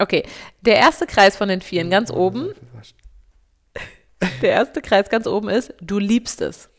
Okay, 0.00 0.24
der 0.62 0.76
erste 0.76 1.06
Kreis 1.06 1.36
von 1.36 1.48
den 1.48 1.60
Vieren 1.60 1.88
ganz 1.90 2.10
oben, 2.10 2.52
der 4.42 4.50
erste 4.50 4.82
Kreis 4.82 5.08
ganz 5.10 5.26
oben 5.28 5.48
ist, 5.48 5.74
du 5.80 5.98
liebst 5.98 6.40
es. 6.40 6.70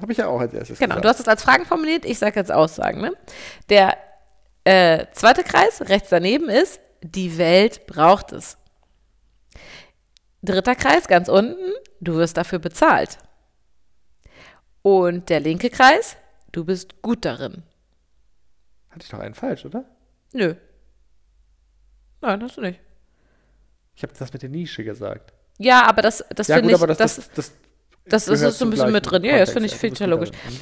Habe 0.00 0.12
ich 0.12 0.18
ja 0.18 0.28
auch 0.28 0.40
als 0.40 0.54
erstes 0.54 0.78
Genau, 0.78 0.94
gesagt. 0.94 1.04
du 1.04 1.08
hast 1.08 1.20
es 1.20 1.28
als 1.28 1.42
Fragen 1.42 1.66
formuliert, 1.66 2.04
ich 2.04 2.18
sage 2.18 2.38
jetzt 2.38 2.50
Aussagen. 2.52 3.00
Ne? 3.00 3.12
Der 3.68 3.96
äh, 4.64 5.06
zweite 5.12 5.44
Kreis, 5.44 5.82
rechts 5.88 6.10
daneben 6.10 6.48
ist, 6.48 6.80
die 7.02 7.38
Welt 7.38 7.86
braucht 7.86 8.32
es. 8.32 8.58
Dritter 10.42 10.74
Kreis, 10.74 11.08
ganz 11.08 11.28
unten, 11.28 11.72
du 12.00 12.14
wirst 12.14 12.36
dafür 12.36 12.58
bezahlt. 12.58 13.18
Und 14.82 15.28
der 15.28 15.40
linke 15.40 15.70
Kreis, 15.70 16.16
du 16.52 16.64
bist 16.64 17.02
gut 17.02 17.24
darin. 17.24 17.62
Hatte 18.90 19.04
ich 19.04 19.10
doch 19.10 19.18
einen 19.18 19.34
falsch, 19.34 19.64
oder? 19.64 19.84
Nö. 20.32 20.54
Nein, 22.20 22.42
hast 22.42 22.56
du 22.56 22.60
nicht. 22.60 22.80
Ich 23.94 24.02
habe 24.02 24.12
das 24.16 24.32
mit 24.32 24.42
der 24.42 24.48
Nische 24.48 24.84
gesagt. 24.84 25.32
Ja, 25.58 25.84
aber 25.86 26.02
das, 26.02 26.24
das 26.34 26.48
ja, 26.48 26.56
finde 26.56 26.70
ich, 26.70 26.76
aber 26.76 26.86
das, 26.86 26.98
das, 26.98 27.16
das, 27.16 27.52
das, 28.06 28.24
das 28.26 28.42
ist 28.42 28.58
so 28.58 28.64
ein 28.64 28.70
bisschen 28.70 28.92
mit 28.92 29.10
drin. 29.10 29.24
Ja, 29.24 29.38
das 29.38 29.50
finde 29.50 29.66
ich, 29.66 29.72
ja, 29.72 29.78
finde 29.78 29.94
ich 29.94 30.00
ja 30.00 30.06
logisch. 30.06 30.30
darin. 30.30 30.58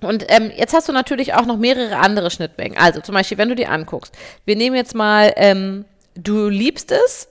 Mhm. 0.00 0.08
Und 0.08 0.24
ähm, 0.28 0.50
jetzt 0.54 0.74
hast 0.74 0.88
du 0.88 0.92
natürlich 0.92 1.34
auch 1.34 1.46
noch 1.46 1.56
mehrere 1.56 1.96
andere 1.96 2.30
Schnittmengen. 2.30 2.78
Also 2.78 3.00
zum 3.00 3.14
Beispiel, 3.14 3.38
wenn 3.38 3.48
du 3.48 3.54
dir 3.54 3.70
anguckst, 3.70 4.16
wir 4.44 4.56
nehmen 4.56 4.76
jetzt 4.76 4.94
mal, 4.94 5.32
ähm, 5.36 5.84
du 6.14 6.48
liebst 6.48 6.92
es. 6.92 7.28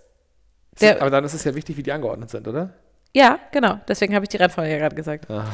Der, 0.82 1.02
aber 1.02 1.10
dann 1.10 1.26
ist 1.26 1.34
es 1.34 1.44
ja 1.44 1.56
wichtig, 1.56 1.78
wie 1.78 1.84
die 1.84 1.92
angeordnet 1.92 2.30
sind, 2.30 2.48
oder? 2.48 2.74
ja, 3.14 3.40
genau. 3.52 3.80
Deswegen 3.88 4.14
habe 4.14 4.26
ich 4.26 4.30
die 4.30 4.38
Reihenfolge 4.38 4.72
ja 4.72 4.78
gerade 4.78 4.96
gesagt. 4.96 5.30
Ah. 5.30 5.46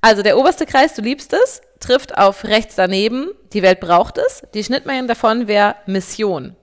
Also 0.00 0.22
der 0.22 0.38
oberste 0.38 0.66
Kreis, 0.66 0.94
du 0.94 1.02
liebst 1.02 1.32
es, 1.32 1.62
trifft 1.80 2.16
auf 2.16 2.44
rechts 2.44 2.76
daneben, 2.76 3.30
die 3.52 3.62
Welt 3.62 3.80
braucht 3.80 4.18
es. 4.18 4.42
Die 4.54 4.62
Schnittmengen 4.62 5.08
davon 5.08 5.48
wäre 5.48 5.76
Mission. 5.86 6.54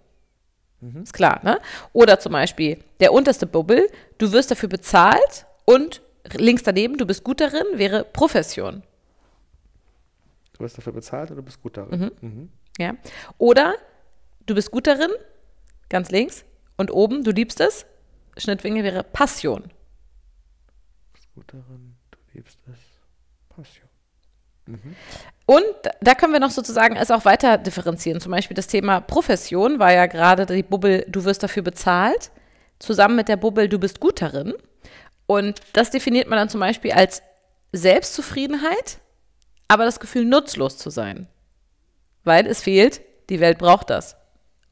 Ist 1.01 1.13
klar, 1.13 1.39
ne? 1.43 1.59
Oder 1.93 2.19
zum 2.19 2.33
Beispiel 2.33 2.77
der 2.99 3.11
unterste 3.11 3.47
Bubble, 3.47 3.87
du 4.19 4.31
wirst 4.31 4.51
dafür 4.51 4.69
bezahlt 4.69 5.47
und 5.65 6.01
links 6.33 6.61
daneben, 6.61 6.97
du 6.97 7.07
bist 7.07 7.23
gut 7.23 7.41
darin, 7.41 7.65
wäre 7.73 8.03
Profession. 8.03 8.83
Du 10.57 10.63
wirst 10.63 10.77
dafür 10.77 10.93
bezahlt 10.93 11.31
oder 11.31 11.41
du 11.41 11.45
bist 11.45 11.61
gut 11.61 11.77
darin. 11.77 12.11
Mhm. 12.21 12.49
Ja. 12.79 12.93
Oder 13.37 13.75
du 14.45 14.55
bist 14.55 14.71
gut 14.71 14.87
darin, 14.87 15.11
ganz 15.89 16.11
links, 16.11 16.45
und 16.77 16.91
oben, 16.91 17.23
du 17.23 17.31
liebst 17.31 17.59
es, 17.61 17.85
Schnittwinkel 18.37 18.83
wäre 18.83 19.03
Passion. 19.03 19.63
Du 19.63 19.69
bist 21.13 21.33
gut 21.33 21.45
darin, 21.47 21.95
du 22.11 22.17
liebst 22.33 22.59
es. 22.71 22.79
Passion. 23.55 23.87
Und 25.45 25.63
da- 25.83 25.91
da 26.01 26.15
können 26.15 26.33
wir 26.33 26.39
noch 26.39 26.49
sozusagen 26.51 26.95
es 26.95 27.11
auch 27.11 27.23
weiter 27.23 27.57
differenzieren. 27.57 28.19
Zum 28.19 28.31
Beispiel 28.31 28.55
das 28.55 28.67
Thema 28.67 28.99
Profession 28.99 29.77
war 29.79 29.93
ja 29.93 30.07
gerade 30.07 30.45
die 30.47 30.63
Bubble, 30.63 31.05
du 31.07 31.23
wirst 31.23 31.43
dafür 31.43 31.61
bezahlt, 31.63 32.31
zusammen 32.79 33.15
mit 33.15 33.27
der 33.29 33.37
Bubble, 33.37 33.69
du 33.69 33.77
bist 33.79 33.99
gut 33.99 34.21
darin. 34.21 34.53
Und 35.27 35.61
das 35.73 35.91
definiert 35.91 36.27
man 36.27 36.37
dann 36.37 36.49
zum 36.49 36.59
Beispiel 36.59 36.91
als 36.93 37.21
Selbstzufriedenheit, 37.73 38.99
aber 39.67 39.85
das 39.85 39.99
Gefühl, 39.99 40.25
nutzlos 40.25 40.77
zu 40.77 40.89
sein. 40.89 41.27
Weil 42.23 42.47
es 42.47 42.61
fehlt, 42.61 43.01
die 43.29 43.39
Welt 43.39 43.57
braucht 43.57 43.89
das. 43.89 44.15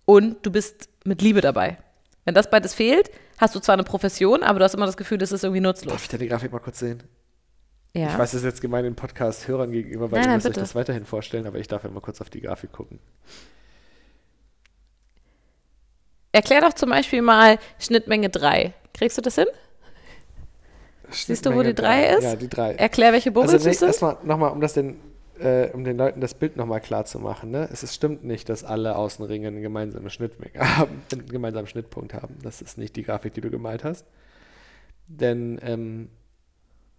Und 0.05 0.45
du 0.45 0.51
bist 0.51 0.89
mit 1.05 1.21
Liebe 1.21 1.41
dabei. 1.41 1.77
Wenn 2.25 2.33
das 2.33 2.49
beides 2.49 2.73
fehlt, 2.73 3.11
hast 3.37 3.55
du 3.55 3.59
zwar 3.59 3.73
eine 3.73 3.83
Profession, 3.83 4.43
aber 4.43 4.59
du 4.59 4.65
hast 4.65 4.73
immer 4.73 4.85
das 4.85 4.97
Gefühl, 4.97 5.17
das 5.17 5.31
ist 5.31 5.43
irgendwie 5.43 5.61
nutzlos. 5.61 5.93
Darf 5.93 6.03
ich 6.03 6.19
die 6.19 6.27
Grafik 6.27 6.51
mal 6.51 6.59
kurz 6.59 6.79
sehen? 6.79 7.03
Ja. 7.93 8.07
Ich 8.07 8.17
weiß, 8.17 8.31
das 8.31 8.41
ist 8.41 8.45
jetzt 8.45 8.61
gemein 8.61 8.83
den 8.83 8.95
Podcast-Hörern 8.95 9.71
gegenüber, 9.71 10.11
weil 10.11 10.21
Nein, 10.21 10.29
ihr 10.29 10.35
müsst 10.35 10.47
euch 10.47 10.53
das 10.53 10.73
weiterhin 10.73 11.05
vorstellen, 11.05 11.45
aber 11.45 11.59
ich 11.59 11.67
darf 11.67 11.83
ja 11.83 11.89
mal 11.89 11.99
kurz 11.99 12.21
auf 12.21 12.29
die 12.29 12.41
Grafik 12.41 12.71
gucken. 12.71 12.99
Erklär 16.31 16.61
doch 16.61 16.73
zum 16.73 16.89
Beispiel 16.89 17.21
mal 17.21 17.59
Schnittmenge 17.77 18.29
3. 18.29 18.73
Kriegst 18.93 19.17
du 19.17 19.21
das 19.21 19.35
hin? 19.35 19.45
Siehst 21.13 21.45
du, 21.45 21.53
wo 21.53 21.63
die 21.63 21.73
3 21.73 22.17
ist? 22.17 22.23
Ja, 22.23 22.35
die 22.35 22.49
3. 22.49 22.75
Erklär, 22.75 23.13
welche 23.13 23.31
Bubbles 23.31 23.53
Also 23.53 23.65
nee, 23.65 23.71
es 23.71 23.79
sind. 23.79 23.87
erstmal 23.87 24.17
nochmal, 24.23 24.51
um 24.51 24.61
das 24.61 24.73
den, 24.73 24.99
äh, 25.39 25.69
um 25.69 25.83
den 25.83 25.97
Leuten 25.97 26.21
das 26.21 26.33
Bild 26.33 26.57
nochmal 26.57 26.81
klar 26.81 27.05
zu 27.05 27.19
machen. 27.19 27.51
Ne? 27.51 27.69
Es 27.71 27.83
ist, 27.83 27.93
stimmt 27.93 28.23
nicht, 28.23 28.49
dass 28.49 28.63
alle 28.63 28.95
Außenringe 28.95 29.47
eine 29.47 29.61
gemeinsame 29.61 30.09
Schnittmenge 30.09 30.77
haben, 30.77 31.01
einen 31.11 31.25
gemeinsamen 31.27 31.67
Schnittpunkt 31.67 32.13
haben. 32.13 32.37
Das 32.43 32.61
ist 32.61 32.77
nicht 32.77 32.95
die 32.95 33.03
Grafik, 33.03 33.33
die 33.33 33.41
du 33.41 33.49
gemalt 33.49 33.83
hast. 33.83 34.05
Denn 35.07 35.59
ähm, 35.63 36.09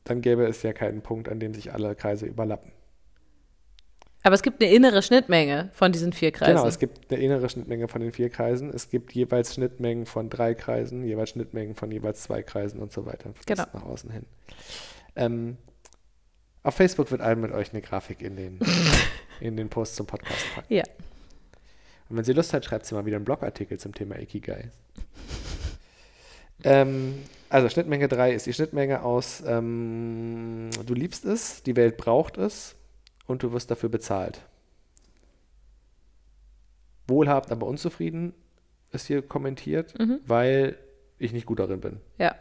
dann 0.04 0.20
gäbe 0.20 0.44
es 0.46 0.62
ja 0.62 0.72
keinen 0.72 1.02
Punkt, 1.02 1.28
an 1.28 1.40
dem 1.40 1.54
sich 1.54 1.72
alle 1.72 1.94
Kreise 1.94 2.26
überlappen. 2.26 2.72
Aber 4.26 4.34
es 4.34 4.40
gibt 4.40 4.62
eine 4.62 4.72
innere 4.72 5.02
Schnittmenge 5.02 5.68
von 5.74 5.92
diesen 5.92 6.14
vier 6.14 6.32
Kreisen. 6.32 6.54
Genau, 6.54 6.66
es 6.66 6.78
gibt 6.78 7.12
eine 7.12 7.22
innere 7.22 7.46
Schnittmenge 7.50 7.88
von 7.88 8.00
den 8.00 8.10
vier 8.10 8.30
Kreisen. 8.30 8.70
Es 8.70 8.88
gibt 8.88 9.12
jeweils 9.12 9.52
Schnittmengen 9.52 10.06
von 10.06 10.30
drei 10.30 10.54
Kreisen, 10.54 11.04
jeweils 11.04 11.30
Schnittmengen 11.30 11.74
von 11.74 11.90
jeweils 11.90 12.22
zwei 12.22 12.42
Kreisen 12.42 12.80
und 12.80 12.90
so 12.90 13.04
weiter. 13.04 13.34
Genau. 13.44 13.64
Nach 13.74 13.84
außen 13.84 14.10
hin. 14.10 14.24
Ähm, 15.14 15.58
auf 16.62 16.74
Facebook 16.74 17.10
wird 17.10 17.20
allen 17.20 17.42
mit 17.42 17.52
euch 17.52 17.72
eine 17.72 17.82
Grafik 17.82 18.22
in 18.22 18.36
den, 18.36 18.60
in 19.40 19.58
den 19.58 19.68
Post 19.68 19.96
zum 19.96 20.06
Podcast 20.06 20.40
packen. 20.54 20.72
Ja. 20.72 20.84
Und 22.08 22.16
wenn 22.16 22.24
Sie 22.24 22.32
Lust 22.32 22.54
hat, 22.54 22.64
schreibt 22.64 22.86
sie 22.86 22.94
mal 22.94 23.04
wieder 23.04 23.16
einen 23.16 23.26
Blogartikel 23.26 23.78
zum 23.78 23.94
Thema 23.94 24.18
Ikigai. 24.18 24.70
ähm, 26.64 27.16
also 27.50 27.68
Schnittmenge 27.68 28.08
3 28.08 28.32
ist 28.32 28.46
die 28.46 28.54
Schnittmenge 28.54 29.02
aus 29.02 29.42
ähm, 29.46 30.70
du 30.86 30.94
liebst 30.94 31.26
es, 31.26 31.62
die 31.62 31.76
Welt 31.76 31.98
braucht 31.98 32.38
es 32.38 32.74
und 33.26 33.42
du 33.42 33.52
wirst 33.52 33.70
dafür 33.70 33.88
bezahlt. 33.88 34.40
Wohlhabend, 37.06 37.52
aber 37.52 37.66
unzufrieden 37.66 38.32
ist 38.92 39.06
hier 39.06 39.22
kommentiert, 39.22 39.98
Mhm. 39.98 40.20
weil 40.26 40.78
ich 41.18 41.32
nicht 41.32 41.46
gut 41.46 41.58
darin 41.58 41.80
bin. 41.80 42.00
Ja. 42.18 42.34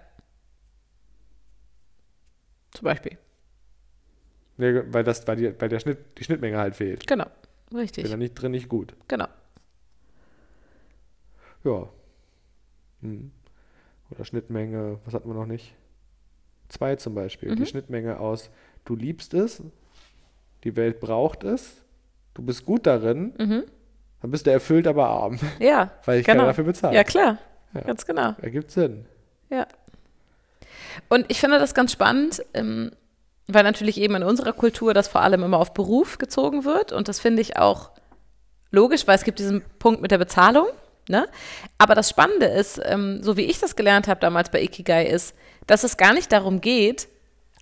Zum 2.71 2.86
Beispiel. 2.86 3.17
Nee, 4.57 4.81
weil, 4.93 5.03
das, 5.03 5.27
weil, 5.27 5.36
die, 5.36 5.59
weil 5.59 5.69
der 5.69 5.79
Schnitt, 5.79 5.97
die 6.17 6.23
Schnittmenge 6.23 6.57
halt 6.57 6.75
fehlt. 6.75 7.07
Genau. 7.07 7.25
Bin 7.69 7.79
Richtig. 7.79 8.09
da 8.09 8.17
nicht 8.17 8.36
drin 8.36 8.51
nicht 8.51 8.69
gut. 8.69 8.95
Genau. 9.07 9.27
Ja. 11.63 11.89
Hm. 13.01 13.31
Oder 14.11 14.25
Schnittmenge, 14.25 14.99
was 15.05 15.13
hatten 15.13 15.27
wir 15.27 15.34
noch 15.34 15.45
nicht? 15.47 15.75
Zwei 16.69 16.95
zum 16.95 17.15
Beispiel. 17.15 17.51
Mhm. 17.51 17.55
Die 17.55 17.65
Schnittmenge 17.65 18.19
aus 18.19 18.49
du 18.86 18.95
liebst 18.95 19.34
es, 19.34 19.61
die 20.64 20.76
Welt 20.76 20.99
braucht 20.99 21.43
es, 21.43 21.76
du 22.34 22.41
bist 22.41 22.66
gut 22.66 22.86
darin, 22.88 23.34
Mhm. 23.38 23.64
dann 24.22 24.32
bist 24.32 24.45
du 24.45 24.51
erfüllt, 24.51 24.88
aber 24.88 25.07
arm, 25.07 25.39
Ja. 25.59 25.91
weil 26.05 26.20
ich 26.20 26.26
genau. 26.26 26.38
keiner 26.39 26.47
dafür 26.47 26.64
bezahlt. 26.64 26.93
Ja, 26.95 27.03
klar. 27.03 27.38
Ja. 27.74 27.82
Ganz 27.82 28.05
genau. 28.05 28.36
Ergibt 28.41 28.72
Sinn. 28.72 29.05
Ja. 29.49 29.68
Und 31.09 31.26
ich 31.30 31.39
finde 31.39 31.59
das 31.59 31.74
ganz 31.74 31.91
spannend, 31.91 32.43
ähm, 32.53 32.91
weil 33.47 33.64
natürlich 33.64 33.99
eben 33.99 34.16
in 34.16 34.24
unserer 34.24 34.53
Kultur 34.53 34.93
das 34.93 35.07
vor 35.07 35.22
allem 35.22 35.43
immer 35.43 35.57
auf 35.57 35.74
Beruf 35.74 36.18
gezogen 36.18 36.66
wird. 36.66 36.91
Und 36.91 37.07
das 37.07 37.20
finde 37.20 37.41
ich 37.41 37.57
auch 37.57 37.91
logisch, 38.72 39.07
weil 39.07 39.16
es 39.16 39.24
gibt 39.24 39.39
diesen 39.39 39.64
Punkt 39.80 40.01
mit 40.01 40.11
der 40.11 40.18
Bezahlung. 40.18 40.68
Ne? 41.09 41.28
Aber 41.78 41.95
das 41.95 42.09
Spannende 42.09 42.45
ist, 42.45 42.80
ähm, 42.86 43.22
so 43.22 43.36
wie 43.36 43.41
ich 43.45 43.59
das 43.59 43.76
gelernt 43.76 44.07
habe 44.07 44.20
damals 44.22 44.49
bei 44.49 44.61
Ikigai, 44.61 45.05
ist, 45.07 45.36
dass 45.68 45.84
es 45.84 45.97
gar 45.97 46.14
nicht 46.14 46.32
darum 46.32 46.61
geht, 46.61 47.09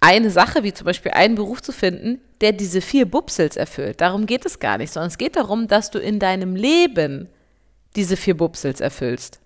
eine 0.01 0.29
Sache, 0.31 0.63
wie 0.63 0.73
zum 0.73 0.85
Beispiel 0.85 1.11
einen 1.11 1.35
Beruf 1.35 1.61
zu 1.61 1.71
finden, 1.71 2.19
der 2.41 2.51
diese 2.51 2.81
vier 2.81 3.05
Bupsels 3.09 3.55
erfüllt. 3.55 4.01
Darum 4.01 4.25
geht 4.25 4.45
es 4.45 4.59
gar 4.59 4.77
nicht, 4.77 4.91
sondern 4.91 5.09
es 5.09 5.17
geht 5.17 5.35
darum, 5.35 5.67
dass 5.67 5.91
du 5.91 5.99
in 5.99 6.19
deinem 6.19 6.55
Leben 6.55 7.29
diese 7.95 8.17
vier 8.17 8.35
Bupsels 8.35 8.81
erfüllst. 8.81 9.39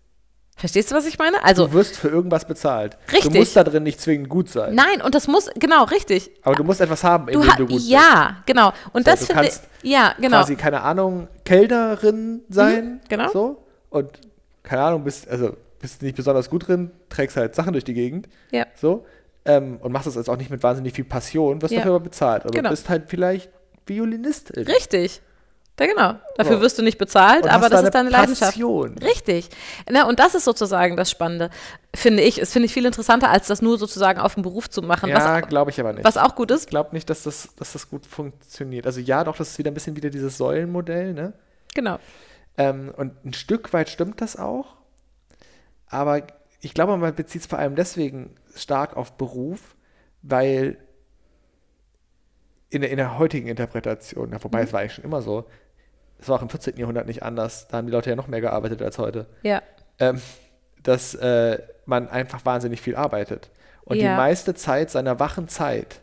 Verstehst 0.58 0.90
du, 0.90 0.96
was 0.96 1.06
ich 1.06 1.20
meine? 1.20 1.44
Also, 1.44 1.68
Du 1.68 1.74
wirst 1.74 1.98
für 1.98 2.08
irgendwas 2.08 2.48
bezahlt. 2.48 2.98
Richtig. 3.12 3.34
Du 3.34 3.40
musst 3.40 3.58
da 3.58 3.66
drin 3.66 3.84
nicht 3.84 4.00
zwingend 4.00 4.30
gut 4.30 4.48
sein. 4.50 4.74
Nein, 4.74 5.02
und 5.02 5.14
das 5.14 5.28
muss, 5.28 5.50
genau, 5.60 5.84
richtig. 5.84 6.32
Aber 6.44 6.56
du 6.56 6.64
musst 6.64 6.80
etwas 6.80 7.04
haben, 7.04 7.28
in 7.28 7.34
Du 7.34 7.42
dem 7.42 7.50
du 7.58 7.66
gut 7.66 7.76
bist. 7.76 7.90
ja, 7.90 8.38
genau. 8.46 8.72
Und 8.94 9.04
So, 9.04 9.12
das 9.12 9.20
du 9.20 9.26
finde 9.26 9.44
ich, 9.44 9.50
kannst 9.50 9.64
ja, 9.84 10.16
genau. 10.18 10.38
Quasi, 10.38 10.56
keine 10.56 10.80
Ahnung, 10.82 11.28
Kellnerin 11.44 12.44
sein. 12.48 12.86
Mhm, 12.86 13.00
genau. 13.10 13.30
So. 13.34 13.66
Und 13.90 14.12
keine 14.64 14.84
Ahnung, 14.84 15.04
bist, 15.04 15.28
also 15.28 15.58
bist 15.80 16.02
nicht 16.02 16.16
besonders 16.16 16.50
gut 16.50 16.70
drin, 16.70 16.92
trägst 17.10 17.36
halt 17.36 17.54
Sachen 17.54 17.74
durch 17.74 17.84
die 17.84 17.94
Gegend. 17.94 18.30
Ja. 18.52 18.66
So. 18.76 19.06
Ähm, 19.46 19.78
und 19.82 19.92
machst 19.92 20.08
das 20.08 20.16
jetzt 20.16 20.30
auch 20.30 20.38
nicht 20.38 20.50
mit 20.50 20.64
wahnsinnig 20.64 20.94
viel 20.94 21.06
Passion, 21.06 21.62
wirst 21.62 21.72
Ja. 21.72 21.80
dafür 21.80 21.96
aber 21.96 22.04
bezahlt. 22.06 22.44
Aber 22.44 22.52
Genau. 22.52 22.70
bist 22.72 22.90
halt 22.90 23.04
vielleicht 23.08 23.50
Violinistin. 23.86 24.66
Richtig. 24.66 25.22
Ja, 25.80 25.88
genau. 25.88 26.14
Dafür 26.38 26.62
wirst 26.62 26.80
du 26.80 26.84
nicht 26.84 26.98
bezahlt, 26.98 27.46
aber 27.48 27.68
das 27.70 27.82
da 27.82 27.88
ist 27.88 27.94
deine 27.96 28.08
eine 28.08 28.18
Leidenschaft. 28.18 28.54
Passion. 28.54 28.98
Richtig. 28.98 29.50
Na, 29.92 30.08
und 30.08 30.20
das 30.20 30.34
ist 30.34 30.46
sozusagen 30.46 30.96
das 30.96 31.12
Spannende, 31.12 31.50
finde 31.94 32.24
ich. 32.24 32.42
Es 32.42 32.54
finde 32.54 32.68
ich 32.68 32.74
viel 32.74 32.86
interessanter, 32.86 33.30
als 33.30 33.48
das 33.48 33.62
nur 33.62 33.78
sozusagen 33.78 34.20
auf 34.22 34.36
den 34.36 34.44
Beruf 34.44 34.70
zu 34.70 34.82
machen. 34.82 35.10
Ja, 35.10 35.42
was, 35.42 35.50
glaube 35.50 35.72
ich 35.72 35.80
aber 35.82 35.92
nicht. 35.92 36.06
was 36.06 36.16
auch 36.18 36.34
gut 36.36 36.50
Ich 36.50 36.58
ist. 36.58 36.70
glaube 36.70 36.92
nicht, 36.96 37.10
dass 37.10 37.24
das, 37.24 37.50
dass 37.58 37.74
das 37.74 37.90
gut 37.90 38.06
funktioniert. 38.06 38.86
Also 38.88 39.02
ja, 39.02 39.26
doch, 39.26 39.36
das 39.36 39.50
ist 39.52 39.58
wieder 39.58 39.70
ein 39.70 39.74
bisschen 39.74 39.98
wieder 39.98 40.10
dieses 40.10 40.38
Säulenmodell, 40.38 41.14
ne? 41.14 41.34
Genau. 41.74 42.00
Ähm, 42.58 42.94
und 42.96 43.26
ein 43.26 43.34
Stück 43.34 43.74
weit 43.74 43.90
stimmt 43.90 44.22
das 44.22 44.38
auch. 44.38 44.76
Aber 45.90 46.22
ich 46.66 46.74
glaube, 46.74 46.98
man 46.98 47.14
bezieht 47.16 47.42
es 47.42 47.48
vor 47.48 47.60
allem 47.60 47.76
deswegen 47.76 48.36
stark 48.56 48.98
auf 48.98 49.14
Beruf, 49.18 49.76
weil 50.24 50.78
in 52.70 52.82
der, 52.82 52.90
in 52.90 52.98
der 52.98 53.20
heutigen 53.20 53.48
Interpretation, 53.48 54.32
Mhm. 54.32 54.44
wobei 54.44 54.62
es 54.64 54.74
war 54.74 54.80
eigentlich 54.82 54.94
schon 54.94 55.06
immer 55.06 55.22
so, 55.22 55.46
es 56.18 56.28
war 56.28 56.38
auch 56.38 56.42
im 56.42 56.50
14. 56.50 56.78
Jahrhundert 56.78 57.06
nicht 57.08 57.24
anders, 57.24 57.68
da 57.68 57.78
haben 57.78 57.86
die 57.86 57.92
Leute 57.94 58.10
ja 58.10 58.16
noch 58.16 58.28
mehr 58.28 58.42
gearbeitet 58.42 58.82
als 58.82 58.98
heute, 58.98 59.28
Ja. 59.44 59.62
ähm, 60.00 60.20
dass 60.82 61.14
äh, 61.16 61.60
man 61.86 62.08
einfach 62.10 62.44
wahnsinnig 62.46 62.82
viel 62.82 62.96
arbeitet. 62.96 63.52
Und 63.84 63.98
Ja. 63.98 64.12
die 64.12 64.18
meiste 64.18 64.56
Zeit 64.56 64.90
seiner 64.90 65.20
wachen 65.20 65.48
Zeit 65.48 66.02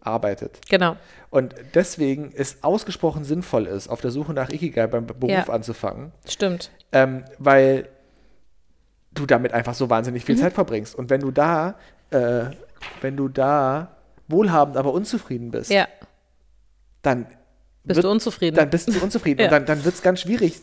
arbeitet. 0.00 0.58
Genau. 0.68 0.96
Und 1.30 1.54
deswegen 1.74 2.32
es 2.34 2.64
ausgesprochen 2.64 3.22
sinnvoll 3.22 3.66
ist, 3.66 3.86
auf 3.88 4.00
der 4.00 4.10
Suche 4.10 4.34
nach 4.34 4.50
Ikigai 4.50 4.88
beim 4.88 5.06
Beruf 5.06 5.30
Ja. 5.30 5.44
anzufangen, 5.48 6.10
Stimmt. 6.28 6.72
ähm, 6.90 7.24
weil 7.38 7.88
du 9.12 9.26
damit 9.26 9.52
einfach 9.52 9.74
so 9.74 9.90
wahnsinnig 9.90 10.22
Mhm. 10.22 10.26
viel 10.26 10.38
Zeit 10.38 10.52
verbringst. 10.52 10.94
Und 10.94 11.10
wenn 11.10 11.20
du 11.20 11.30
da, 11.30 11.74
äh, 12.10 12.44
wenn 13.00 13.16
du 13.16 13.28
da 13.28 13.96
wohlhabend, 14.28 14.76
aber 14.76 14.92
unzufrieden 14.92 15.50
bist, 15.50 15.70
Ja. 15.70 15.86
dann, 17.02 17.26
Bist 17.84 17.96
wird, 17.96 18.04
du 18.04 18.10
unzufrieden? 18.10 18.56
dann 18.56 18.70
bist 18.70 18.88
du 18.88 19.00
unzufrieden. 19.02 19.40
Ja. 19.40 19.46
Und 19.46 19.52
dann, 19.52 19.66
dann 19.66 19.84
wird 19.84 19.94
es 19.94 20.02
ganz 20.02 20.20
schwierig, 20.20 20.60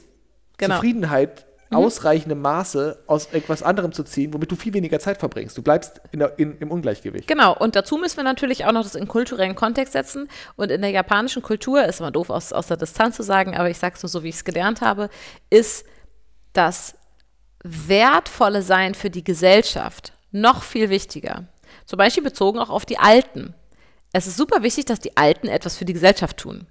Genau. 0.57 0.75
Mhm. 0.75 0.77
Zufriedenheit 0.77 1.45
ausreichendem 1.69 2.41
Maße 2.41 3.03
aus 3.07 3.27
etwas 3.33 3.61
anderem 3.61 3.91
zu 3.91 4.03
ziehen, 4.03 4.33
womit 4.33 4.49
du 4.49 4.55
viel 4.55 4.73
weniger 4.73 4.99
Zeit 4.99 5.17
verbringst. 5.17 5.57
Du 5.57 5.61
bleibst 5.61 5.99
in 6.13 6.19
der, 6.19 6.39
in, 6.39 6.57
im 6.59 6.71
Ungleichgewicht. 6.71 7.27
Genau, 7.27 7.53
und 7.57 7.75
dazu 7.75 7.97
müssen 7.97 8.15
wir 8.15 8.23
natürlich 8.23 8.63
auch 8.65 8.71
noch 8.71 8.83
das 8.83 8.95
in 8.95 9.05
kulturellen 9.09 9.53
Kontext 9.53 9.91
setzen. 9.91 10.29
Und 10.55 10.71
in 10.71 10.79
der 10.81 10.91
japanischen 10.91 11.41
Kultur, 11.41 11.83
ist 11.83 11.99
immer 11.99 12.11
doof 12.11 12.29
aus, 12.29 12.53
aus 12.53 12.67
der 12.67 12.77
Distanz 12.77 13.17
zu 13.17 13.23
sagen, 13.23 13.53
aber 13.57 13.69
ich 13.69 13.77
sage 13.77 13.95
es 13.97 14.01
nur 14.03 14.09
so, 14.09 14.23
wie 14.23 14.29
ich 14.29 14.35
es 14.35 14.45
gelernt 14.45 14.79
habe, 14.79 15.09
ist 15.49 15.85
das 16.53 16.95
wertvolle 17.69 18.61
Sein 18.61 18.95
für 18.95 19.09
die 19.09 19.23
Gesellschaft 19.23 20.13
noch 20.31 20.63
viel 20.63 20.89
wichtiger. 20.89 21.45
Zum 21.85 21.97
Beispiel 21.97 22.23
bezogen 22.23 22.59
auch 22.59 22.69
auf 22.69 22.85
die 22.85 22.99
Alten. 22.99 23.53
Es 24.13 24.27
ist 24.27 24.37
super 24.37 24.63
wichtig, 24.63 24.85
dass 24.85 24.99
die 24.99 25.15
Alten 25.17 25.47
etwas 25.47 25.77
für 25.77 25.85
die 25.85 25.93
Gesellschaft 25.93 26.37
tun. 26.37 26.67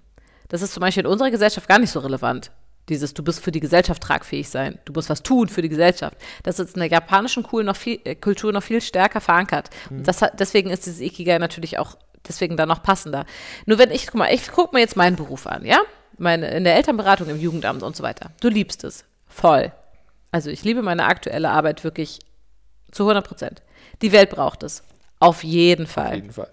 Das 0.49 0.63
ist 0.63 0.73
zum 0.73 0.81
Beispiel 0.81 1.05
in 1.05 1.11
unserer 1.11 1.31
Gesellschaft 1.31 1.69
gar 1.69 1.79
nicht 1.79 1.91
so 1.91 2.01
relevant. 2.01 2.51
Dieses, 2.89 3.15
du 3.15 3.25
bist 3.25 3.41
für 3.41 3.51
die 3.51 3.61
Gesellschaft 3.61 4.01
tragfähig 4.01 4.49
sein, 4.49 4.79
du 4.85 4.93
musst 4.93 5.11
was 5.11 5.25
tun 5.25 5.49
für 5.49 5.61
die 5.61 5.69
Gesellschaft. 5.69 6.17
Das 6.45 6.61
ist 6.61 6.75
in 6.77 6.81
der 6.81 6.89
japanischen 6.89 7.43
Kultur 7.43 7.65
noch 7.65 7.77
viel, 7.77 8.01
äh, 8.05 8.15
Kultur 8.15 8.53
noch 8.53 8.63
viel 8.63 8.81
stärker 8.81 9.21
verankert. 9.21 9.71
Und 9.91 10.07
Das 10.07 10.21
deswegen 10.39 10.71
ist 10.71 10.87
dieses 10.87 11.01
Ikigai 11.01 11.39
natürlich 11.39 11.79
auch 11.79 11.97
deswegen 12.29 12.57
dann 12.57 12.69
noch 12.69 12.83
passender. 12.83 13.27
Nur 13.67 13.79
wenn 13.79 13.91
ich, 13.91 14.07
guck 14.07 14.15
mal, 14.15 14.33
ich 14.33 14.51
gucke 14.53 14.75
mir 14.75 14.81
jetzt 14.81 14.97
meinen 14.97 15.17
Beruf 15.17 15.47
an, 15.49 15.65
ja? 15.65 15.81
Meine, 16.19 16.49
in 16.51 16.65
der 16.65 16.77
Elternberatung, 16.77 17.29
im 17.29 17.41
Jugendamt 17.41 17.83
und 17.83 17.97
so 17.97 18.03
weiter. 18.03 18.31
Du 18.41 18.49
liebst 18.49 18.85
es. 18.85 19.05
Voll. 19.27 19.73
Also 20.31 20.51
ich 20.51 20.64
liebe 20.64 20.83
meine 20.83 21.05
aktuelle 21.05 21.51
Arbeit 21.51 21.85
wirklich 21.85 22.18
zu 22.91 23.05
100 23.05 23.27
Prozent. 23.27 23.62
Die 24.03 24.12
Welt 24.12 24.31
braucht 24.31 24.62
es. 24.62 24.83
Auf 25.20 25.45
jeden 25.45 25.87
Fall. 25.87 26.09
Auf 26.09 26.14
jeden 26.14 26.33
Fall. 26.33 26.49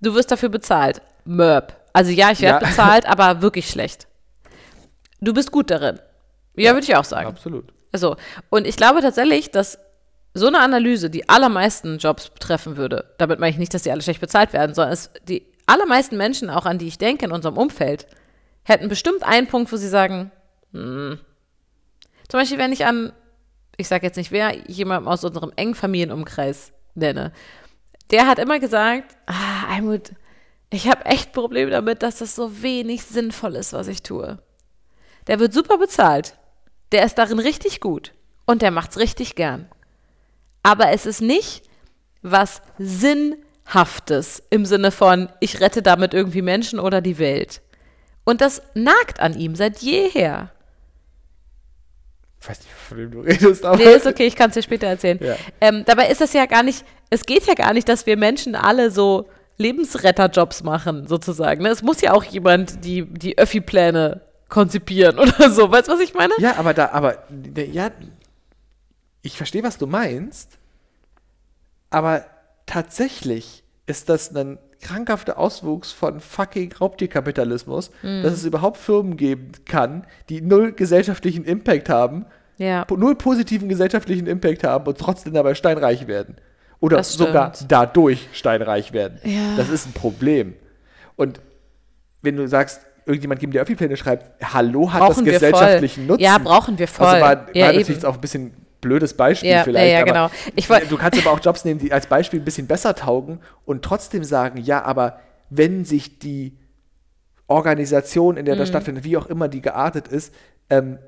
Du 0.00 0.14
wirst 0.14 0.30
dafür 0.30 0.48
bezahlt. 0.48 1.02
Mörb. 1.24 1.74
Also 1.92 2.10
ja, 2.10 2.30
ich 2.30 2.40
werde 2.40 2.64
Ja. 2.64 2.70
bezahlt, 2.70 3.06
aber 3.06 3.42
wirklich 3.42 3.68
schlecht. 3.68 4.06
Du 5.20 5.32
bist 5.34 5.50
gut 5.50 5.70
darin. 5.70 5.98
Ja, 6.54 6.72
würde 6.72 6.84
ich 6.84 6.96
auch 6.96 7.04
sagen. 7.04 7.28
Absolut. 7.28 7.72
Also, 7.92 8.16
und 8.50 8.66
ich 8.66 8.76
glaube 8.76 9.00
tatsächlich, 9.00 9.50
dass 9.50 9.78
so 10.34 10.46
eine 10.46 10.60
Analyse 10.60 11.10
die 11.10 11.28
allermeisten 11.28 11.98
Jobs 11.98 12.30
betreffen 12.30 12.76
würde. 12.76 13.14
Damit 13.18 13.40
meine 13.40 13.50
ich 13.50 13.58
nicht, 13.58 13.74
dass 13.74 13.82
die 13.82 13.90
alle 13.90 14.02
schlecht 14.02 14.20
bezahlt 14.20 14.52
werden, 14.52 14.74
sondern 14.74 14.92
es, 14.92 15.10
die 15.26 15.46
allermeisten 15.66 16.16
Menschen, 16.16 16.50
auch 16.50 16.66
an 16.66 16.78
die 16.78 16.86
ich 16.86 16.98
denke 16.98 17.24
in 17.24 17.32
unserem 17.32 17.56
Umfeld, 17.56 18.06
hätten 18.62 18.88
bestimmt 18.88 19.22
einen 19.22 19.46
Punkt, 19.46 19.72
wo 19.72 19.76
sie 19.76 19.88
sagen, 19.88 20.30
hm. 20.72 21.18
Zum 22.28 22.40
Beispiel, 22.40 22.58
wenn 22.58 22.72
ich 22.72 22.84
an, 22.84 23.12
ich 23.76 23.88
sage 23.88 24.06
jetzt 24.06 24.16
nicht 24.16 24.32
wer, 24.32 24.54
jemanden 24.68 25.08
aus 25.08 25.24
unserem 25.24 25.52
engen 25.56 25.74
Familienumkreis 25.74 26.72
nenne, 26.94 27.32
der 28.10 28.26
hat 28.26 28.38
immer 28.38 28.58
gesagt, 28.58 29.16
ah, 29.26 29.66
Almut, 29.70 30.12
ich 30.70 30.88
habe 30.88 31.04
echt 31.06 31.32
Probleme 31.32 31.70
damit, 31.70 32.02
dass 32.02 32.18
das 32.18 32.34
so 32.34 32.62
wenig 32.62 33.04
sinnvoll 33.04 33.54
ist, 33.56 33.72
was 33.72 33.88
ich 33.88 34.02
tue. 34.02 34.38
Der 35.26 35.38
wird 35.40 35.52
super 35.52 35.78
bezahlt. 35.78 36.36
Der 36.92 37.04
ist 37.04 37.18
darin 37.18 37.38
richtig 37.38 37.80
gut. 37.80 38.12
und 38.48 38.62
der 38.62 38.70
macht's 38.70 38.98
richtig 38.98 39.34
gern. 39.34 39.68
Aber 40.62 40.90
es 40.90 41.04
ist 41.04 41.20
nicht 41.20 41.62
was 42.22 42.62
Sinnhaftes 42.78 44.42
im 44.48 44.64
Sinne 44.64 44.90
von, 44.90 45.28
ich 45.40 45.60
rette 45.60 45.82
damit 45.82 46.14
irgendwie 46.14 46.40
Menschen 46.40 46.80
oder 46.80 47.02
die 47.02 47.18
Welt. 47.18 47.60
Und 48.24 48.40
das 48.40 48.62
nagt 48.74 49.20
an 49.20 49.38
ihm 49.38 49.54
seit 49.54 49.80
jeher. 49.80 50.50
Ich 52.40 52.48
weiß 52.48 52.58
nicht, 52.60 52.70
von 52.70 52.98
wem 52.98 53.10
du 53.10 53.20
redest, 53.20 53.64
aber. 53.64 53.76
Nee, 53.76 53.94
ist 53.94 54.06
okay, 54.06 54.26
ich 54.26 54.36
kann 54.36 54.50
es 54.50 54.54
dir 54.54 54.62
später 54.62 54.86
erzählen. 54.86 55.18
Ja. 55.20 55.36
Ähm, 55.60 55.84
dabei 55.86 56.08
ist 56.08 56.20
das 56.20 56.32
ja 56.32 56.46
gar 56.46 56.62
nicht, 56.62 56.84
es 57.10 57.24
geht 57.24 57.46
ja 57.46 57.54
gar 57.54 57.72
nicht, 57.72 57.88
dass 57.88 58.06
wir 58.06 58.16
Menschen 58.16 58.54
alle 58.54 58.90
so 58.90 59.28
Lebensretterjobs 59.56 60.62
machen, 60.62 61.08
sozusagen. 61.08 61.62
Ne? 61.62 61.70
Es 61.70 61.82
muss 61.82 62.00
ja 62.00 62.12
auch 62.12 62.24
jemand 62.24 62.84
die, 62.84 63.04
die 63.04 63.36
Öffi-Pläne 63.36 64.20
konzipieren 64.48 65.18
oder 65.18 65.50
so. 65.50 65.70
Weißt 65.70 65.88
du, 65.88 65.92
was 65.92 66.00
ich 66.00 66.14
meine? 66.14 66.32
Ja, 66.38 66.56
aber 66.56 66.74
da, 66.74 66.90
aber, 66.90 67.24
ja, 67.54 67.90
ich 69.22 69.36
verstehe, 69.36 69.64
was 69.64 69.78
du 69.78 69.86
meinst, 69.86 70.58
aber 71.90 72.24
tatsächlich 72.66 73.64
ist 73.88 74.08
das 74.08 74.34
ein 74.36 74.58
krankhafter 74.80 75.38
Auswuchs 75.38 75.90
von 75.90 76.20
fucking 76.20 76.72
Raubtierkapitalismus, 76.80 77.90
Mhm. 78.02 78.22
dass 78.22 78.32
es 78.34 78.44
überhaupt 78.44 78.76
Firmen 78.76 79.16
geben 79.16 79.52
kann, 79.64 80.06
die 80.28 80.40
null 80.40 80.72
gesellschaftlichen 80.72 81.44
Impact 81.44 81.88
haben, 81.88 82.26
Ja. 82.58 82.86
null 82.96 83.16
positiven 83.16 83.68
gesellschaftlichen 83.68 84.26
Impact 84.26 84.62
haben 84.64 84.86
und 84.86 84.98
trotzdem 84.98 85.32
dabei 85.32 85.54
steinreich 85.54 86.06
werden. 86.06 86.36
Oder 86.80 87.02
sogar 87.02 87.52
dadurch 87.66 88.28
steinreich 88.32 88.92
werden. 88.92 89.18
Ja. 89.24 89.56
Das 89.56 89.68
ist 89.68 89.86
ein 89.86 89.92
Problem. 89.92 90.54
Und 91.16 91.40
wenn 92.22 92.36
du 92.36 92.46
sagst, 92.46 92.82
irgendjemand 93.04 93.40
geben 93.40 93.50
dir 93.52 93.62
Öffi-Pläne 93.62 93.96
schreibt, 93.96 94.44
hallo, 94.52 94.92
hat 94.92 95.00
Brauchen 95.00 95.24
das 95.24 95.34
gesellschaftlichen 95.34 96.02
voll. 96.02 96.06
Nutzen? 96.14 96.22
Ja, 96.22 96.38
brauchen 96.38 96.78
wir 96.78 96.86
voll. 96.86 97.06
Also 97.06 97.20
war, 97.20 97.36
war 97.46 97.56
Ja, 97.56 97.66
natürlich 97.72 97.88
eben. 97.88 98.04
auch 98.06 98.14
ein 98.14 98.20
bisschen 98.20 98.52
blödes 98.80 99.14
Beispiel 99.14 99.50
Ja, 99.50 99.64
vielleicht. 99.64 99.86
ja, 99.86 99.92
ja, 99.92 100.02
aber 100.02 100.12
genau. 100.12 100.52
Ich 100.56 100.66
du 100.66 100.96
kannst 100.96 101.20
aber 101.24 101.32
auch 101.34 101.40
Jobs 101.44 101.64
nehmen, 101.64 101.80
die 101.80 101.92
als 101.92 102.06
Beispiel 102.06 102.40
ein 102.40 102.44
bisschen 102.44 102.66
besser 102.66 102.94
taugen 102.94 103.40
und 103.64 103.84
trotzdem 103.84 104.24
sagen, 104.24 104.58
ja, 104.58 104.82
aber 104.84 105.20
wenn 105.50 105.84
sich 105.84 106.18
die 106.18 106.56
Organisation, 107.46 108.36
in 108.36 108.44
der 108.44 108.54
Mhm. 108.54 108.58
das 108.60 108.68
stattfindet, 108.68 109.04
wie 109.04 109.16
auch 109.16 109.26
immer 109.26 109.48
die 109.48 109.62
geartet 109.62 110.08
ist, 110.08 110.34
ähm, 110.70 110.98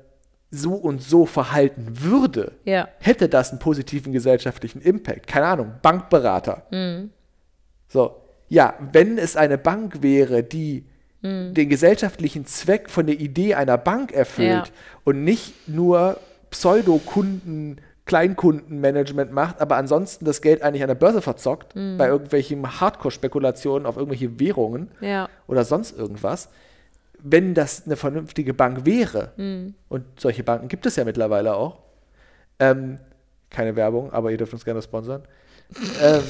so 0.49 0.73
und 0.73 1.01
so 1.01 1.25
verhalten 1.25 2.01
würde, 2.01 2.53
Ja. 2.65 2.87
hätte 2.99 3.29
das 3.29 3.51
einen 3.51 3.59
positiven 3.59 4.11
gesellschaftlichen 4.11 4.81
Impact. 4.81 5.27
Keine 5.27 5.45
Ahnung, 5.45 5.73
Bankberater. 5.81 6.63
Mhm. 6.71 7.11
So, 7.87 8.15
ja, 8.49 8.73
wenn 8.91 9.17
es 9.17 9.37
eine 9.37 9.57
Bank 9.57 10.01
wäre, 10.01 10.43
die 10.43 10.85
Mhm. 11.21 11.53
den 11.53 11.69
gesellschaftlichen 11.69 12.45
Zweck 12.47 12.89
von 12.89 13.05
der 13.05 13.19
Idee 13.19 13.53
einer 13.53 13.77
Bank 13.77 14.11
erfüllt 14.11 14.49
Ja. 14.67 14.73
und 15.03 15.23
nicht 15.23 15.53
nur 15.69 16.17
Pseudo-Kunden, 16.51 17.77
Kleinkundenmanagement 18.05 19.31
macht, 19.31 19.61
aber 19.61 19.77
ansonsten 19.77 20.25
das 20.25 20.41
Geld 20.41 20.61
eigentlich 20.63 20.81
an 20.83 20.87
der 20.89 20.95
Börse 20.95 21.21
verzockt, 21.21 21.75
Mhm. 21.75 21.97
bei 21.97 22.07
irgendwelchen 22.07 22.79
Hardcore-Spekulationen 22.79 23.85
auf 23.85 23.95
irgendwelche 23.97 24.39
Währungen 24.39 24.89
Ja. 25.01 25.29
oder 25.47 25.63
sonst 25.63 25.97
irgendwas. 25.97 26.49
Wenn 27.23 27.53
das 27.53 27.83
eine 27.85 27.95
vernünftige 27.95 28.53
Bank 28.53 28.85
wäre, 28.85 29.31
Mhm. 29.37 29.75
und 29.89 30.03
solche 30.19 30.43
Banken 30.43 30.67
gibt 30.67 30.85
es 30.85 30.95
ja 30.95 31.05
mittlerweile 31.05 31.55
auch, 31.55 31.77
ähm, 32.59 32.97
keine 33.49 33.75
Werbung, 33.75 34.11
aber 34.11 34.31
ihr 34.31 34.37
dürft 34.37 34.53
uns 34.53 34.65
gerne 34.65 34.81
sponsern, 34.81 35.23
ähm, 36.01 36.23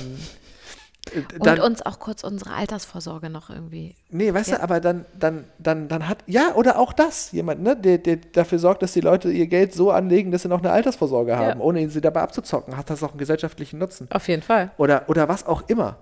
äh, 1.13 1.19
Und 1.37 1.45
dann, 1.45 1.59
uns 1.59 1.81
auch 1.81 1.99
kurz 1.99 2.23
unsere 2.23 2.51
Altersvorsorge 2.53 3.29
noch 3.29 3.49
irgendwie. 3.49 3.95
nee, 4.09 4.33
weißt 4.33 4.51
ja. 4.51 4.57
du, 4.57 4.63
aber 4.63 4.79
dann, 4.79 5.05
dann, 5.17 5.45
dann, 5.57 5.87
dann 5.87 6.07
hat, 6.07 6.19
ja, 6.27 6.53
oder 6.55 6.77
auch 6.77 6.93
das, 6.93 7.31
jemand, 7.31 7.61
ne, 7.63 7.75
der, 7.75 7.97
der 7.97 8.17
dafür 8.17 8.59
sorgt, 8.59 8.83
dass 8.83 8.93
die 8.93 9.01
Leute 9.01 9.31
ihr 9.31 9.47
Geld 9.47 9.73
so 9.73 9.91
anlegen, 9.91 10.31
dass 10.31 10.43
sie 10.43 10.47
noch 10.47 10.59
eine 10.59 10.71
Altersvorsorge 10.71 11.35
haben, 11.37 11.59
ohne 11.59 11.89
sie 11.89 12.01
dabei 12.01 12.21
abzuzocken, 12.21 12.77
hat 12.77 12.89
das 12.89 13.01
auch 13.03 13.09
einen 13.11 13.17
gesellschaftlichen 13.19 13.79
Nutzen. 13.79 14.07
Auf 14.11 14.27
jeden 14.27 14.43
Fall. 14.43 14.71
Oder, 14.77 15.09
oder 15.09 15.27
was 15.27 15.45
auch 15.45 15.67
immer. 15.69 15.97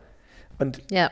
Und 0.58 0.82
Ja. 0.91 1.10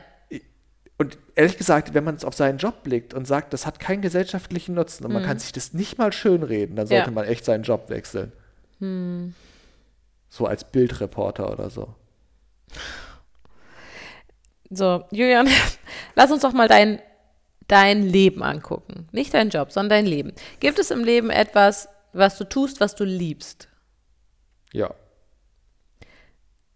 Und 1.00 1.16
ehrlich 1.36 1.56
gesagt, 1.56 1.94
wenn 1.94 2.02
man 2.02 2.16
es 2.16 2.24
auf 2.24 2.34
seinen 2.34 2.58
Job 2.58 2.82
blickt 2.82 3.14
und 3.14 3.24
sagt, 3.24 3.52
das 3.52 3.66
hat 3.66 3.78
keinen 3.78 4.02
gesellschaftlichen 4.02 4.74
Nutzen 4.74 5.04
und 5.06 5.12
man 5.12 5.22
kann 5.22 5.38
sich 5.38 5.52
das 5.52 5.72
nicht 5.72 5.96
mal 5.96 6.12
schönreden, 6.12 6.74
dann 6.74 6.88
sollte 6.88 7.10
Mhm. 7.12 7.16
Ja. 7.16 7.22
man 7.22 7.30
echt 7.30 7.44
seinen 7.44 7.62
Job 7.62 7.88
wechseln. 7.88 8.32
So 10.28 10.46
als 10.46 10.64
Bildreporter 10.64 11.52
oder 11.52 11.70
so. 11.70 11.94
So, 14.70 15.04
Julian, 15.10 15.48
lass 16.14 16.30
uns 16.30 16.42
doch 16.42 16.52
mal 16.52 16.68
dein, 16.68 17.00
dein 17.66 18.02
Leben 18.02 18.42
angucken. 18.42 19.08
Nicht 19.12 19.34
dein 19.34 19.50
Job, 19.50 19.72
sondern 19.72 19.90
dein 19.90 20.06
Leben. 20.06 20.32
Gibt 20.60 20.78
es 20.78 20.90
im 20.90 21.04
Leben 21.04 21.30
etwas, 21.30 21.88
was 22.12 22.36
du 22.36 22.44
tust, 22.44 22.80
was 22.80 22.94
du 22.94 23.04
liebst? 23.04 23.68
Ja. 24.72 24.94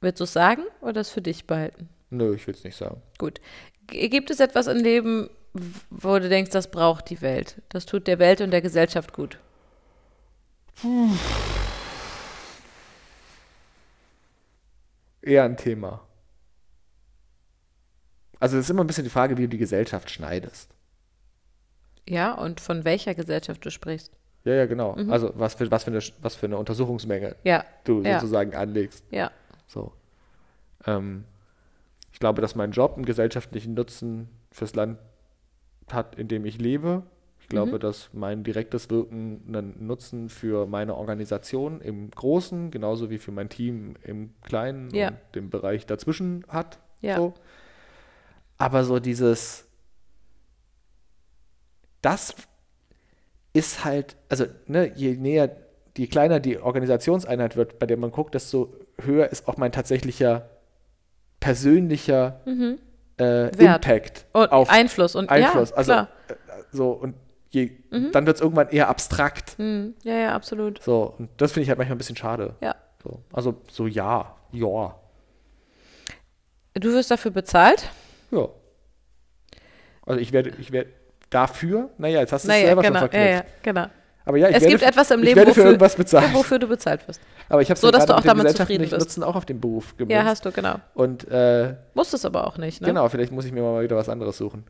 Willst 0.00 0.20
du 0.20 0.24
es 0.24 0.32
sagen 0.32 0.62
oder 0.80 1.00
es 1.00 1.10
für 1.10 1.22
dich 1.22 1.46
behalten? 1.46 1.88
Nö, 2.10 2.34
ich 2.34 2.46
will 2.46 2.54
es 2.54 2.64
nicht 2.64 2.76
sagen. 2.76 3.00
Gut. 3.18 3.40
G 3.86 4.08
gibt 4.08 4.30
es 4.30 4.40
etwas 4.40 4.66
im 4.66 4.78
Leben, 4.78 5.30
wo 5.90 6.18
du 6.18 6.28
denkst, 6.28 6.50
das 6.50 6.70
braucht 6.70 7.10
die 7.10 7.20
Welt? 7.20 7.60
Das 7.68 7.86
tut 7.86 8.06
der 8.06 8.18
Welt 8.18 8.40
und 8.40 8.50
der 8.50 8.62
Gesellschaft 8.62 9.12
gut? 9.12 9.38
Eher 15.20 15.44
ein 15.44 15.56
Thema. 15.56 16.00
Also 18.42 18.58
es 18.58 18.64
ist 18.64 18.70
immer 18.70 18.82
ein 18.82 18.88
bisschen 18.88 19.04
die 19.04 19.10
Frage, 19.10 19.36
wie 19.38 19.42
du 19.42 19.48
die 19.50 19.56
Gesellschaft 19.58 20.10
schneidest. 20.10 20.74
Ja, 22.08 22.32
und 22.34 22.58
von 22.60 22.84
welcher 22.84 23.14
Gesellschaft 23.14 23.64
du 23.64 23.70
sprichst? 23.70 24.10
Ja, 24.42 24.54
ja, 24.54 24.66
genau. 24.66 24.96
Mhm. 24.96 25.12
Also 25.12 25.30
was 25.36 25.54
für, 25.54 25.70
was, 25.70 25.84
für 25.84 25.92
eine, 25.92 26.00
was 26.20 26.34
für 26.34 26.46
eine 26.46 26.56
Untersuchungsmenge 26.58 27.36
Ja. 27.44 27.64
du 27.84 28.02
ja. 28.02 28.18
sozusagen 28.18 28.56
anlegst. 28.56 29.04
Ja. 29.12 29.30
So. 29.68 29.92
Ähm, 30.88 31.22
ich 32.12 32.18
glaube, 32.18 32.42
dass 32.42 32.56
mein 32.56 32.72
Job 32.72 32.94
einen 32.96 33.04
gesellschaftlichen 33.04 33.74
Nutzen 33.74 34.28
fürs 34.50 34.74
Land 34.74 34.98
hat, 35.92 36.16
in 36.16 36.26
dem 36.26 36.44
ich 36.44 36.58
lebe. 36.58 37.04
Ich 37.38 37.46
glaube, 37.48 37.78
dass 37.78 38.10
mein 38.12 38.42
direktes 38.42 38.90
Wirken 38.90 39.42
einen 39.46 39.86
Nutzen 39.86 40.28
für 40.30 40.66
meine 40.66 40.96
Organisation 40.96 41.80
im 41.80 42.10
Großen, 42.10 42.72
genauso 42.72 43.08
wie 43.08 43.18
für 43.18 43.30
mein 43.30 43.48
Team 43.50 43.94
im 44.02 44.34
Kleinen 44.42 44.90
Ja. 44.92 45.10
und 45.10 45.18
dem 45.36 45.48
Bereich 45.48 45.86
dazwischen 45.86 46.44
hat. 46.48 46.80
Ja. 47.02 47.16
So. 47.18 47.34
Aber 48.62 48.84
so 48.84 49.00
dieses, 49.00 49.64
das 52.00 52.32
ist 53.52 53.84
halt, 53.84 54.14
also 54.28 54.46
ne, 54.68 54.92
je 54.94 55.16
näher, 55.16 55.50
je 55.98 56.06
kleiner 56.06 56.38
die 56.38 56.58
Organisationseinheit 56.60 57.56
wird, 57.56 57.80
bei 57.80 57.86
der 57.86 57.96
man 57.96 58.12
guckt, 58.12 58.34
desto 58.36 58.72
höher 59.00 59.28
ist 59.30 59.48
auch 59.48 59.56
mein 59.56 59.72
tatsächlicher 59.72 60.48
persönlicher 61.40 62.40
äh, 62.46 62.50
Mhm. 62.50 62.78
Wert. 63.18 63.84
Impact 63.84 64.26
Und 64.32 64.52
auf 64.52 64.70
Einfluss. 64.70 65.16
Und 65.16 65.28
Einfluss. 65.28 65.70
Ja, 65.70 65.76
also 65.76 65.92
klar. 65.92 66.08
äh, 66.28 66.34
so 66.70 66.90
und 66.92 67.16
je, 67.50 67.72
dann 67.90 68.26
wird 68.26 68.36
es 68.36 68.40
irgendwann 68.42 68.68
eher 68.68 68.88
abstrakt. 68.88 69.58
Hm, 69.58 69.94
ja, 70.04 70.14
ja, 70.14 70.34
absolut. 70.36 70.80
So, 70.82 71.14
und 71.18 71.28
das 71.36 71.50
finde 71.50 71.64
ich 71.64 71.68
halt 71.68 71.78
manchmal 71.78 71.96
ein 71.96 71.98
bisschen 71.98 72.16
schade. 72.16 72.54
Ja. 72.60 72.76
So, 73.02 73.22
also 73.32 73.60
so 73.68 73.88
ja, 73.88 74.36
ja, 74.52 74.94
Du 76.74 76.92
wirst 76.92 77.10
dafür 77.10 77.32
bezahlt? 77.32 77.90
Ja. 78.32 78.48
Also 80.04 80.20
ich 80.20 80.32
werde, 80.32 80.52
ich 80.58 80.72
werde 80.72 80.90
dafür, 81.30 81.90
naja, 81.98 82.20
jetzt 82.20 82.32
hast 82.32 82.44
du 82.44 82.48
es 82.48 82.54
Naja, 82.54 82.66
selber 82.66 82.82
genau. 82.82 82.98
schon 83.00 83.08
Ja, 83.12 83.18
verknüpft. 83.18 83.44
ja, 83.64 83.72
genau. 83.72 83.86
Aber 84.24 84.36
ja, 84.36 84.48
ich 84.48 84.56
Es 84.56 84.62
werde, 84.62 84.74
gibt 84.76 84.88
etwas 84.88 85.10
im 85.10 85.20
ich 85.20 85.26
Leben, 85.26 85.36
werde 85.38 85.54
für 85.54 85.80
wofür-. 85.80 86.22
Wofür 86.34 86.58
du 86.58 86.66
bezahlt 86.68 87.06
wirst. 87.08 87.20
Aber 87.48 87.60
ich 87.62 87.70
habe 87.70 87.78
So, 87.80 87.90
dass 87.90 88.06
du 88.06 88.14
auch 88.16 88.20
damit 88.20 88.56
zufrieden 88.56 88.82
bist. 88.88 88.92
Nutzen 88.98 89.22
auch 89.24 89.34
auf 89.34 89.44
den 89.44 89.60
Beruf 89.60 89.96
gemünzt. 89.96 90.14
Ja, 90.14 90.24
hast 90.24 90.44
du, 90.44 90.52
genau. 90.52 90.76
Und 90.94 91.28
äh, 91.28 91.74
Musst 91.94 92.14
es 92.14 92.24
aber 92.24 92.46
auch 92.46 92.56
nicht, 92.58 92.80
ne? 92.80 92.86
genau, 92.88 93.08
vielleicht 93.08 93.32
muss 93.32 93.44
ich 93.44 93.52
mir 93.52 93.62
mal 93.62 93.82
wieder 93.82 93.96
was 93.96 94.08
anderes 94.08 94.36
suchen. 94.38 94.64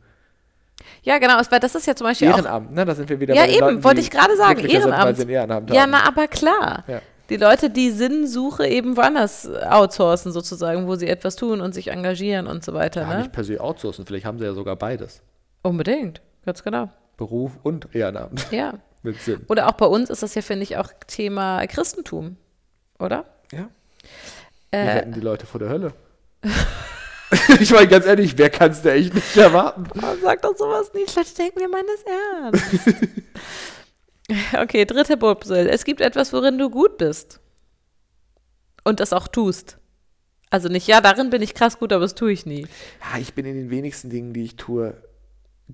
Ja, 1.03 1.17
genau. 1.19 1.39
Weil 1.49 1.59
das 1.59 1.75
ist 1.75 1.85
ja 1.85 1.95
zum 1.95 2.07
Beispiel 2.07 2.29
auch. 2.29 2.37
Ehrenamt, 2.37 2.73
ne? 2.73 2.83
Da 2.85 2.95
sind 2.95 3.07
wir 3.09 3.19
wieder 3.19 3.35
Ja, 3.35 3.41
bei 3.41 3.47
den 3.47 3.55
eben, 3.57 3.65
Leuten, 3.67 3.83
wollte 3.83 4.01
ich 4.01 4.09
gerade 4.09 4.35
sagen, 4.35 4.55
glücklicher 4.59 4.81
sind, 4.81 4.91
Ehrenamt. 4.91 5.29
Ehrenamt 5.29 5.73
Ja, 5.73 5.87
na, 5.87 6.07
aber 6.07 6.27
klar. 6.27 6.83
Ja. 6.87 7.01
Die 7.29 7.37
Leute, 7.37 7.69
die 7.69 7.89
Sinnsuche 7.91 8.67
eben 8.67 8.97
woanders 8.97 9.49
outsourcen, 9.49 10.31
sozusagen, 10.31 10.87
wo 10.87 10.95
sie 10.95 11.07
etwas 11.07 11.35
tun 11.35 11.61
und 11.61 11.73
sich 11.73 11.87
engagieren 11.89 12.47
und 12.47 12.63
so 12.63 12.73
weiter, 12.73 13.01
Ja, 13.01 13.07
ne? 13.13 13.17
nicht 13.19 13.31
per 13.31 13.43
se 13.43 13.59
outsourcen, 13.61 14.05
vielleicht 14.05 14.25
haben 14.25 14.39
sie 14.39 14.45
ja 14.45 14.53
sogar 14.53 14.75
beides. 14.75 15.21
Unbedingt. 15.61 16.21
Ganz 16.45 16.61
genau. 16.63 16.89
Beruf 17.17 17.53
und 17.63 17.93
Ehrenamt. 17.95 18.47
Ja. 18.51 18.73
Mit 19.03 19.21
Sinn. 19.21 19.41
Oder 19.47 19.67
auch 19.67 19.73
bei 19.73 19.85
uns 19.85 20.09
ist 20.09 20.23
das 20.23 20.33
ja, 20.35 20.41
finde 20.41 20.63
ich, 20.63 20.77
auch 20.77 20.89
Thema 21.07 21.65
Christentum. 21.67 22.37
Oder? 22.99 23.25
Ja. 23.51 23.67
Wir 24.71 24.79
Äh, 24.79 24.91
retten 24.93 25.11
die 25.13 25.19
Leute 25.19 25.45
vor 25.45 25.59
der 25.59 25.69
Hölle. 25.69 25.93
ich 27.59 27.71
meine, 27.71 27.87
ganz 27.87 28.05
ehrlich, 28.05 28.37
wer 28.37 28.49
kann 28.49 28.71
es 28.71 28.81
da 28.81 28.91
echt 28.91 29.13
nicht 29.13 29.35
erwarten? 29.37 29.85
Oh, 29.97 30.15
sag 30.21 30.41
doch 30.41 30.55
sowas 30.57 30.91
nicht. 30.93 31.13
Leute 31.15 31.33
denken, 31.35 31.59
wir 31.59 31.69
meinen 31.69 31.87
das 31.87 32.63
ernst. 32.83 32.97
okay, 34.61 34.85
dritte 34.85 35.17
Bobsel. 35.17 35.67
Es 35.67 35.85
gibt 35.85 36.01
etwas, 36.01 36.33
worin 36.33 36.57
du 36.57 36.69
gut 36.69 36.97
bist. 36.97 37.39
Und 38.83 38.99
das 38.99 39.13
auch 39.13 39.27
tust. 39.27 39.77
Also 40.49 40.69
nicht, 40.69 40.87
ja, 40.87 41.01
darin 41.01 41.29
bin 41.29 41.41
ich 41.41 41.55
krass 41.55 41.79
gut, 41.79 41.91
aber 41.93 42.03
das 42.03 42.15
tue 42.15 42.31
ich 42.31 42.45
nie. 42.45 42.67
Ja, 43.01 43.19
ich 43.19 43.33
bin 43.33 43.45
in 43.45 43.55
den 43.55 43.69
wenigsten 43.69 44.09
Dingen, 44.09 44.33
die 44.33 44.43
ich 44.43 44.55
tue, 44.55 45.01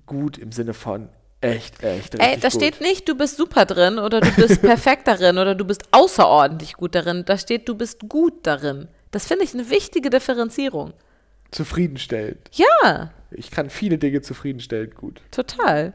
gut 0.06 0.38
im 0.38 0.52
Sinne 0.52 0.72
von, 0.72 1.10
echt, 1.42 1.82
echt 1.82 2.14
richtig 2.14 2.20
Ey, 2.22 2.38
da 2.40 2.48
gut. 2.48 2.56
steht 2.56 2.80
nicht, 2.80 3.06
du 3.08 3.14
bist 3.14 3.36
super 3.36 3.66
drin 3.66 3.98
oder 3.98 4.20
du 4.20 4.30
bist 4.32 4.62
perfekt 4.62 5.06
darin 5.06 5.36
oder 5.38 5.54
du 5.54 5.64
bist 5.66 5.82
außerordentlich 5.90 6.74
gut 6.74 6.94
darin. 6.94 7.24
Da 7.26 7.36
steht, 7.36 7.68
du 7.68 7.74
bist 7.74 8.08
gut 8.08 8.46
darin. 8.46 8.88
Das 9.10 9.26
finde 9.26 9.44
ich 9.44 9.52
eine 9.52 9.68
wichtige 9.68 10.08
Differenzierung. 10.08 10.94
Zufriedenstellend. 11.50 12.48
Ja, 12.52 13.10
Ich 13.32 13.50
kann 13.50 13.68
viele 13.70 13.98
Dinge 13.98 14.22
zufriedenstellend 14.22 14.94
gut. 14.94 15.20
total. 15.30 15.92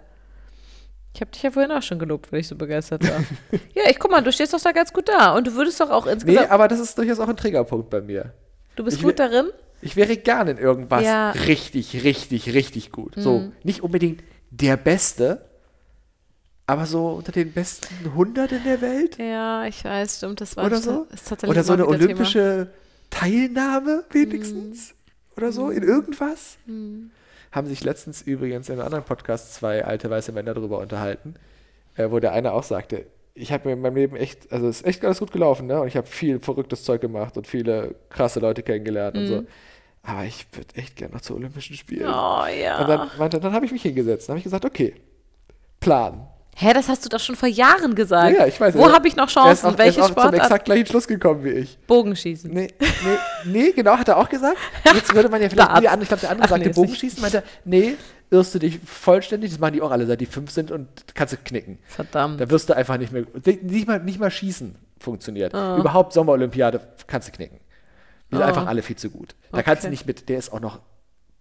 Ich 1.16 1.22
habe 1.22 1.32
dich 1.32 1.41
ja 1.43 1.49
vorhin 1.51 1.72
auch 1.72 1.82
schon 1.82 1.97
gelobt, 1.97 2.32
weil 2.32 2.41
ich 2.41 2.47
so 2.47 2.55
begeistert 2.55 3.03
war. 3.03 3.22
ja, 3.74 3.89
ich 3.89 3.97
guck 3.99 4.11
mal, 4.11 4.22
du 4.22 4.32
stehst 4.34 4.53
doch 4.53 4.59
da 4.61 4.72
ganz 4.74 4.91
gut 4.93 5.07
da 5.07 5.34
und 5.36 5.47
du 5.47 5.53
würdest 5.55 5.80
doch 5.80 5.89
auch 5.89 6.05
Nee, 6.05 6.11
insgesamt. 6.11 6.51
aber 6.51 6.68
das 6.68 6.80
ist 6.80 6.97
durchaus 6.97 7.20
auch 7.20 7.30
ein 7.30 7.38
Triggerpunkt 7.38 7.89
bei 7.89 8.01
mir. 8.01 8.34
du 8.76 8.84
bist 8.84 8.97
ich 8.97 9.03
gut 9.03 9.18
darin? 9.20 9.47
Ich 9.82 9.95
wäre 9.95 10.18
gern 10.18 10.47
in 10.49 10.57
irgendwas 10.57 11.03
Ja. 11.03 11.34
Mhm. 11.34 11.41
richtig, 11.43 12.03
richtig, 12.03 12.53
richtig 12.53 12.91
gut. 12.91 13.13
So, 13.16 13.51
nicht 13.63 13.82
unbedingt 13.82 14.24
der 14.51 14.76
Beste, 14.78 15.45
aber 16.68 16.86
so 16.86 17.07
unter 17.09 17.32
den 17.32 17.51
besten 17.53 17.93
100 18.05 18.51
in 18.51 18.63
der 18.63 18.82
Welt 18.82 19.18
Ja, 19.18 19.66
ich 19.66 19.84
weiß, 19.86 20.18
stimmt, 20.18 20.41
das 20.41 20.57
war 20.57 20.66
oder 20.66 20.78
so. 20.78 21.05
tatsächlich 21.11 21.49
Oder 21.49 21.63
so 21.63 21.74
eine 21.74 21.84
wieder 21.84 21.97
Thema. 21.97 22.05
olympische 22.07 22.68
Teilnahme 23.09 24.03
wenigstens. 24.11 24.89
Mhm. 24.89 24.93
Oder 25.38 25.51
so, 25.51 25.70
in 25.70 25.84
irgendwas. 25.84 26.57
Haben 27.55 27.67
sich 27.67 27.83
letztens 27.85 28.21
übrigens 28.21 28.67
in 28.67 28.75
einem 28.75 28.85
anderen 28.85 29.05
Podcast 29.05 29.53
zwei 29.53 29.85
alte 29.85 30.09
weiße 30.09 30.33
Männer 30.33 30.53
darüber 30.53 30.79
unterhalten, 30.79 31.35
äh, 31.95 32.11
wo 32.11 32.19
der 32.19 32.33
eine 32.33 32.51
auch 32.51 32.63
sagte, 32.63 33.05
ich 33.33 33.51
habe 33.53 33.69
mir 33.69 33.73
in 33.73 33.81
meinem 33.81 33.95
Leben 33.95 34.15
echt, 34.17 34.51
also 34.51 34.67
es 34.67 34.81
ist 34.81 34.87
echt 34.87 35.05
alles 35.05 35.19
gut 35.19 35.31
gelaufen, 35.31 35.67
ne? 35.67 35.79
Und 35.79 35.87
ich 35.87 35.95
habe 35.95 36.05
viel 36.05 36.39
verrücktes 36.39 36.83
Zeug 36.83 36.99
gemacht 36.99 37.37
und 37.37 37.47
viele 37.47 37.95
krasse 38.09 38.41
Leute 38.41 38.61
kennengelernt 38.61 39.17
und 39.17 39.27
so. 39.27 39.43
Aber 40.03 40.25
ich 40.25 40.45
würde 40.51 40.75
echt 40.75 40.97
gerne 40.97 41.13
noch 41.13 41.21
zu 41.21 41.33
Olympischen 41.33 41.75
Spielen. 41.75 42.07
Mhm. 42.07 42.13
Oh 42.13 42.45
ja. 42.45 42.81
Und 42.81 42.89
dann 42.89 43.09
meinte, 43.17 43.39
dann 43.39 43.53
habe 43.53 43.65
ich 43.65 43.71
mich 43.71 43.81
hingesetzt. 43.81 44.27
Dann 44.27 44.33
habe 44.33 44.39
ich 44.39 44.43
gesagt, 44.43 44.65
okay, 44.65 44.93
Plan. 45.79 46.27
Hä, 46.57 46.73
das 46.73 46.87
hast 46.87 47.03
du 47.03 47.09
doch 47.09 47.19
schon 47.19 47.35
vor 47.35 47.49
Jahren 47.49 47.95
gesagt. 47.95 48.33
Ja, 48.37 48.45
ich 48.47 48.59
weiß. 48.59 48.75
Wo 48.75 48.83
er- 48.83 48.93
habe 48.93 49.07
ich 49.09 49.15
noch 49.17 49.23
er 49.23 49.27
ist 49.27 49.33
Chancen? 49.33 49.65
auch, 49.67 49.71
er 49.73 49.77
Welche 49.77 49.99
ist 49.99 50.03
auch 50.05 50.07
zum 50.07 50.13
Sportart? 50.21 50.35
exakt 50.41 50.65
gleichen 50.65 50.85
Schluss 50.85 51.05
gekommen 51.07 51.43
wie 51.43 51.49
ich. 51.49 51.77
Bogenschießen. 51.85 52.49
Nee, 52.49 52.69
nee, 52.79 52.87
nee, 53.43 53.71
genau, 53.71 53.97
hat 53.97 54.07
er 54.07 54.15
auch 54.17 54.29
gesagt. 54.29 54.57
Jetzt 54.93 55.13
würde 55.13 55.27
man 55.27 55.41
ja 55.41 55.49
vielleicht, 55.49 55.69
nee, 55.73 55.79
ich 56.01 56.07
glaube, 56.07 56.21
der 56.21 56.29
andere 56.31 56.45
Ach, 56.45 56.49
sagte 56.49 56.67
nee, 56.67 56.73
Bogenschießen, 56.73 57.21
meinte 57.21 57.37
er, 57.39 57.43
nee, 57.65 57.95
irrst 58.31 58.55
du 58.55 58.59
dich 58.59 58.79
vollständig, 58.85 59.51
das 59.51 59.59
machen 59.59 59.73
die 59.73 59.81
auch 59.81 59.91
alle, 59.91 60.05
seit 60.05 60.21
die 60.21 60.25
fünf 60.25 60.49
sind 60.51 60.71
und 60.71 60.87
kannst 61.13 61.33
du 61.33 61.37
knicken. 61.43 61.77
Verdammt. 61.87 62.39
Da 62.39 62.49
wirst 62.49 62.69
du 62.69 62.73
einfach 62.75 62.97
nicht 62.97 63.11
mehr, 63.11 63.25
nicht 63.61 63.87
mal, 63.87 63.99
nicht 63.99 64.19
mal 64.19 64.31
schießen 64.31 64.75
funktioniert. 64.97 65.53
Ah. 65.53 65.77
Überhaupt 65.77 66.13
Sommerolympiade 66.13 66.79
kannst 67.05 67.27
du 67.27 67.31
knicken. 67.33 67.59
Die 68.31 68.35
sind 68.37 68.43
Oh. 68.43 68.47
einfach 68.47 68.65
alle 68.65 68.81
viel 68.81 68.95
zu 68.95 69.09
gut. 69.09 69.35
Da 69.51 69.61
kannst 69.61 69.83
du 69.83 69.87
Okay. 69.87 69.91
nicht 69.91 70.07
mit, 70.07 70.29
der 70.29 70.37
ist 70.39 70.53
auch 70.53 70.61
noch, 70.61 70.79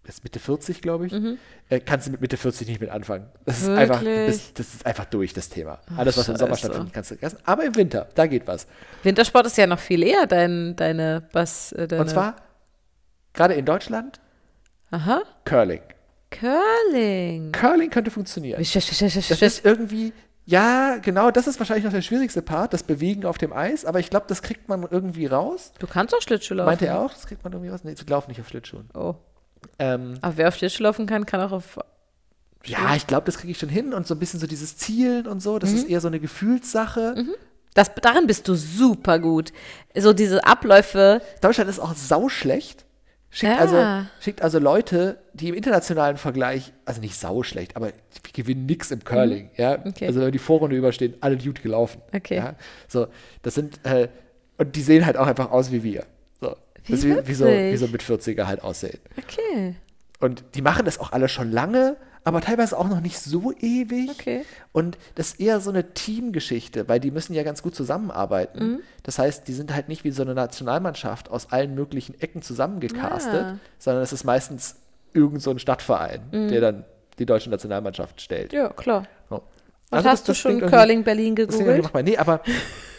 ist 0.06 0.22
Mitte 0.24 0.38
40, 0.38 0.80
glaube 0.82 1.06
ich, 1.06 1.12
Mhm. 1.12 1.38
äh, 1.70 1.80
kannst 1.80 2.06
du 2.06 2.10
mit 2.10 2.20
Mitte 2.20 2.36
40 2.36 2.68
nicht 2.68 2.80
mit 2.80 2.90
anfangen. 2.90 3.26
Das 3.46 3.62
ist 3.62 3.68
einfach, 3.68 4.00
bist, 4.02 4.58
das 4.58 4.74
ist 4.74 4.86
einfach 4.86 5.04
durch, 5.06 5.32
das 5.32 5.48
Thema. 5.48 5.80
Alles, 5.96 6.16
was 6.16 6.28
im 6.28 6.36
Sommer 6.36 6.50
Scheiße. 6.56 6.66
stattfindet, 6.66 6.92
kannst 6.94 7.10
du 7.10 7.14
vergessen. 7.16 7.38
Aber 7.44 7.64
im 7.64 7.74
Winter, 7.76 8.08
da 8.14 8.26
geht 8.26 8.46
was. 8.46 8.66
Wintersport 9.02 9.46
ist 9.46 9.56
ja 9.56 9.66
noch 9.66 9.78
viel 9.78 10.02
eher 10.02 10.26
dein, 10.26 10.76
deine, 10.76 11.28
was, 11.32 11.72
äh, 11.72 11.88
deine, 11.88 12.02
Und 12.02 12.08
zwar, 12.08 12.36
gerade 13.32 13.54
in 13.54 13.64
Deutschland, 13.64 14.20
aha, 14.90 15.22
Curling. 15.44 15.80
Curling. 16.30 17.52
Curling 17.52 17.90
könnte 17.90 18.10
funktionieren. 18.10 18.60
Wisch, 18.60 18.72
Das 18.72 19.42
ist 19.42 19.64
irgendwie, 19.64 20.12
ja, 20.44 20.96
genau, 21.00 21.30
das 21.30 21.46
ist 21.46 21.58
wahrscheinlich 21.58 21.84
noch 21.84 21.92
der 21.92 22.02
schwierigste 22.02 22.42
Part, 22.42 22.72
das 22.74 22.82
Bewegen 22.82 23.24
auf 23.24 23.38
dem 23.38 23.52
Eis, 23.52 23.84
aber 23.84 24.00
ich 24.00 24.10
glaube, 24.10 24.26
das 24.28 24.42
kriegt 24.42 24.68
man 24.68 24.86
irgendwie 24.90 25.26
raus. 25.26 25.72
Du 25.78 25.86
kannst 25.86 26.14
auch 26.14 26.20
Schlittschuh 26.20 26.54
laufen. 26.54 26.66
Meinte 26.66 26.86
er 26.86 26.98
auch, 27.00 27.12
das 27.12 27.26
kriegt 27.26 27.42
man 27.44 27.52
irgendwie 27.52 27.70
raus? 27.70 27.80
Nee, 27.84 27.94
sie 27.96 28.04
laufen 28.06 28.30
nicht 28.30 28.40
auf 28.40 28.48
Schlittschuhen. 28.48 28.90
Oh. 28.94 29.14
Ähm, 29.78 30.14
Aber 30.20 30.36
wer 30.36 30.48
auf 30.48 30.56
Schlittschuh 30.56 30.82
laufen 30.82 31.06
kann, 31.06 31.26
kann 31.26 31.40
auch 31.40 31.52
auf. 31.52 31.78
ja, 32.64 32.94
ich 32.96 33.06
glaube, 33.06 33.26
das 33.26 33.38
kriege 33.38 33.50
ich 33.50 33.58
schon 33.58 33.68
hin 33.68 33.92
und 33.92 34.06
so 34.06 34.14
ein 34.14 34.18
bisschen 34.18 34.40
so 34.40 34.46
dieses 34.46 34.76
Zielen 34.76 35.26
und 35.26 35.40
so, 35.40 35.58
das 35.58 35.70
Mhm. 35.70 35.76
ist 35.76 35.88
eher 35.88 36.00
so 36.00 36.08
eine 36.08 36.20
Gefühlssache. 36.20 37.14
Das, 37.74 37.90
darin 38.00 38.26
bist 38.26 38.46
du 38.48 38.54
super 38.54 39.18
gut. 39.18 39.52
So 39.96 40.12
diese 40.12 40.44
Abläufe. 40.44 41.20
Deutschland 41.40 41.68
ist 41.68 41.80
auch 41.80 41.94
sauschlecht. 41.94 42.84
Schickt, 43.30 43.52
Ja. 43.52 43.58
also, 43.58 44.06
schickt 44.20 44.42
also 44.42 44.60
Leute, 44.60 45.18
die 45.32 45.48
im 45.48 45.56
internationalen 45.56 46.16
Vergleich, 46.18 46.72
also 46.84 47.00
nicht 47.00 47.16
sauschlecht, 47.18 47.74
aber 47.74 47.90
die 47.90 48.32
gewinnen 48.32 48.64
nix 48.66 48.92
im 48.92 49.02
Curling. 49.02 49.50
Ja? 49.56 49.78
Mhm. 49.78 49.88
Okay. 49.88 50.06
Also 50.06 50.20
wenn 50.20 50.30
die 50.30 50.38
Vorrunde 50.38 50.76
überstehen, 50.76 51.14
alle 51.20 51.36
gut 51.36 51.60
gelaufen. 51.60 52.00
Okay. 52.14 52.36
Ja? 52.36 52.54
So, 52.86 53.08
das 53.42 53.54
sind, 53.56 53.84
äh, 53.84 54.06
und 54.56 54.76
die 54.76 54.82
sehen 54.82 55.04
halt 55.04 55.16
auch 55.16 55.26
einfach 55.26 55.50
aus 55.50 55.72
wie 55.72 55.82
wir. 55.82 56.06
Wie 56.84 56.92
Das 56.92 57.00
ist 57.04 57.06
wie, 57.06 57.28
wie, 57.28 57.34
so, 57.34 57.46
wie 57.46 57.76
so 57.76 57.86
mit 57.88 58.02
40er 58.02 58.46
halt 58.46 58.62
aussehen. 58.62 58.98
Okay. 59.18 59.74
Und 60.20 60.44
die 60.54 60.62
machen 60.62 60.84
das 60.84 60.98
auch 61.00 61.12
alle 61.12 61.28
schon 61.28 61.50
lange, 61.50 61.96
aber 62.24 62.40
teilweise 62.40 62.78
auch 62.78 62.88
noch 62.88 63.00
nicht 63.00 63.18
so 63.18 63.52
ewig. 63.60 64.10
Okay. 64.10 64.44
Und 64.72 64.96
das 65.14 65.32
ist 65.32 65.40
eher 65.40 65.60
so 65.60 65.70
eine 65.70 65.92
Teamgeschichte, 65.92 66.88
weil 66.88 67.00
die 67.00 67.10
müssen 67.10 67.34
ja 67.34 67.42
ganz 67.42 67.62
gut 67.62 67.74
zusammenarbeiten. 67.74 68.64
Mhm. 68.66 68.80
Das 69.02 69.18
heißt, 69.18 69.46
die 69.48 69.52
sind 69.52 69.74
halt 69.74 69.88
nicht 69.88 70.04
wie 70.04 70.10
so 70.10 70.22
eine 70.22 70.34
Nationalmannschaft 70.34 71.30
aus 71.30 71.52
allen 71.52 71.74
möglichen 71.74 72.18
Ecken 72.20 72.40
zusammengecastet, 72.42 73.34
Ah. 73.44 73.58
sondern 73.78 74.02
es 74.02 74.12
ist 74.12 74.24
meistens 74.24 74.76
irgend 75.12 75.42
so 75.42 75.50
ein 75.50 75.58
Stadtverein, 75.58 76.22
der 76.32 76.60
dann 76.60 76.84
die 77.18 77.26
deutsche 77.26 77.50
Nationalmannschaft 77.50 78.20
stellt. 78.20 78.52
Mhm. 78.52 78.58
Ja, 78.58 78.68
klar. 78.70 79.06
So. 79.28 79.36
Und 79.36 79.42
Also 79.90 80.08
hast 80.08 80.20
das- 80.20 80.24
du 80.26 80.30
das 80.32 80.38
schon 80.60 80.70
Curling 80.70 81.04
Berlin 81.04 81.34
gegoogelt? 81.34 81.92
Nee, 82.04 82.16
aber, 82.16 82.40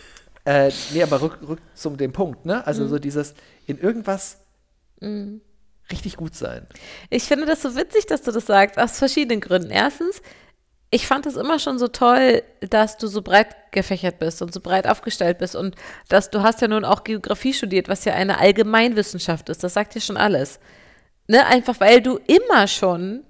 äh, 0.46 0.72
nee, 0.93 1.04
aber 1.04 1.22
rück, 1.22 1.39
rück 1.48 1.60
zum 1.74 1.98
dem 1.98 2.14
Punkt, 2.14 2.46
ne? 2.46 2.66
Also 2.66 2.88
so 2.88 3.00
dieses 3.00 3.34
in 3.66 3.80
irgendwas 3.80 4.38
richtig 5.91 6.18
gut 6.18 6.36
sein. 6.36 6.66
Ich 7.10 7.24
finde 7.24 7.46
das 7.46 7.62
so 7.62 7.76
witzig, 7.76 8.06
dass 8.06 8.22
du 8.22 8.32
das 8.32 8.46
sagst, 8.46 8.80
aus 8.80 8.98
verschiedenen 8.98 9.41
Gründen. 9.41 9.72
Erstens, 9.72 10.22
ich 10.89 11.08
fand 11.08 11.26
es 11.26 11.36
immer 11.36 11.60
schon 11.60 11.78
so 11.78 11.88
toll, 11.88 12.43
dass 12.62 12.98
du 12.98 13.08
so 13.08 13.22
breit 13.22 13.56
gefächert 13.72 14.20
bist 14.20 14.41
und 14.41 14.54
so 14.54 14.62
breit 14.62 14.88
aufgestellt 14.88 15.39
bist 15.39 15.56
und 15.56 15.76
dass 16.08 16.30
du 16.30 16.41
hast 16.41 16.62
ja 16.62 16.68
nun 16.68 16.86
auch 16.86 17.04
Geografie 17.04 17.54
studiert, 17.54 17.89
was 17.89 18.06
ja 18.06 18.14
eine 18.14 18.39
Allgemeinwissenschaft 18.39 19.50
ist. 19.50 19.64
Das 19.64 19.74
sagt 19.74 19.96
ja 19.96 20.02
schon 20.02 20.18
alles. 20.18 20.60
Ne? 21.28 21.46
Einfach 21.46 21.80
weil 21.80 22.02
du 22.02 22.18
immer 22.28 22.68
schon 22.68 23.24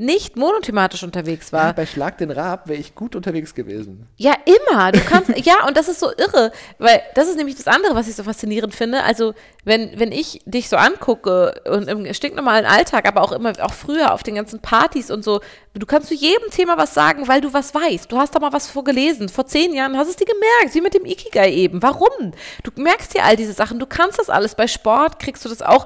nicht 0.00 0.36
monothematisch 0.36 1.02
unterwegs 1.02 1.50
Ja, 1.50 1.58
war. 1.58 1.72
bei 1.74 1.84
Schlag 1.84 2.16
den 2.16 2.30
Raab 2.30 2.68
wäre 2.68 2.80
ich 2.80 2.94
gut 2.94 3.14
unterwegs 3.14 3.54
gewesen. 3.54 4.06
Ja, 4.16 4.34
immer. 4.46 4.92
Du 4.92 5.00
kannst, 5.00 5.30
ja, 5.44 5.66
und 5.66 5.76
das 5.76 5.88
ist 5.88 6.00
so 6.00 6.10
irre, 6.16 6.52
weil 6.78 7.02
das 7.14 7.28
ist 7.28 7.36
nämlich 7.36 7.56
das 7.56 7.66
andere, 7.66 7.94
was 7.94 8.08
ich 8.08 8.16
so 8.16 8.22
faszinierend 8.24 8.74
finde. 8.74 9.02
Also, 9.04 9.34
wenn, 9.64 9.98
wenn 10.00 10.10
ich 10.10 10.40
dich 10.46 10.70
so 10.70 10.76
angucke 10.76 11.60
und 11.70 11.86
im 11.86 12.12
stinknormalen 12.14 12.64
Alltag, 12.64 13.06
aber 13.06 13.20
auch 13.22 13.32
immer, 13.32 13.52
auch 13.60 13.74
früher 13.74 14.14
auf 14.14 14.22
den 14.22 14.36
ganzen 14.36 14.60
Partys 14.60 15.10
und 15.10 15.22
so, 15.22 15.40
du 15.74 15.84
kannst 15.84 16.08
zu 16.08 16.14
jedem 16.14 16.50
Thema 16.50 16.78
was 16.78 16.94
sagen, 16.94 17.28
weil 17.28 17.42
du 17.42 17.52
was 17.52 17.74
weißt. 17.74 18.10
Du 18.10 18.16
hast 18.16 18.34
da 18.34 18.38
mal 18.40 18.54
was 18.54 18.68
vorgelesen. 18.70 19.28
Vor 19.28 19.44
zehn 19.46 19.74
Jahren 19.74 19.98
hast 19.98 20.08
es 20.08 20.16
dir 20.16 20.26
gemerkt, 20.26 20.74
wie 20.74 20.80
mit 20.80 20.94
dem 20.94 21.04
Ikigai 21.04 21.52
eben. 21.52 21.82
Warum? 21.82 22.32
Du 22.62 22.70
merkst 22.76 23.14
dir 23.14 23.24
all 23.24 23.36
diese 23.36 23.52
Sachen. 23.52 23.78
Du 23.78 23.86
kannst 23.86 24.18
das 24.18 24.30
alles. 24.30 24.54
Bei 24.54 24.66
Sport 24.66 25.18
kriegst 25.18 25.44
du 25.44 25.50
das 25.50 25.60
auch 25.60 25.84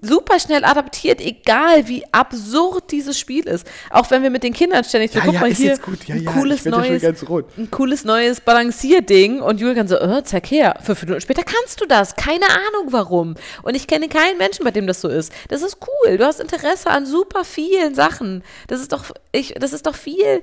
super 0.00 0.38
schnell 0.38 0.64
adaptiert, 0.64 1.20
egal 1.20 1.88
wie 1.88 2.04
absurd 2.12 2.90
dieses 2.90 3.18
Spiel 3.18 3.46
ist. 3.46 3.66
Auch 3.90 4.10
wenn 4.10 4.22
wir 4.22 4.30
mit 4.30 4.42
den 4.42 4.52
Kindern 4.52 4.84
ständig 4.84 5.12
so, 5.12 5.18
Ja, 5.18 5.24
guck 5.24 5.34
ja, 5.34 5.40
mal 5.40 5.50
hier. 5.52 5.78
Ja, 6.06 6.14
ein 6.14 6.24
cooles 6.24 6.66
ich 6.66 6.72
neues, 6.72 7.02
ein 7.04 7.70
cooles 7.70 8.04
neues 8.04 8.40
Balancierding 8.40 9.40
und 9.40 9.60
Julian 9.60 9.88
so, 9.88 9.96
äh, 9.96 10.22
zeig 10.24 10.50
her. 10.50 10.78
Fünf 10.82 11.02
Minuten 11.02 11.20
später 11.20 11.42
kannst 11.42 11.80
du 11.80 11.86
das. 11.86 12.16
Keine 12.16 12.46
Ahnung 12.46 12.92
warum. 12.92 13.34
Und 13.62 13.74
ich 13.74 13.86
kenne 13.86 14.08
keinen 14.08 14.38
Menschen, 14.38 14.64
bei 14.64 14.70
dem 14.70 14.86
das 14.86 15.00
so 15.00 15.08
ist. 15.08 15.32
Das 15.48 15.62
ist 15.62 15.78
cool. 15.82 16.16
Du 16.16 16.24
hast 16.24 16.40
Interesse 16.40 16.90
an 16.90 17.06
super 17.06 17.44
vielen 17.44 17.94
Sachen. 17.94 18.42
Das 18.68 18.80
ist 18.80 18.92
doch, 18.92 19.04
ich, 19.32 19.54
das 19.58 19.72
ist 19.72 19.86
doch 19.86 19.94
viel 19.94 20.42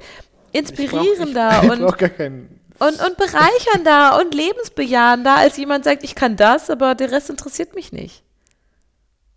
inspirierender 0.52 1.62
ich 1.64 1.70
und 1.72 1.80
brauch 1.82 1.98
gar 1.98 2.10
keinen. 2.10 2.60
und, 2.80 3.02
und 3.02 3.18
bereichernder 3.18 4.20
und 4.20 4.34
lebensbejahender, 4.34 5.36
als 5.36 5.58
jemand 5.58 5.84
sagt, 5.84 6.04
ich 6.04 6.16
kann 6.16 6.36
das, 6.36 6.70
aber 6.70 6.96
der 6.96 7.12
Rest 7.12 7.30
interessiert 7.30 7.76
mich 7.76 7.92
nicht. 7.92 8.24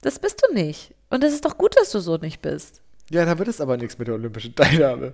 Das 0.03 0.19
bist 0.19 0.43
du 0.47 0.55
nicht. 0.55 0.95
Und 1.11 1.23
es 1.25 1.33
ist 1.35 1.45
doch 1.45 1.59
gut, 1.59 1.77
dass 1.77 1.91
du 1.91 2.01
so 2.01 2.17
nicht 2.17 2.41
bist. 2.43 2.81
Ja, 3.11 3.25
da 3.25 3.39
wird 3.39 3.49
es 3.49 3.61
aber 3.61 3.77
nichts 3.77 3.99
mit 3.99 4.09
der 4.09 4.15
olympischen 4.15 4.55
Teilnahme. 4.55 5.13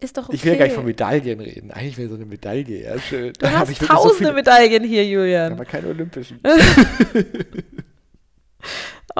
Ist 0.00 0.16
doch 0.16 0.24
okay. 0.28 0.36
Ich 0.36 0.44
will 0.44 0.56
gar 0.56 0.64
nicht 0.66 0.74
von 0.74 0.84
Medaillen 0.84 1.40
reden. 1.40 1.70
Eigentlich 1.70 1.96
wäre 1.96 2.08
so 2.08 2.16
eine 2.16 2.26
Medaille 2.26 2.82
ja 2.84 2.98
schön. 2.98 3.32
Du 3.38 3.50
hast 3.50 3.68
nicht 3.70 3.80
so 3.80 3.86
tausende 3.86 4.16
viele- 4.16 4.32
Medaillen 4.34 4.84
hier, 4.84 5.06
Julian. 5.06 5.52
aber 5.52 5.64
keine 5.64 5.88
olympischen. 5.88 6.40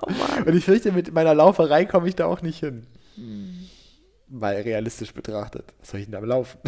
Oh 0.05 0.11
Mann. 0.11 0.45
Und 0.45 0.57
ich 0.57 0.65
fürchte, 0.65 0.91
mit 0.93 1.13
meiner 1.13 1.35
Lauferei 1.35 1.85
komme 1.85 2.09
ich 2.09 2.15
da 2.17 2.25
auch 2.27 2.41
nicht 2.41 2.61
hin. 2.61 2.87
Mal 4.29 4.55
realistisch 4.57 5.13
betrachtet. 5.13 5.67
Was 5.81 5.91
soll 5.91 6.01
ich 6.01 6.07
denn 6.07 6.13
da 6.13 6.21
laufen? 6.21 6.59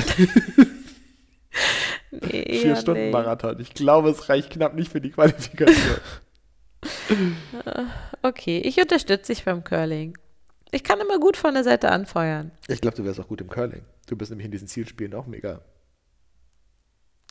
Nee, 2.11 2.59
Vier 2.61 2.77
Stunden 2.77 3.05
nicht. 3.05 3.13
Marathon. 3.13 3.59
Ich 3.61 3.73
glaube, 3.75 4.11
es 4.11 4.29
reicht 4.29 4.51
knapp 4.51 4.75
nicht 4.75 4.93
für 4.93 5.01
die 5.01 5.11
Qualifikation. 5.11 5.97
Okay, 8.23 8.59
ich 8.65 8.81
unterstütze 8.81 9.33
dich 9.33 9.45
beim 9.45 9.65
Curling. 9.65 10.17
Ich 10.71 10.83
kann 10.83 10.99
immer 10.99 11.19
gut 11.19 11.37
von 11.37 11.55
der 11.55 11.63
Seite 11.63 11.91
anfeuern. 11.91 12.51
ich 12.69 12.81
glaube, 12.81 12.97
du 12.97 13.05
wärst 13.05 13.21
auch 13.21 13.29
gut 13.29 13.41
im 13.43 13.51
Curling. 13.51 13.85
Du 14.07 14.17
bist 14.17 14.31
nämlich 14.31 14.47
in 14.47 14.51
diesen 14.51 14.67
Zielspielen 14.67 15.15
auch 15.15 15.27
mega. 15.27 15.61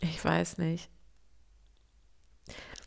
Ich 0.02 0.24
weiß 0.24 0.60
nicht. 0.60 0.90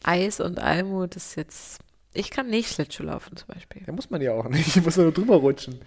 Eis 0.03 0.41
und 0.41 0.61
Almut 0.61 1.17
ist 1.17 1.35
jetzt. 1.35 1.81
Ich 2.15 2.31
kann 2.31 2.49
nicht 2.49 2.73
Schlittschuh 2.73 3.03
laufen 3.03 3.37
zum 3.37 3.49
Beispiel. 3.49 3.83
Da 3.85 3.93
muss 3.93 4.09
man 4.09 4.23
ja 4.23 4.33
auch 4.33 4.49
nicht. 4.49 4.77
Ich 4.77 4.83
muss 4.85 4.97
nur 4.97 5.13
drüber 5.13 5.37
rutschen. 5.37 5.81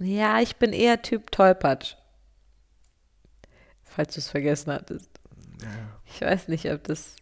Ja, 0.00 0.40
ich 0.40 0.56
bin 0.56 0.72
eher 0.72 1.02
Typ 1.02 1.30
Tollpatsch. 1.30 1.96
Falls 3.82 4.14
du 4.14 4.20
es 4.20 4.28
vergessen 4.30 4.72
hattest. 4.72 5.10
Ich 6.04 6.20
weiß 6.20 6.48
nicht, 6.48 6.70
ob 6.70 6.84
das. 6.84 7.16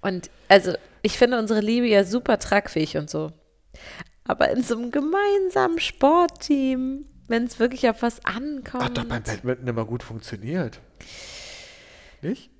Und 0.00 0.30
also, 0.48 0.72
ich 1.02 1.18
finde 1.18 1.38
unsere 1.38 1.60
Liebe 1.60 1.86
ja 1.86 2.04
super 2.04 2.38
tragfähig 2.38 2.96
und 2.96 3.08
so. 3.10 3.32
Aber 4.24 4.50
in 4.50 4.62
so 4.62 4.76
einem 4.76 4.90
gemeinsamen 4.90 5.78
Sportteam, 5.78 7.06
wenn 7.28 7.44
es 7.44 7.58
wirklich 7.58 7.88
auf 7.88 8.02
was 8.02 8.24
ankommt. 8.24 8.84
Hat 8.84 8.98
doch 8.98 9.04
beim 9.04 9.22
Badminton 9.22 9.66
immer 9.66 9.84
gut 9.84 10.02
funktioniert. 10.02 10.80
Nicht? 12.22 12.50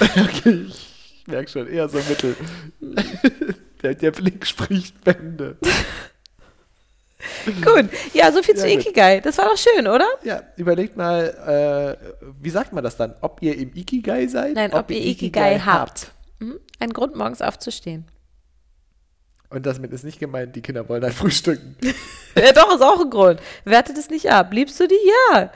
okay, 0.00 0.66
ich 0.68 1.26
merke 1.26 1.50
schon, 1.50 1.66
eher 1.66 1.88
so 1.88 1.98
mittel. 1.98 2.36
der, 3.82 3.94
der 3.94 4.10
Blick 4.12 4.46
spricht 4.46 5.02
Bände. 5.02 5.56
Gut, 7.64 7.86
ja, 8.14 8.30
so 8.30 8.42
viel 8.42 8.54
zu 8.54 8.68
Ja, 8.68 8.76
gut. 8.76 8.86
Ikigai. 8.86 9.20
Das 9.20 9.38
war 9.38 9.46
doch 9.46 9.56
schön, 9.56 9.88
oder? 9.88 10.06
Ja, 10.22 10.42
überlegt 10.56 10.96
mal, 10.96 11.96
äh, 12.00 12.30
wie 12.40 12.50
sagt 12.50 12.72
man 12.72 12.84
das 12.84 12.96
dann? 12.96 13.14
Ob 13.20 13.42
ihr 13.42 13.56
im 13.56 13.74
Ikigai 13.74 14.26
seid? 14.28 14.54
Nein, 14.54 14.72
ob, 14.72 14.90
ihr 14.90 15.04
Ikigai, 15.04 15.58
habt. 15.58 16.06
Mhm. 16.06 16.17
Ein 16.78 16.92
Grund, 16.92 17.16
morgens 17.16 17.42
aufzustehen. 17.42 18.06
Und 19.50 19.64
damit 19.66 19.92
ist 19.92 20.04
nicht 20.04 20.18
gemeint, 20.18 20.54
die 20.54 20.60
Kinder 20.60 20.88
wollen 20.88 21.02
halt 21.02 21.14
frühstücken. 21.14 21.76
Ja, 22.36 22.52
doch, 22.52 22.72
ist 22.72 22.82
auch 22.82 23.00
ein 23.00 23.10
Grund. 23.10 23.40
Wertet 23.64 23.98
es 23.98 24.10
nicht 24.10 24.30
ab. 24.30 24.52
Liebst 24.52 24.78
du 24.78 24.86
die? 24.86 24.94
Ja. 25.32 25.50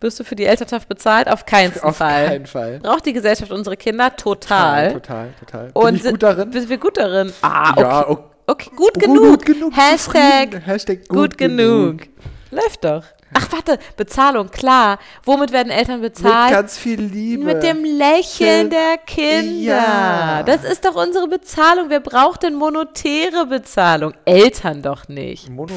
Wirst 0.00 0.18
du 0.18 0.24
für 0.24 0.36
die 0.36 0.46
Elternschaft 0.46 0.88
bezahlt? 0.88 1.28
Auf 1.28 1.44
keinen 1.44 1.78
Auf 1.82 1.98
Fall. 1.98 2.28
keinen 2.28 2.46
Fall. 2.46 2.78
Braucht 2.78 3.04
die 3.04 3.12
Gesellschaft 3.12 3.52
unsere 3.52 3.76
Kinder? 3.76 4.16
Total. 4.16 4.92
Total, 4.94 5.34
total. 5.38 5.66
Bin 5.66 5.82
Und 5.82 5.94
ich 5.96 6.04
gut 6.04 6.22
darin? 6.22 6.50
Sind 6.52 6.68
wir 6.70 6.78
gut 6.78 6.96
darin? 6.96 7.30
Ah, 7.42 7.72
okay. 7.72 7.80
Ja, 7.82 8.08
okay. 8.08 8.24
okay, 8.46 8.70
gut 8.74 8.94
Gut, 8.94 9.02
genug. 9.02 9.22
gut 9.38 9.44
genug, 9.46 9.76
Hashtag. 9.76 10.64
Hashtag 10.64 11.08
gut, 11.08 11.18
gut 11.32 11.38
genug. 11.38 11.98
genug. 11.98 12.08
Läuft 12.50 12.84
doch. 12.84 13.04
Ach, 13.34 13.52
warte, 13.52 13.78
Bezahlung, 13.96 14.50
klar. 14.50 14.98
Womit 15.24 15.52
werden 15.52 15.70
Eltern 15.70 16.00
Mit 16.00 16.14
bezahlt? 16.14 16.52
ganz 16.52 16.76
viel 16.78 17.00
Liebe. 17.00 17.44
Mit 17.44 17.62
dem 17.62 17.84
Lächeln 17.84 18.62
Schön. 18.62 18.70
der 18.70 18.98
Kinder. 18.98 19.62
Ja. 19.62 20.42
Das 20.42 20.64
ist 20.64 20.84
doch 20.84 20.94
unsere 20.94 21.28
Bezahlung. 21.28 21.86
Wer 21.88 22.00
braucht 22.00 22.42
denn 22.42 22.54
monetäre 22.54 23.46
Bezahlung? 23.46 24.12
Eltern 24.24 24.82
doch 24.82 25.08
nicht. 25.08 25.48
Mono, 25.48 25.72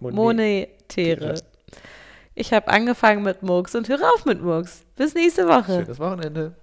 Monet. 0.00 0.16
Monetäre. 0.16 1.34
Ich 2.34 2.52
habe 2.52 2.68
angefangen 2.68 3.22
mit 3.22 3.42
Murks 3.42 3.74
und 3.74 3.88
höre 3.88 4.12
auf 4.14 4.24
mit 4.24 4.42
Murks. 4.42 4.82
Bis 4.96 5.14
nächste 5.14 5.46
Woche. 5.46 5.82
Schönes 5.84 5.98
Wochenende. 5.98 6.54